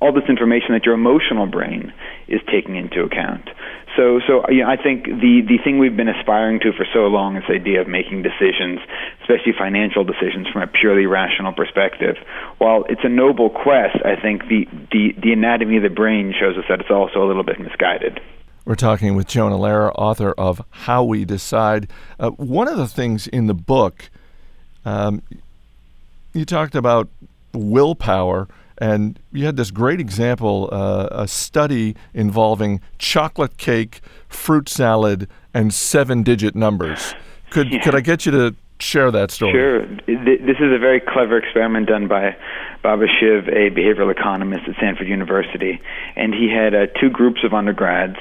all 0.05 0.13
this 0.13 0.29
information 0.29 0.73
that 0.73 0.85
your 0.85 0.95
emotional 0.95 1.47
brain 1.47 1.91
is 2.29 2.41
taking 2.53 2.77
into 2.77 3.01
account. 3.01 3.49
So, 3.97 4.21
so 4.27 4.45
you 4.51 4.63
know, 4.63 4.69
I 4.69 4.77
think 4.77 5.05
the 5.05 5.41
the 5.49 5.57
thing 5.65 5.79
we've 5.79 5.97
been 5.97 6.09
aspiring 6.09 6.61
to 6.61 6.73
for 6.73 6.85
so 6.93 7.07
long 7.07 7.37
is 7.37 7.45
the 7.49 7.55
idea 7.55 7.81
of 7.81 7.89
making 7.89 8.23
decisions, 8.23 8.81
especially 9.23 9.55
financial 9.57 10.05
decisions, 10.05 10.47
from 10.53 10.61
a 10.61 10.67
purely 10.67 11.07
rational 11.07 11.53
perspective. 11.55 12.17
While 12.59 12.85
it's 12.91 13.01
a 13.03 13.09
noble 13.09 13.49
quest, 13.49 13.97
I 14.05 14.21
think 14.21 14.43
the 14.49 14.67
the 14.93 15.15
the 15.23 15.33
anatomy 15.33 15.79
of 15.79 15.85
the 15.85 15.89
brain 15.89 16.35
shows 16.39 16.59
us 16.59 16.65
that 16.69 16.81
it's 16.81 16.91
also 16.91 17.25
a 17.25 17.27
little 17.27 17.45
bit 17.45 17.59
misguided. 17.59 18.21
We're 18.67 18.75
talking 18.75 19.15
with 19.15 19.27
Jonah 19.27 19.57
Lehrer, 19.57 19.93
author 19.95 20.33
of 20.33 20.61
How 20.71 21.05
We 21.05 21.25
Decide. 21.25 21.89
Uh, 22.19 22.31
one 22.31 22.69
of 22.69 22.77
the 22.77 22.89
things 22.89 23.27
in 23.27 23.47
the 23.47 23.55
book, 23.55 24.11
um, 24.85 25.23
you 26.33 26.45
talked 26.45 26.75
about 26.75 27.09
willpower 27.53 28.49
and 28.79 29.19
you 29.33 29.47
had 29.47 29.57
this 29.57 29.71
great 29.71 30.01
example, 30.01 30.69
uh, 30.73 31.09
a 31.11 31.29
study 31.29 31.97
involving 32.13 32.81
chocolate 32.99 33.57
cake, 33.57 34.01
fruit 34.29 34.69
salad, 34.69 35.29
and 35.53 35.73
seven 35.73 36.23
digit 36.23 36.55
numbers. 36.55 37.15
Could, 37.51 37.73
yeah. 37.73 37.83
could 37.83 37.95
I 37.95 38.01
get 38.01 38.27
you 38.27 38.33
to 38.33 38.55
share 38.81 39.11
that 39.11 39.31
story? 39.31 39.53
Sure. 39.53 39.87
This 39.87 40.57
is 40.59 40.73
a 40.73 40.79
very 40.79 41.01
clever 41.01 41.39
experiment 41.39 41.89
done 41.89 42.09
by 42.09 42.37
Baba 42.83 43.07
Shiv, 43.07 43.49
a 43.49 43.71
behavioral 43.71 44.11
economist 44.11 44.69
at 44.69 44.77
Stanford 44.77 45.09
University, 45.09 45.81
and 46.17 46.35
he 46.35 46.51
had 46.51 46.75
uh, 46.75 46.87
two 47.01 47.09
groups 47.09 47.41
of 47.45 47.55
undergrads 47.55 48.17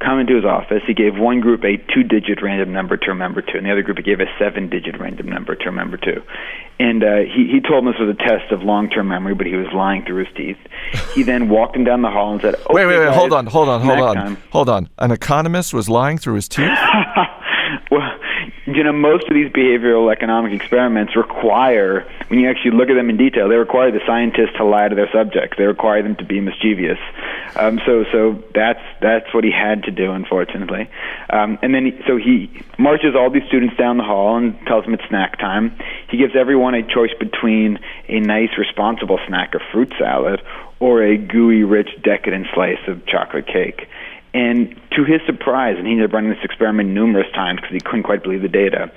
come 0.00 0.18
into 0.18 0.34
his 0.34 0.44
office. 0.44 0.82
He 0.86 0.94
gave 0.94 1.16
one 1.18 1.40
group 1.40 1.64
a 1.64 1.76
two-digit 1.92 2.42
random 2.42 2.72
number 2.72 2.96
to 2.96 3.06
remember 3.08 3.42
to, 3.42 3.56
and 3.56 3.66
the 3.66 3.70
other 3.72 3.82
group 3.82 3.98
he 3.98 4.02
gave 4.02 4.20
a 4.20 4.26
seven-digit 4.38 4.98
random 4.98 5.28
number 5.28 5.54
to 5.54 5.64
remember 5.66 5.96
to. 5.98 6.22
And 6.78 7.02
uh, 7.02 7.16
he 7.28 7.48
he 7.52 7.60
told 7.60 7.84
them 7.84 7.92
this 7.92 8.00
was 8.00 8.08
a 8.08 8.18
test 8.18 8.52
of 8.52 8.62
long-term 8.62 9.08
memory, 9.08 9.34
but 9.34 9.46
he 9.46 9.54
was 9.54 9.68
lying 9.74 10.04
through 10.04 10.24
his 10.24 10.34
teeth. 10.34 10.58
He 11.16 11.22
then 11.22 11.48
walked 11.48 11.72
them 11.72 11.84
down 11.84 12.02
the 12.02 12.10
hall 12.10 12.34
and 12.34 12.42
said, 12.42 12.56
okay, 12.56 12.64
"Wait, 12.74 12.84
wait, 12.84 12.98
wait, 12.98 13.06
guys, 13.06 13.14
hold 13.14 13.32
on, 13.32 13.46
hold 13.46 13.70
on, 13.70 13.80
hold 13.80 13.98
on, 14.00 14.14
time. 14.14 14.36
hold 14.50 14.68
on." 14.68 14.88
An 14.98 15.10
economist 15.12 15.72
was 15.72 15.88
lying 15.88 16.18
through 16.18 16.34
his 16.34 16.46
teeth. 16.46 16.68
you 18.76 18.84
know, 18.84 18.92
most 18.92 19.26
of 19.26 19.34
these 19.34 19.50
behavioral 19.50 20.12
economic 20.12 20.52
experiments 20.52 21.16
require, 21.16 22.06
when 22.28 22.38
you 22.38 22.48
actually 22.48 22.72
look 22.72 22.90
at 22.90 22.94
them 22.94 23.08
in 23.08 23.16
detail, 23.16 23.48
they 23.48 23.56
require 23.56 23.90
the 23.90 24.00
scientists 24.06 24.54
to 24.58 24.64
lie 24.64 24.88
to 24.88 24.94
their 24.94 25.10
subjects. 25.12 25.56
They 25.56 25.64
require 25.64 26.02
them 26.02 26.14
to 26.16 26.24
be 26.24 26.40
mischievous. 26.40 26.98
Um, 27.56 27.80
so, 27.86 28.04
so 28.12 28.42
that's 28.54 28.82
that's 29.00 29.32
what 29.32 29.44
he 29.44 29.50
had 29.50 29.84
to 29.84 29.90
do, 29.90 30.12
unfortunately. 30.12 30.90
Um, 31.30 31.58
and 31.62 31.74
then, 31.74 31.86
he, 31.86 32.02
so 32.06 32.18
he 32.18 32.50
marches 32.78 33.14
all 33.16 33.30
these 33.30 33.46
students 33.48 33.76
down 33.76 33.96
the 33.96 34.04
hall 34.04 34.36
and 34.36 34.54
tells 34.66 34.84
them 34.84 34.92
it's 34.92 35.08
snack 35.08 35.38
time. 35.38 35.78
He 36.10 36.18
gives 36.18 36.36
everyone 36.36 36.74
a 36.74 36.82
choice 36.82 37.14
between 37.18 37.78
a 38.08 38.20
nice, 38.20 38.50
responsible 38.58 39.18
snack 39.26 39.54
of 39.54 39.62
fruit 39.72 39.92
salad 39.98 40.42
or 40.80 41.02
a 41.02 41.16
gooey, 41.16 41.64
rich, 41.64 41.88
decadent 42.02 42.46
slice 42.52 42.86
of 42.86 43.06
chocolate 43.06 43.46
cake. 43.46 43.88
And 44.36 44.76
to 44.92 45.02
his 45.02 45.22
surprise, 45.24 45.76
and 45.78 45.86
he 45.86 45.94
ended 45.94 46.10
up 46.10 46.12
running 46.12 46.28
this 46.28 46.44
experiment 46.44 46.90
numerous 46.90 47.26
times 47.32 47.60
because 47.60 47.72
he 47.72 47.80
couldn't 47.80 48.02
quite 48.02 48.22
believe 48.22 48.42
the 48.42 48.52
data, 48.52 48.92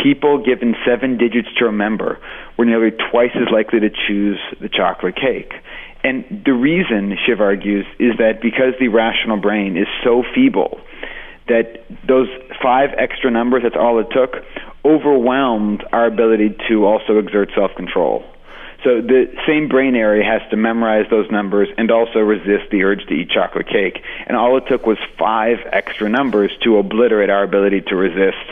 people 0.00 0.38
given 0.38 0.76
seven 0.86 1.18
digits 1.18 1.48
to 1.58 1.64
remember 1.64 2.20
were 2.56 2.64
nearly 2.64 2.92
twice 3.10 3.32
as 3.34 3.50
likely 3.50 3.80
to 3.80 3.90
choose 3.90 4.38
the 4.60 4.68
chocolate 4.68 5.16
cake. 5.16 5.52
And 6.04 6.44
the 6.46 6.52
reason, 6.52 7.18
Shiv 7.26 7.40
argues, 7.40 7.86
is 7.98 8.12
that 8.18 8.40
because 8.40 8.74
the 8.78 8.86
rational 8.86 9.36
brain 9.36 9.76
is 9.76 9.88
so 10.04 10.22
feeble, 10.32 10.78
that 11.48 11.82
those 12.06 12.28
five 12.62 12.90
extra 12.96 13.32
numbers, 13.32 13.64
that's 13.64 13.74
all 13.74 13.98
it 13.98 14.06
took, 14.12 14.44
overwhelmed 14.84 15.82
our 15.90 16.06
ability 16.06 16.56
to 16.68 16.84
also 16.86 17.18
exert 17.18 17.50
self 17.56 17.72
control. 17.74 18.22
So 18.84 19.00
the 19.00 19.32
same 19.46 19.68
brain 19.68 19.96
area 19.96 20.22
has 20.24 20.42
to 20.50 20.56
memorize 20.56 21.06
those 21.10 21.30
numbers 21.30 21.68
and 21.78 21.90
also 21.90 22.18
resist 22.18 22.70
the 22.70 22.82
urge 22.84 23.06
to 23.06 23.14
eat 23.14 23.30
chocolate 23.30 23.66
cake. 23.66 24.02
And 24.26 24.36
all 24.36 24.58
it 24.58 24.64
took 24.68 24.86
was 24.86 24.98
five 25.18 25.56
extra 25.72 26.10
numbers 26.10 26.52
to 26.64 26.76
obliterate 26.76 27.30
our 27.30 27.42
ability 27.42 27.80
to 27.88 27.96
resist, 27.96 28.44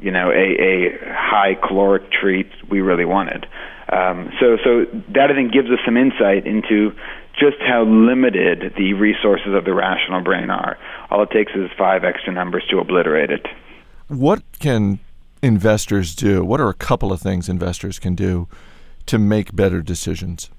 you 0.00 0.10
know, 0.10 0.30
a, 0.30 0.34
a 0.34 0.98
high 1.12 1.54
caloric 1.54 2.10
treat 2.10 2.50
we 2.70 2.80
really 2.80 3.04
wanted. 3.04 3.46
Um, 3.92 4.32
so, 4.40 4.56
so 4.64 4.86
that 5.14 5.30
I 5.30 5.34
think 5.34 5.52
gives 5.52 5.68
us 5.70 5.80
some 5.84 5.98
insight 5.98 6.46
into 6.46 6.92
just 7.38 7.58
how 7.60 7.84
limited 7.84 8.72
the 8.76 8.94
resources 8.94 9.54
of 9.54 9.66
the 9.66 9.74
rational 9.74 10.22
brain 10.22 10.48
are. 10.48 10.78
All 11.10 11.22
it 11.22 11.30
takes 11.30 11.52
is 11.52 11.70
five 11.76 12.04
extra 12.04 12.32
numbers 12.32 12.64
to 12.70 12.78
obliterate 12.78 13.30
it. 13.30 13.46
What 14.08 14.42
can 14.60 14.98
investors 15.42 16.14
do? 16.14 16.42
What 16.42 16.58
are 16.58 16.70
a 16.70 16.74
couple 16.74 17.12
of 17.12 17.20
things 17.20 17.50
investors 17.50 17.98
can 17.98 18.14
do 18.14 18.48
to 19.08 19.18
make 19.18 19.54
better 19.54 19.82
decisions? 19.82 20.50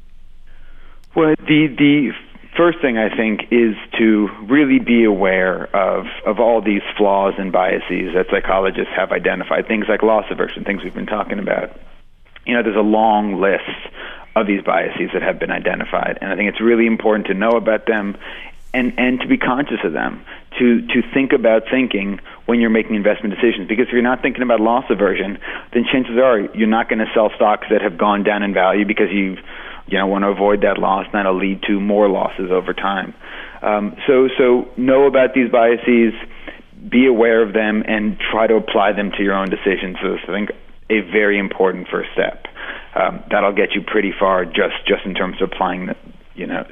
Well, 1.16 1.36
the 1.38 1.68
the 1.78 2.12
first 2.56 2.80
thing 2.82 2.98
I 2.98 3.16
think 3.16 3.42
is 3.52 3.76
to 3.98 4.30
really 4.44 4.80
be 4.80 5.04
aware 5.06 5.74
of 5.76 6.06
of 6.26 6.40
all 6.40 6.62
these 6.62 6.82
flaws 6.98 7.34
and 7.38 7.52
biases 7.52 8.14
that 8.14 8.28
psychologists 8.30 8.94
have 8.96 9.12
identified. 9.12 9.68
Things 9.68 9.86
like 9.88 10.04
loss 10.04 10.26
aversion, 10.30 10.64
things 10.66 10.84
we've 10.84 10.94
been 10.94 11.06
talking 11.06 11.40
about. 11.40 11.80
You 12.46 12.56
know, 12.56 12.64
there's 12.64 12.76
a 12.76 12.82
long 12.82 13.40
list 13.40 13.64
of 14.36 14.48
these 14.48 14.62
biases 14.64 15.10
that 15.14 15.22
have 15.22 15.40
been 15.40 15.52
identified, 15.52 16.18
and 16.22 16.32
I 16.32 16.36
think 16.36 16.50
it's 16.50 16.62
really 16.62 16.86
important 16.86 17.28
to 17.28 17.34
know 17.34 17.52
about 17.52 17.86
them 17.86 18.18
and 18.74 18.94
and 18.98 19.20
to 19.22 19.28
be 19.28 19.38
conscious 19.38 19.80
of 19.84 19.94
them. 19.94 20.24
To 20.60 20.82
to 20.88 21.02
think 21.14 21.34
about 21.34 21.64
thinking 21.70 22.20
when 22.50 22.60
you're 22.60 22.74
making 22.74 22.96
investment 22.96 23.30
decisions. 23.30 23.70
Because 23.70 23.86
if 23.88 23.94
you're 23.94 24.02
not 24.02 24.24
thinking 24.24 24.42
about 24.42 24.60
loss 24.60 24.86
aversion, 24.90 25.38
then 25.72 25.86
chances 25.86 26.18
are 26.18 26.50
you're 26.58 26.68
not 26.68 26.90
going 26.90 26.98
to 26.98 27.06
sell 27.14 27.30
stocks 27.36 27.68
that 27.70 27.82
have 27.82 27.96
gone 27.98 28.24
down 28.24 28.42
in 28.42 28.54
value 28.54 28.86
because 28.86 29.14
you 29.14 29.38
you 29.86 29.98
know 29.98 30.08
want 30.08 30.24
to 30.24 30.30
avoid 30.30 30.62
that 30.62 30.80
loss. 30.80 31.06
And 31.06 31.14
that'll 31.14 31.38
lead 31.38 31.62
to 31.70 31.80
more 31.80 32.10
losses 32.10 32.50
over 32.52 32.74
time. 32.74 33.14
Um, 33.62 33.96
so 34.08 34.28
so 34.36 34.66
know 34.76 35.06
about 35.06 35.36
these 35.36 35.52
biases, 35.52 36.18
be 36.90 37.06
aware 37.06 37.46
of 37.46 37.54
them, 37.54 37.84
and 37.86 38.18
try 38.18 38.48
to 38.48 38.56
apply 38.56 38.94
them 38.94 39.12
to 39.16 39.24
your 39.24 39.36
own 39.36 39.50
decisions. 39.50 39.98
So 40.02 40.18
I 40.18 40.34
think 40.34 40.50
a 40.90 41.02
very 41.12 41.38
important 41.38 41.88
first 41.88 42.10
step. 42.14 42.48
Um, 42.96 43.22
that'll 43.30 43.54
get 43.54 43.78
you 43.78 43.82
pretty 43.86 44.12
far 44.18 44.44
just 44.46 44.82
just 44.88 45.06
in 45.06 45.14
terms 45.14 45.40
of 45.40 45.52
applying 45.54 45.86
the, 45.86 45.96
you 46.34 46.48
know 46.48 46.66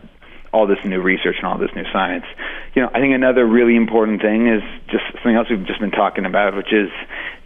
all 0.53 0.67
this 0.67 0.79
new 0.85 1.01
research 1.01 1.35
and 1.37 1.45
all 1.45 1.57
this 1.57 1.73
new 1.75 1.85
science. 1.91 2.25
You 2.73 2.83
know, 2.83 2.89
I 2.93 2.99
think 2.99 3.13
another 3.13 3.45
really 3.45 3.75
important 3.75 4.21
thing 4.21 4.47
is 4.47 4.61
just 4.87 5.03
something 5.13 5.35
else 5.35 5.49
we've 5.49 5.65
just 5.65 5.79
been 5.79 5.91
talking 5.91 6.25
about, 6.25 6.55
which 6.55 6.71
is 6.71 6.89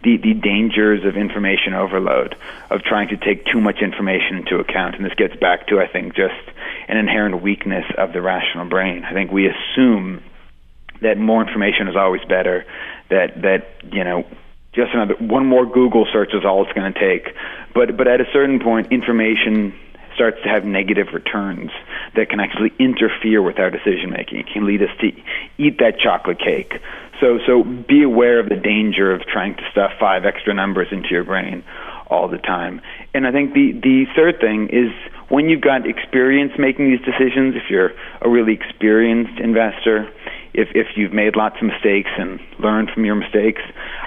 the, 0.02 0.16
the 0.16 0.34
dangers 0.34 1.04
of 1.04 1.16
information 1.16 1.74
overload, 1.74 2.36
of 2.70 2.82
trying 2.82 3.08
to 3.08 3.16
take 3.16 3.46
too 3.46 3.60
much 3.60 3.82
information 3.82 4.38
into 4.38 4.58
account. 4.58 4.96
And 4.96 5.04
this 5.04 5.14
gets 5.14 5.36
back 5.36 5.68
to, 5.68 5.80
I 5.80 5.86
think, 5.86 6.14
just 6.14 6.34
an 6.88 6.96
inherent 6.96 7.42
weakness 7.42 7.84
of 7.98 8.12
the 8.12 8.22
rational 8.22 8.66
brain. 8.66 9.04
I 9.04 9.12
think 9.12 9.30
we 9.30 9.48
assume 9.48 10.22
that 11.00 11.18
more 11.18 11.44
information 11.44 11.88
is 11.88 11.96
always 11.96 12.22
better, 12.28 12.64
that, 13.10 13.42
that 13.42 13.66
you 13.92 14.04
know, 14.04 14.24
just 14.72 14.94
another 14.94 15.14
one 15.14 15.46
more 15.46 15.66
Google 15.66 16.06
search 16.12 16.32
is 16.32 16.44
all 16.44 16.64
it's 16.64 16.72
going 16.72 16.92
to 16.92 16.98
take. 16.98 17.34
But 17.74 17.96
but 17.96 18.08
at 18.08 18.20
a 18.20 18.24
certain 18.32 18.58
point, 18.58 18.90
information 18.90 19.74
starts 20.14 20.38
to 20.42 20.48
have 20.48 20.64
negative 20.64 21.08
returns 21.12 21.70
that 22.16 22.28
can 22.28 22.40
actually 22.40 22.72
interfere 22.78 23.42
with 23.42 23.58
our 23.58 23.70
decision 23.70 24.10
making. 24.10 24.38
It 24.38 24.46
can 24.52 24.66
lead 24.66 24.82
us 24.82 24.90
to 25.00 25.12
eat 25.58 25.78
that 25.78 25.98
chocolate 25.98 26.38
cake. 26.38 26.74
So 27.20 27.38
so 27.46 27.62
be 27.62 28.02
aware 28.02 28.40
of 28.40 28.48
the 28.48 28.56
danger 28.56 29.12
of 29.12 29.22
trying 29.22 29.54
to 29.56 29.62
stuff 29.70 29.92
five 30.00 30.24
extra 30.24 30.54
numbers 30.54 30.88
into 30.90 31.10
your 31.10 31.24
brain 31.24 31.64
all 32.08 32.28
the 32.28 32.38
time. 32.38 32.80
And 33.14 33.26
I 33.26 33.32
think 33.32 33.54
the 33.54 33.72
the 33.72 34.06
third 34.14 34.40
thing 34.40 34.68
is 34.68 34.90
when 35.28 35.48
you've 35.48 35.62
got 35.62 35.86
experience 35.86 36.52
making 36.58 36.90
these 36.90 37.00
decisions, 37.00 37.54
if 37.56 37.70
you're 37.70 37.92
a 38.20 38.28
really 38.28 38.52
experienced 38.52 39.40
investor, 39.40 40.12
if 40.54 40.68
if 40.74 40.88
you've 40.96 41.12
made 41.12 41.36
lots 41.36 41.56
of 41.60 41.66
mistakes 41.66 42.10
and 42.18 42.40
learned 42.58 42.90
from 42.92 43.04
your 43.04 43.14
mistakes, 43.14 43.62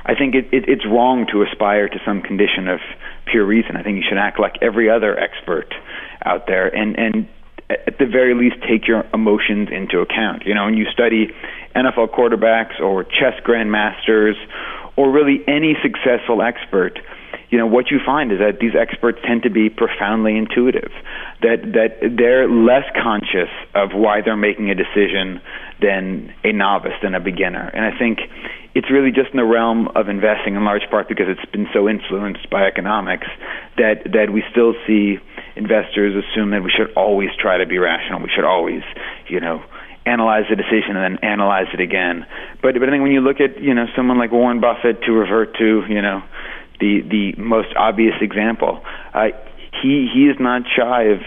I 0.05 0.15
think 0.15 0.35
it, 0.35 0.45
it, 0.51 0.69
it's 0.69 0.85
wrong 0.85 1.25
to 1.31 1.41
aspire 1.43 1.89
to 1.89 1.99
some 2.05 2.21
condition 2.21 2.67
of 2.67 2.79
pure 3.25 3.45
reason. 3.45 3.75
I 3.75 3.83
think 3.83 3.97
you 3.97 4.03
should 4.07 4.17
act 4.17 4.39
like 4.39 4.57
every 4.61 4.89
other 4.89 5.17
expert 5.17 5.73
out 6.23 6.47
there 6.47 6.67
and 6.67 6.97
and 6.97 7.27
at 7.69 7.97
the 7.97 8.05
very 8.05 8.35
least 8.35 8.57
take 8.69 8.87
your 8.87 9.05
emotions 9.13 9.69
into 9.71 9.99
account. 9.99 10.43
You 10.45 10.53
know, 10.53 10.65
when 10.65 10.77
you 10.77 10.85
study 10.93 11.33
NFL 11.75 12.13
quarterbacks 12.13 12.79
or 12.79 13.03
chess 13.03 13.33
grandmasters 13.43 14.35
or 14.95 15.11
really 15.11 15.43
any 15.47 15.75
successful 15.81 16.43
expert, 16.43 16.99
you 17.49 17.57
know 17.57 17.67
what 17.67 17.91
you 17.91 17.99
find 18.05 18.31
is 18.31 18.39
that 18.39 18.59
these 18.59 18.75
experts 18.79 19.19
tend 19.25 19.43
to 19.43 19.49
be 19.49 19.69
profoundly 19.69 20.37
intuitive 20.37 20.91
that 21.41 21.61
that 21.73 22.15
they're 22.17 22.49
less 22.49 22.85
conscious 23.01 23.49
of 23.73 23.91
why 23.93 24.21
they're 24.21 24.37
making 24.37 24.69
a 24.69 24.75
decision 24.75 25.41
than 25.81 26.33
a 26.43 26.51
novice 26.51 26.93
than 27.01 27.15
a 27.15 27.19
beginner 27.19 27.69
and 27.73 27.85
i 27.85 27.97
think 27.97 28.19
it's 28.73 28.91
really 28.91 29.11
just 29.11 29.31
in 29.31 29.37
the 29.37 29.45
realm 29.45 29.87
of 29.95 30.09
investing 30.09 30.55
in 30.55 30.63
large 30.65 30.83
part 30.89 31.07
because 31.07 31.27
it's 31.29 31.51
been 31.51 31.67
so 31.73 31.87
influenced 31.87 32.49
by 32.49 32.65
economics 32.65 33.27
that 33.77 34.03
that 34.05 34.31
we 34.31 34.43
still 34.51 34.73
see 34.87 35.17
investors 35.55 36.15
assume 36.15 36.51
that 36.51 36.63
we 36.63 36.71
should 36.71 36.91
always 36.95 37.29
try 37.39 37.57
to 37.57 37.65
be 37.65 37.77
rational 37.77 38.21
we 38.21 38.29
should 38.33 38.45
always 38.45 38.83
you 39.27 39.39
know 39.39 39.63
analyze 40.05 40.45
the 40.49 40.55
decision 40.55 40.95
and 40.95 41.17
then 41.17 41.23
analyze 41.23 41.67
it 41.73 41.79
again 41.79 42.25
but 42.61 42.73
but 42.75 42.87
i 42.87 42.91
think 42.91 43.01
when 43.01 43.11
you 43.11 43.21
look 43.21 43.39
at 43.39 43.61
you 43.61 43.73
know 43.73 43.85
someone 43.95 44.17
like 44.17 44.31
warren 44.31 44.59
buffett 44.59 45.01
to 45.01 45.11
revert 45.11 45.55
to 45.57 45.83
you 45.89 46.01
know 46.01 46.21
the 46.79 47.01
the 47.01 47.41
most 47.41 47.69
obvious 47.75 48.15
example. 48.21 48.81
Uh, 49.13 49.29
he 49.81 50.09
he 50.13 50.27
is 50.27 50.37
not 50.39 50.63
shy 50.75 51.03
of 51.03 51.21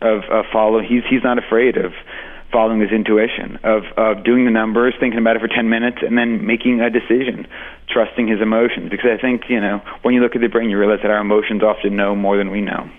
of, 0.00 0.24
of 0.30 0.44
following. 0.52 0.86
He's 0.86 1.02
he's 1.08 1.22
not 1.22 1.38
afraid 1.38 1.76
of 1.76 1.92
following 2.52 2.80
his 2.80 2.90
intuition 2.90 3.58
of 3.64 3.84
of 3.96 4.24
doing 4.24 4.44
the 4.44 4.50
numbers, 4.50 4.94
thinking 5.00 5.18
about 5.18 5.36
it 5.36 5.40
for 5.40 5.48
ten 5.48 5.68
minutes, 5.68 5.98
and 6.02 6.16
then 6.16 6.46
making 6.46 6.80
a 6.80 6.90
decision, 6.90 7.46
trusting 7.88 8.28
his 8.28 8.40
emotions. 8.40 8.90
Because 8.90 9.10
I 9.12 9.20
think 9.20 9.48
you 9.48 9.60
know 9.60 9.82
when 10.02 10.14
you 10.14 10.20
look 10.20 10.34
at 10.34 10.40
the 10.40 10.48
brain, 10.48 10.70
you 10.70 10.78
realize 10.78 11.00
that 11.02 11.10
our 11.10 11.20
emotions 11.20 11.62
often 11.62 11.96
know 11.96 12.14
more 12.14 12.36
than 12.36 12.50
we 12.50 12.60
know. 12.60 12.90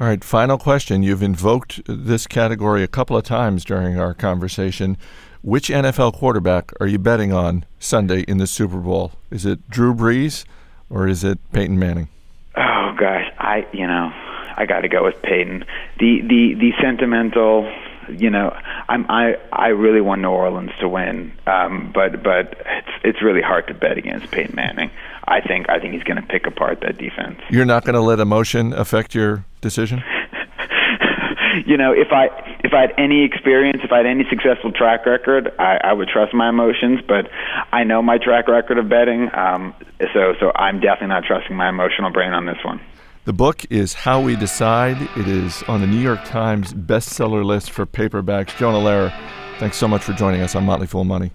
All 0.00 0.06
right, 0.06 0.22
final 0.22 0.58
question. 0.58 1.02
You've 1.02 1.22
invoked 1.22 1.80
this 1.86 2.26
category 2.26 2.82
a 2.82 2.88
couple 2.88 3.16
of 3.16 3.24
times 3.24 3.64
during 3.64 3.98
our 3.98 4.14
conversation. 4.14 4.96
Which 5.42 5.68
NFL 5.68 6.14
quarterback 6.14 6.72
are 6.80 6.86
you 6.86 6.98
betting 6.98 7.32
on 7.32 7.64
Sunday 7.78 8.22
in 8.22 8.38
the 8.38 8.46
Super 8.46 8.78
Bowl? 8.78 9.12
Is 9.30 9.46
it 9.46 9.70
Drew 9.70 9.94
Brees? 9.94 10.44
or 10.90 11.08
is 11.08 11.24
it 11.24 11.38
Peyton 11.52 11.78
Manning? 11.78 12.08
Oh 12.56 12.94
gosh, 12.98 13.30
I 13.38 13.66
you 13.72 13.86
know 13.86 14.10
I 14.56 14.66
got 14.66 14.80
to 14.80 14.88
go 14.88 15.04
with 15.04 15.20
Peyton. 15.22 15.64
The 15.98 16.20
the 16.22 16.54
the 16.54 16.72
sentimental, 16.80 17.70
you 18.10 18.30
know, 18.30 18.56
I'm 18.88 19.06
I 19.10 19.36
I 19.52 19.68
really 19.68 20.00
want 20.00 20.22
New 20.22 20.30
Orleans 20.30 20.70
to 20.80 20.88
win, 20.88 21.32
um, 21.46 21.90
but 21.94 22.22
but 22.22 22.54
it's 22.66 22.88
it's 23.04 23.22
really 23.22 23.42
hard 23.42 23.66
to 23.68 23.74
bet 23.74 23.98
against 23.98 24.30
Peyton 24.30 24.54
Manning. 24.54 24.90
I 25.26 25.40
think 25.40 25.68
I 25.68 25.78
think 25.78 25.94
he's 25.94 26.02
going 26.02 26.20
to 26.20 26.26
pick 26.26 26.46
apart 26.46 26.80
that 26.80 26.98
defense. 26.98 27.40
You're 27.50 27.66
not 27.66 27.84
going 27.84 27.94
to 27.94 28.00
let 28.00 28.20
emotion 28.20 28.72
affect 28.72 29.14
your 29.14 29.44
decision. 29.60 30.02
you 31.66 31.76
know, 31.76 31.92
if 31.92 32.08
I 32.12 32.26
if 32.64 32.72
I 32.72 32.82
had 32.82 32.94
any 32.98 33.24
experience, 33.24 33.80
if 33.84 33.92
I 33.92 33.98
had 33.98 34.06
any 34.06 34.24
successful 34.28 34.72
track 34.72 35.06
record, 35.06 35.52
I, 35.58 35.78
I 35.84 35.92
would 35.92 36.08
trust 36.08 36.34
my 36.34 36.48
emotions. 36.48 37.00
But 37.06 37.28
I 37.72 37.84
know 37.84 38.02
my 38.02 38.18
track 38.18 38.48
record 38.48 38.78
of 38.78 38.88
betting, 38.88 39.28
um, 39.34 39.74
so 40.14 40.34
so 40.40 40.52
I'm 40.54 40.80
definitely 40.80 41.08
not 41.08 41.24
trusting 41.24 41.54
my 41.54 41.68
emotional 41.68 42.10
brain 42.10 42.32
on 42.32 42.46
this 42.46 42.58
one. 42.64 42.80
The 43.28 43.34
book 43.34 43.66
is 43.68 43.92
How 43.92 44.22
We 44.22 44.36
Decide. 44.36 45.02
It 45.14 45.28
is 45.28 45.62
on 45.64 45.82
the 45.82 45.86
New 45.86 46.00
York 46.00 46.24
Times 46.24 46.72
bestseller 46.72 47.44
list 47.44 47.72
for 47.72 47.84
paperbacks. 47.84 48.56
Jonah 48.56 48.78
Lehrer, 48.78 49.12
thanks 49.58 49.76
so 49.76 49.86
much 49.86 50.02
for 50.02 50.14
joining 50.14 50.40
us 50.40 50.54
on 50.54 50.64
Motley 50.64 50.86
Fool 50.86 51.04
Money. 51.04 51.30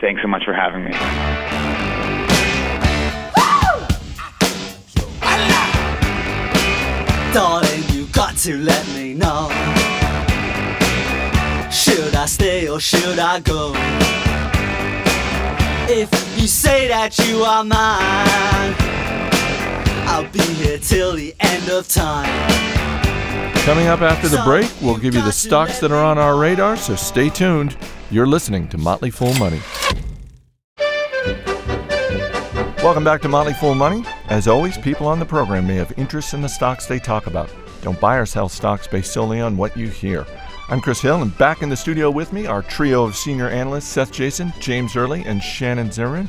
Thanks 0.00 0.22
so 0.22 0.28
much 0.28 0.42
for 0.46 0.54
having 0.54 0.84
me. 0.84 0.92
Darling, 7.34 7.82
you 7.90 8.06
got 8.06 8.38
to 8.38 8.56
let 8.56 8.88
me 8.94 9.12
know. 9.12 9.50
Should 11.70 12.14
I 12.14 12.24
stay 12.24 12.70
or 12.70 12.80
should 12.80 13.18
I 13.18 13.40
go? 13.40 13.74
If 15.92 16.10
you 16.40 16.46
say 16.46 16.88
that 16.88 17.18
you 17.18 17.42
are 17.42 17.62
mine, 17.62 19.03
I'll 20.14 20.30
be 20.30 20.38
here 20.38 20.78
till 20.78 21.14
the 21.14 21.34
end 21.40 21.68
of 21.70 21.88
time. 21.88 22.28
Coming 23.62 23.88
up 23.88 24.00
after 24.00 24.28
the 24.28 24.40
break, 24.44 24.70
we'll 24.80 24.96
give 24.96 25.12
you 25.12 25.22
the 25.22 25.32
stocks 25.32 25.80
that 25.80 25.90
are 25.90 26.04
on 26.04 26.18
our 26.18 26.36
radar, 26.36 26.76
so 26.76 26.94
stay 26.94 27.28
tuned. 27.28 27.76
You're 28.12 28.28
listening 28.28 28.68
to 28.68 28.78
Motley 28.78 29.10
Fool 29.10 29.34
Money. 29.34 29.60
Welcome 32.80 33.02
back 33.02 33.22
to 33.22 33.28
Motley 33.28 33.54
Fool 33.54 33.74
Money. 33.74 34.04
As 34.28 34.46
always, 34.46 34.78
people 34.78 35.08
on 35.08 35.18
the 35.18 35.24
program 35.24 35.66
may 35.66 35.74
have 35.74 35.92
interest 35.98 36.32
in 36.32 36.42
the 36.42 36.48
stocks 36.48 36.86
they 36.86 37.00
talk 37.00 37.26
about. 37.26 37.50
Don't 37.82 37.98
buy 37.98 38.14
or 38.14 38.24
sell 38.24 38.48
stocks 38.48 38.86
based 38.86 39.12
solely 39.12 39.40
on 39.40 39.56
what 39.56 39.76
you 39.76 39.88
hear. 39.88 40.24
I'm 40.68 40.80
Chris 40.80 41.00
Hill, 41.00 41.22
and 41.22 41.36
back 41.38 41.60
in 41.60 41.70
the 41.70 41.76
studio 41.76 42.08
with 42.08 42.32
me, 42.32 42.46
our 42.46 42.62
trio 42.62 43.02
of 43.02 43.16
senior 43.16 43.48
analysts 43.48 43.88
Seth 43.88 44.12
Jayson, 44.12 44.52
James 44.60 44.94
Early, 44.94 45.24
and 45.24 45.42
Shannon 45.42 45.90
Zimmerman. 45.90 46.28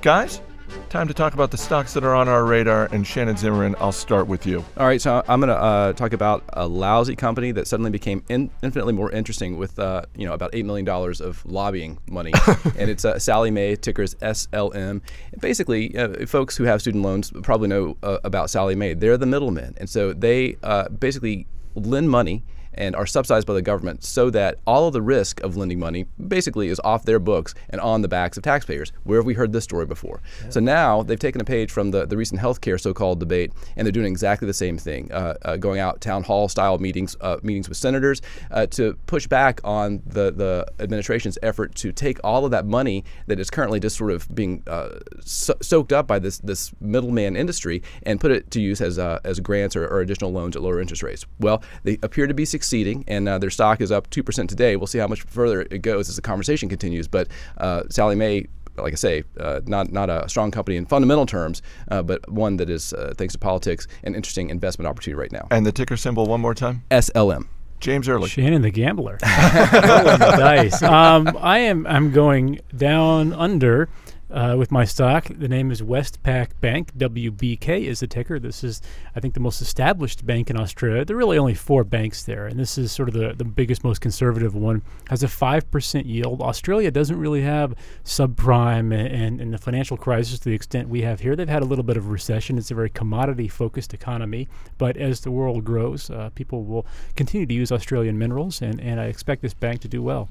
Guys, 0.00 0.40
time 0.88 1.08
to 1.08 1.14
talk 1.14 1.34
about 1.34 1.50
the 1.50 1.56
stocks 1.56 1.92
that 1.94 2.04
are 2.04 2.14
on 2.14 2.28
our 2.28 2.44
radar. 2.44 2.86
And 2.92 3.06
Shannon 3.06 3.36
Zimmerman, 3.36 3.76
I'll 3.78 3.92
start 3.92 4.26
with 4.26 4.46
you. 4.46 4.64
All 4.76 4.86
right, 4.86 5.00
so 5.00 5.22
I'm 5.28 5.40
going 5.40 5.48
to 5.48 5.56
uh, 5.56 5.92
talk 5.92 6.12
about 6.12 6.44
a 6.52 6.66
lousy 6.66 7.14
company 7.16 7.52
that 7.52 7.66
suddenly 7.66 7.90
became 7.90 8.24
in, 8.28 8.50
infinitely 8.62 8.92
more 8.92 9.10
interesting 9.10 9.56
with 9.56 9.78
uh, 9.78 10.02
you 10.16 10.26
know 10.26 10.32
about 10.32 10.50
eight 10.54 10.64
million 10.64 10.84
dollars 10.84 11.20
of 11.20 11.44
lobbying 11.44 11.98
money, 12.08 12.32
and 12.78 12.90
it's 12.90 13.04
uh, 13.04 13.18
Sallie 13.18 13.50
Mae, 13.50 13.76
tickers 13.76 14.14
SLM. 14.16 15.00
And 15.32 15.40
basically, 15.40 15.96
uh, 15.96 16.26
folks 16.26 16.56
who 16.56 16.64
have 16.64 16.80
student 16.80 17.04
loans 17.04 17.32
probably 17.42 17.68
know 17.68 17.96
uh, 18.02 18.18
about 18.24 18.50
Sallie 18.50 18.74
Mae. 18.74 18.94
They're 18.94 19.18
the 19.18 19.26
middlemen, 19.26 19.74
and 19.78 19.88
so 19.88 20.12
they 20.12 20.56
uh, 20.62 20.88
basically 20.88 21.46
lend 21.74 22.10
money 22.10 22.42
and 22.74 22.94
are 22.94 23.06
subsidized 23.06 23.46
by 23.46 23.54
the 23.54 23.62
government 23.62 24.04
so 24.04 24.30
that 24.30 24.58
all 24.66 24.86
of 24.86 24.92
the 24.92 25.02
risk 25.02 25.40
of 25.42 25.56
lending 25.56 25.78
money 25.78 26.06
basically 26.28 26.68
is 26.68 26.80
off 26.84 27.04
their 27.04 27.18
books 27.18 27.54
and 27.70 27.80
on 27.80 28.02
the 28.02 28.08
backs 28.08 28.36
of 28.36 28.42
taxpayers. 28.42 28.92
Where 29.04 29.18
have 29.18 29.26
we 29.26 29.34
heard 29.34 29.52
this 29.52 29.64
story 29.64 29.86
before? 29.86 30.22
Yeah. 30.42 30.50
So 30.50 30.60
now 30.60 31.02
they've 31.02 31.18
taken 31.18 31.40
a 31.40 31.44
page 31.44 31.70
from 31.70 31.90
the, 31.90 32.06
the 32.06 32.16
recent 32.16 32.40
healthcare 32.40 32.80
so-called 32.80 33.18
debate, 33.20 33.52
and 33.76 33.84
they're 33.84 33.92
doing 33.92 34.06
exactly 34.12 34.46
the 34.46 34.54
same 34.54 34.78
thing, 34.78 35.10
uh, 35.12 35.34
uh, 35.42 35.56
going 35.56 35.80
out 35.80 36.00
town 36.00 36.22
hall 36.22 36.48
style 36.48 36.78
meetings, 36.78 37.16
uh, 37.20 37.38
meetings 37.42 37.68
with 37.68 37.78
senators 37.78 38.22
uh, 38.50 38.66
to 38.66 38.96
push 39.06 39.26
back 39.26 39.60
on 39.64 40.00
the, 40.06 40.30
the 40.30 40.66
administration's 40.78 41.38
effort 41.42 41.74
to 41.74 41.92
take 41.92 42.18
all 42.22 42.44
of 42.44 42.50
that 42.52 42.64
money 42.64 43.04
that 43.26 43.40
is 43.40 43.50
currently 43.50 43.80
just 43.80 43.96
sort 43.96 44.12
of 44.12 44.32
being 44.34 44.62
uh, 44.66 44.90
so- 45.20 45.56
soaked 45.60 45.92
up 45.92 46.06
by 46.06 46.18
this 46.18 46.38
this 46.38 46.72
middleman 46.80 47.36
industry 47.36 47.82
and 48.04 48.20
put 48.20 48.30
it 48.30 48.50
to 48.50 48.60
use 48.60 48.80
as, 48.80 48.98
uh, 48.98 49.18
as 49.24 49.40
grants 49.40 49.74
or, 49.74 49.86
or 49.86 50.00
additional 50.00 50.32
loans 50.32 50.54
at 50.54 50.62
lower 50.62 50.80
interest 50.80 51.02
rates. 51.02 51.26
Well, 51.40 51.62
they 51.82 51.98
appear 52.02 52.26
to 52.26 52.34
be 52.34 52.44
succeeding 52.44 52.67
succeeding, 52.68 53.02
and 53.08 53.26
uh, 53.28 53.38
their 53.38 53.50
stock 53.50 53.80
is 53.80 53.90
up 53.90 54.10
2% 54.10 54.48
today. 54.48 54.76
We'll 54.76 54.86
see 54.86 54.98
how 54.98 55.06
much 55.06 55.22
further 55.22 55.62
it 55.62 55.80
goes 55.80 56.08
as 56.08 56.16
the 56.16 56.22
conversation 56.22 56.68
continues. 56.68 57.08
But 57.08 57.28
uh, 57.56 57.84
Sallie 57.88 58.14
Mae 58.14 58.46
like 58.76 58.92
I 58.92 58.96
say, 58.96 59.24
uh, 59.40 59.60
not 59.66 59.90
not 59.90 60.08
a 60.08 60.28
strong 60.28 60.52
company 60.52 60.76
in 60.76 60.86
fundamental 60.86 61.26
terms, 61.26 61.62
uh, 61.90 62.00
but 62.00 62.30
one 62.30 62.58
that 62.58 62.70
is, 62.70 62.92
uh, 62.92 63.12
thanks 63.18 63.32
to 63.32 63.38
politics, 63.40 63.88
an 64.04 64.14
interesting 64.14 64.50
investment 64.50 64.86
opportunity 64.86 65.18
right 65.18 65.32
now. 65.32 65.48
And 65.50 65.66
the 65.66 65.72
ticker 65.72 65.96
symbol 65.96 66.26
one 66.26 66.40
more 66.40 66.54
time: 66.54 66.84
SLM. 66.92 67.48
James 67.80 68.08
Early. 68.08 68.28
Shannon 68.28 68.62
the 68.62 68.70
gambler. 68.70 69.18
Rolling 69.22 70.18
the 70.20 70.34
dice. 70.38 70.80
Um, 70.80 71.36
I 71.40 71.58
am. 71.58 71.88
I'm 71.88 72.12
going 72.12 72.60
down 72.76 73.32
under 73.32 73.88
uh, 74.30 74.54
with 74.58 74.70
my 74.70 74.84
stock. 74.84 75.26
The 75.26 75.48
name 75.48 75.70
is 75.70 75.82
Westpac 75.82 76.48
Bank. 76.60 76.96
WBK 76.96 77.84
is 77.84 78.00
the 78.00 78.06
ticker. 78.06 78.38
This 78.38 78.62
is, 78.62 78.82
I 79.16 79.20
think, 79.20 79.34
the 79.34 79.40
most 79.40 79.60
established 79.60 80.26
bank 80.26 80.50
in 80.50 80.58
Australia. 80.58 81.04
There 81.04 81.16
are 81.16 81.18
really 81.18 81.38
only 81.38 81.54
four 81.54 81.84
banks 81.84 82.22
there, 82.22 82.46
and 82.46 82.58
this 82.58 82.78
is 82.78 82.92
sort 82.92 83.08
of 83.08 83.14
the, 83.14 83.32
the 83.34 83.44
biggest, 83.44 83.84
most 83.84 84.00
conservative 84.00 84.54
one. 84.54 84.82
Has 85.08 85.22
a 85.22 85.26
5% 85.26 86.06
yield. 86.06 86.42
Australia 86.42 86.90
doesn't 86.90 87.18
really 87.18 87.42
have 87.42 87.74
subprime 88.04 88.94
and, 88.94 89.08
and, 89.08 89.40
and 89.40 89.54
the 89.54 89.58
financial 89.58 89.96
crisis 89.96 90.38
to 90.40 90.48
the 90.48 90.54
extent 90.54 90.88
we 90.88 91.02
have 91.02 91.20
here. 91.20 91.34
They've 91.34 91.48
had 91.48 91.62
a 91.62 91.66
little 91.66 91.84
bit 91.84 91.96
of 91.96 92.10
recession. 92.10 92.58
It's 92.58 92.70
a 92.70 92.74
very 92.74 92.90
commodity 92.90 93.48
focused 93.48 93.94
economy, 93.94 94.48
but 94.76 94.96
as 94.96 95.20
the 95.20 95.30
world 95.30 95.64
grows, 95.64 96.10
uh, 96.10 96.30
people 96.34 96.64
will 96.64 96.86
continue 97.16 97.46
to 97.46 97.54
use 97.54 97.72
Australian 97.72 98.18
minerals, 98.18 98.62
and, 98.62 98.80
and 98.80 99.00
I 99.00 99.04
expect 99.04 99.42
this 99.42 99.54
bank 99.54 99.80
to 99.82 99.88
do 99.88 100.02
well. 100.02 100.28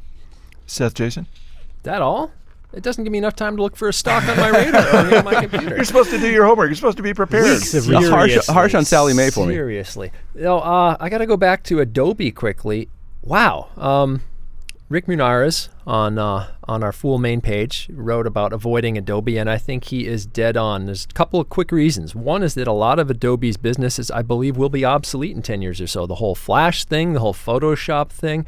Seth 0.65 0.93
Jayson? 0.93 1.27
That 1.83 2.01
all? 2.01 2.31
It 2.73 2.83
doesn't 2.83 3.03
give 3.03 3.11
me 3.11 3.17
enough 3.17 3.35
time 3.35 3.55
to 3.55 3.63
look 3.63 3.75
for 3.77 3.87
a 3.87 3.93
stock 3.93 4.27
on 4.27 4.37
my 4.37 4.49
radar 4.49 4.87
or 4.87 5.17
on 5.17 5.25
my 5.25 5.45
computer. 5.47 5.75
You're 5.75 5.85
supposed 5.85 6.09
to 6.09 6.19
do 6.19 6.29
your 6.29 6.45
homework. 6.45 6.67
You're 6.67 6.75
supposed 6.75 6.97
to 6.97 7.03
be 7.03 7.13
prepared. 7.13 7.61
harsh, 7.63 8.45
harsh 8.47 8.73
on 8.75 8.83
Sallie 8.83 9.13
Mae 9.13 9.29
for 9.29 9.45
me. 9.45 9.53
Seriously. 9.53 10.11
You 10.35 10.41
know, 10.41 10.59
uh, 10.59 10.97
I 10.99 11.09
got 11.09 11.19
to 11.19 11.25
go 11.25 11.37
back 11.37 11.63
to 11.63 11.79
Adobe 11.79 12.31
quickly. 12.31 12.89
Wow. 13.23 13.69
Um, 13.77 14.21
Rick 14.89 15.07
Munarriz 15.07 15.67
on 15.85 16.17
uh, 16.17 16.49
on 16.63 16.81
our 16.81 16.93
Fool 16.93 17.17
main 17.17 17.41
page 17.41 17.89
wrote 17.91 18.25
about 18.25 18.53
avoiding 18.53 18.97
Adobe, 18.97 19.37
and 19.37 19.49
I 19.49 19.57
think 19.57 19.85
he 19.85 20.05
is 20.07 20.25
dead 20.25 20.55
on. 20.55 20.85
There's 20.85 21.05
a 21.05 21.13
couple 21.13 21.41
of 21.41 21.49
quick 21.49 21.73
reasons. 21.73 22.15
One 22.15 22.41
is 22.41 22.53
that 22.53 22.67
a 22.67 22.73
lot 22.73 22.97
of 22.97 23.09
Adobe's 23.09 23.57
businesses, 23.57 24.09
I 24.11 24.21
believe, 24.21 24.55
will 24.55 24.69
be 24.69 24.85
obsolete 24.85 25.35
in 25.35 25.41
10 25.41 25.61
years 25.61 25.81
or 25.81 25.87
so. 25.87 26.05
The 26.05 26.15
whole 26.15 26.35
Flash 26.35 26.85
thing, 26.85 27.13
the 27.13 27.19
whole 27.19 27.33
Photoshop 27.33 28.09
thing 28.09 28.45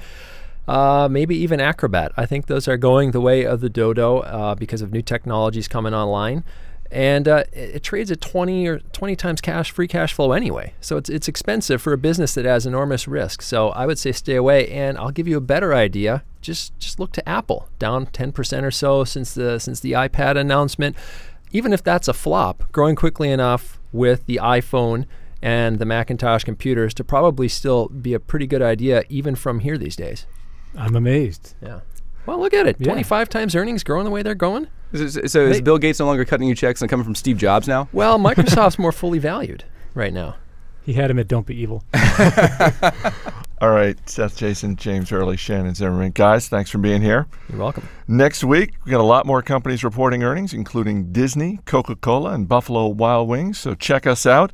uh, 0.70 1.08
maybe 1.10 1.36
even 1.36 1.60
Acrobat. 1.60 2.12
I 2.16 2.28
think 2.28 2.46
those 2.46 2.68
are 2.68 2.78
going 2.78 3.10
the 3.10 3.20
way 3.20 3.44
of 3.44 3.60
the 3.60 3.70
Dodo 3.70 4.20
uh, 4.20 4.54
because 4.54 4.84
of 4.84 4.94
new 4.94 5.02
technologies 5.02 5.68
coming 5.68 5.96
online. 5.96 6.44
And 6.92 7.28
uh, 7.28 7.44
it, 7.52 7.76
it, 7.76 7.84
trades 7.84 8.12
at 8.12 8.22
20 8.22 8.68
or 8.68 8.80
20 8.80 9.16
times 9.16 9.42
cash 9.42 9.72
free 9.72 9.88
cash 9.88 10.14
flow 10.14 10.32
anyway. 10.32 10.74
So 10.80 10.98
it's, 10.98 11.10
it's 11.10 11.28
expensive 11.28 11.82
for 11.82 11.92
a 11.92 11.98
business 11.98 12.36
that 12.36 12.46
has 12.46 12.68
enormous 12.68 13.08
risk. 13.08 13.42
So 13.42 13.70
I 13.70 13.88
would 13.88 13.98
say 13.98 14.12
stay 14.12 14.36
away. 14.36 14.70
And 14.70 14.96
I'll 15.00 15.10
give 15.10 15.28
you 15.28 15.38
a 15.38 15.42
better 15.42 15.74
idea. 15.74 16.24
Just 16.42 16.78
just 16.78 17.00
look 17.00 17.14
to 17.14 17.28
Apple, 17.28 17.68
down 17.80 18.06
10% 18.06 18.64
or 18.64 18.72
so 18.72 19.04
since 19.04 19.34
the 19.34 19.58
since 19.58 19.80
the 19.80 19.94
iPad 19.94 20.38
announcement. 20.38 20.96
Even 21.52 21.74
if 21.74 21.84
that's 21.84 22.08
a 22.08 22.14
flop, 22.14 22.72
growing 22.72 22.96
quickly 22.96 23.32
enough 23.32 23.80
with 23.92 24.28
the 24.28 24.40
iPhone 24.42 25.06
and 25.42 25.80
the 25.80 25.86
Macintosh 25.86 26.44
computers 26.44 26.94
to 26.94 27.04
probably 27.04 27.48
still 27.48 27.88
be 27.88 28.14
a 28.14 28.20
pretty 28.20 28.46
good 28.46 28.62
idea 28.62 29.04
even 29.10 29.34
from 29.34 29.60
here 29.60 29.78
these 29.78 29.96
days. 29.96 30.28
I'm 30.78 30.96
amazed. 30.96 31.56
Yeah. 31.62 31.80
Well, 32.26 32.40
look 32.40 32.54
at 32.54 32.68
it. 32.68 32.78
Yeah. 32.80 32.88
25 32.88 33.30
times 33.30 33.56
earnings 33.56 33.84
growing 33.84 34.06
the 34.06 34.12
way 34.12 34.22
they're 34.22 34.36
going. 34.36 34.68
So, 34.94 35.08
so 35.08 35.42
is 35.42 35.62
Bill 35.62 35.78
Gates 35.78 36.00
no 36.00 36.06
longer 36.06 36.26
cutting 36.26 36.48
you 36.48 36.56
checks 36.56 36.82
and 36.82 36.90
coming 36.90 37.04
from 37.04 37.16
Steve 37.16 37.38
Jobs 37.38 37.68
now? 37.68 37.90
Well, 37.94 38.18
Microsoft's 38.20 38.80
more 38.80 38.92
fully 38.92 39.20
valued 39.20 39.64
right 39.94 40.14
now. 40.14 40.36
He 40.84 40.94
had 40.94 41.12
him 41.12 41.20
at 41.20 41.28
Don't 41.28 41.46
Be 41.46 41.56
Evil. 41.56 41.84
All 43.62 43.72
right, 43.72 43.98
Seth, 44.10 44.38
Jayson, 44.38 44.78
James 44.78 45.12
Early, 45.12 45.36
Shannon 45.38 45.76
Zimmerman. 45.76 46.12
Guys, 46.12 46.48
thanks 46.48 46.70
for 46.70 46.78
being 46.78 47.02
here. 47.02 47.28
You're 47.50 47.60
welcome. 47.60 47.88
Next 48.08 48.44
week, 48.44 48.74
we 48.86 48.92
got 48.92 49.02
a 49.02 49.04
lot 49.04 49.26
more 49.26 49.42
companies 49.42 49.84
reporting 49.84 50.24
earnings, 50.24 50.54
including 50.54 51.12
Disney, 51.12 51.60
Coca 51.66 51.96
Cola, 51.96 52.32
and 52.34 52.48
Buffalo 52.48 52.88
Wild 52.88 53.28
Wings. 53.28 53.60
So 53.60 53.76
check 53.76 54.08
us 54.08 54.26
out. 54.26 54.54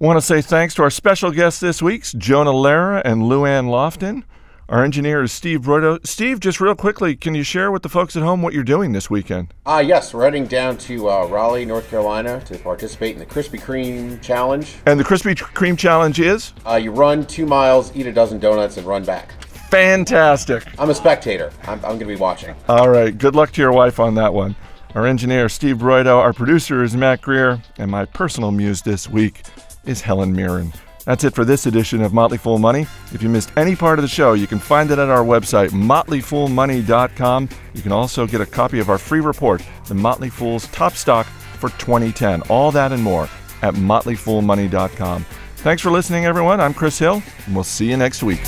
Want 0.00 0.16
to 0.18 0.20
say 0.20 0.42
thanks 0.42 0.74
to 0.74 0.82
our 0.82 0.90
special 0.90 1.30
guests 1.30 1.60
this 1.60 1.80
week, 1.80 2.04
Jonah 2.18 2.52
Lehrer 2.52 3.00
and 3.04 3.22
LouAnn 3.22 3.66
Lofton. 3.66 4.24
Our 4.70 4.84
engineer 4.84 5.20
is 5.24 5.32
Steve 5.32 5.62
Broido. 5.62 5.98
Steve, 6.06 6.38
just 6.38 6.60
real 6.60 6.76
quickly, 6.76 7.16
can 7.16 7.34
you 7.34 7.42
share 7.42 7.72
with 7.72 7.82
the 7.82 7.88
folks 7.88 8.14
at 8.14 8.22
home 8.22 8.40
what 8.40 8.54
you're 8.54 8.62
doing 8.62 8.92
this 8.92 9.10
weekend? 9.10 9.52
Ah, 9.66 9.78
uh, 9.78 9.78
yes, 9.80 10.14
we're 10.14 10.22
heading 10.22 10.46
down 10.46 10.78
to 10.78 11.10
uh, 11.10 11.26
Raleigh, 11.26 11.64
North 11.64 11.90
Carolina 11.90 12.40
to 12.44 12.56
participate 12.56 13.14
in 13.14 13.18
the 13.18 13.26
Krispy 13.26 13.60
Kreme 13.60 14.22
Challenge. 14.22 14.72
And 14.86 15.00
the 15.00 15.02
Krispy 15.02 15.34
Kreme 15.34 15.76
Challenge 15.76 16.20
is? 16.20 16.52
Uh, 16.64 16.76
you 16.76 16.92
run 16.92 17.26
two 17.26 17.46
miles, 17.46 17.90
eat 17.96 18.06
a 18.06 18.12
dozen 18.12 18.38
donuts, 18.38 18.76
and 18.76 18.86
run 18.86 19.04
back. 19.04 19.32
Fantastic. 19.42 20.64
I'm 20.78 20.90
a 20.90 20.94
spectator. 20.94 21.50
I'm, 21.64 21.78
I'm 21.78 21.98
going 21.98 21.98
to 21.98 22.06
be 22.06 22.14
watching. 22.14 22.54
All 22.68 22.90
right. 22.90 23.18
Good 23.18 23.34
luck 23.34 23.50
to 23.54 23.60
your 23.60 23.72
wife 23.72 23.98
on 23.98 24.14
that 24.14 24.32
one. 24.32 24.54
Our 24.94 25.04
engineer, 25.04 25.48
Steve 25.48 25.78
Broido. 25.78 26.16
Our 26.16 26.32
producer 26.32 26.84
is 26.84 26.94
Mac 26.94 27.22
Greer. 27.22 27.60
And 27.78 27.90
my 27.90 28.04
personal 28.04 28.52
muse 28.52 28.82
this 28.82 29.08
week 29.08 29.42
is 29.84 30.00
Helen 30.00 30.32
Mirren. 30.32 30.72
That's 31.10 31.24
it 31.24 31.34
for 31.34 31.44
this 31.44 31.66
edition 31.66 32.02
of 32.02 32.14
Motley 32.14 32.38
Fool 32.38 32.60
Money. 32.60 32.82
If 33.12 33.20
you 33.20 33.28
missed 33.28 33.50
any 33.56 33.74
part 33.74 33.98
of 33.98 34.04
the 34.04 34.08
show, 34.08 34.34
you 34.34 34.46
can 34.46 34.60
find 34.60 34.92
it 34.92 34.98
at 35.00 35.08
our 35.08 35.24
website, 35.24 35.70
motleyfoolmoney.com. 35.70 37.48
You 37.74 37.82
can 37.82 37.90
also 37.90 38.28
get 38.28 38.40
a 38.40 38.46
copy 38.46 38.78
of 38.78 38.88
our 38.88 38.96
free 38.96 39.18
report, 39.18 39.60
The 39.88 39.94
Motley 39.94 40.30
Fool's 40.30 40.68
Top 40.68 40.92
Stock 40.92 41.26
for 41.58 41.70
2010. 41.70 42.42
All 42.42 42.70
that 42.70 42.92
and 42.92 43.02
more 43.02 43.28
at 43.62 43.74
motleyfoolmoney.com. 43.74 45.26
Thanks 45.56 45.82
for 45.82 45.90
listening, 45.90 46.26
everyone. 46.26 46.60
I'm 46.60 46.72
Chris 46.72 47.00
Hill, 47.00 47.20
and 47.44 47.54
we'll 47.56 47.64
see 47.64 47.90
you 47.90 47.96
next 47.96 48.22
week. 48.22 48.42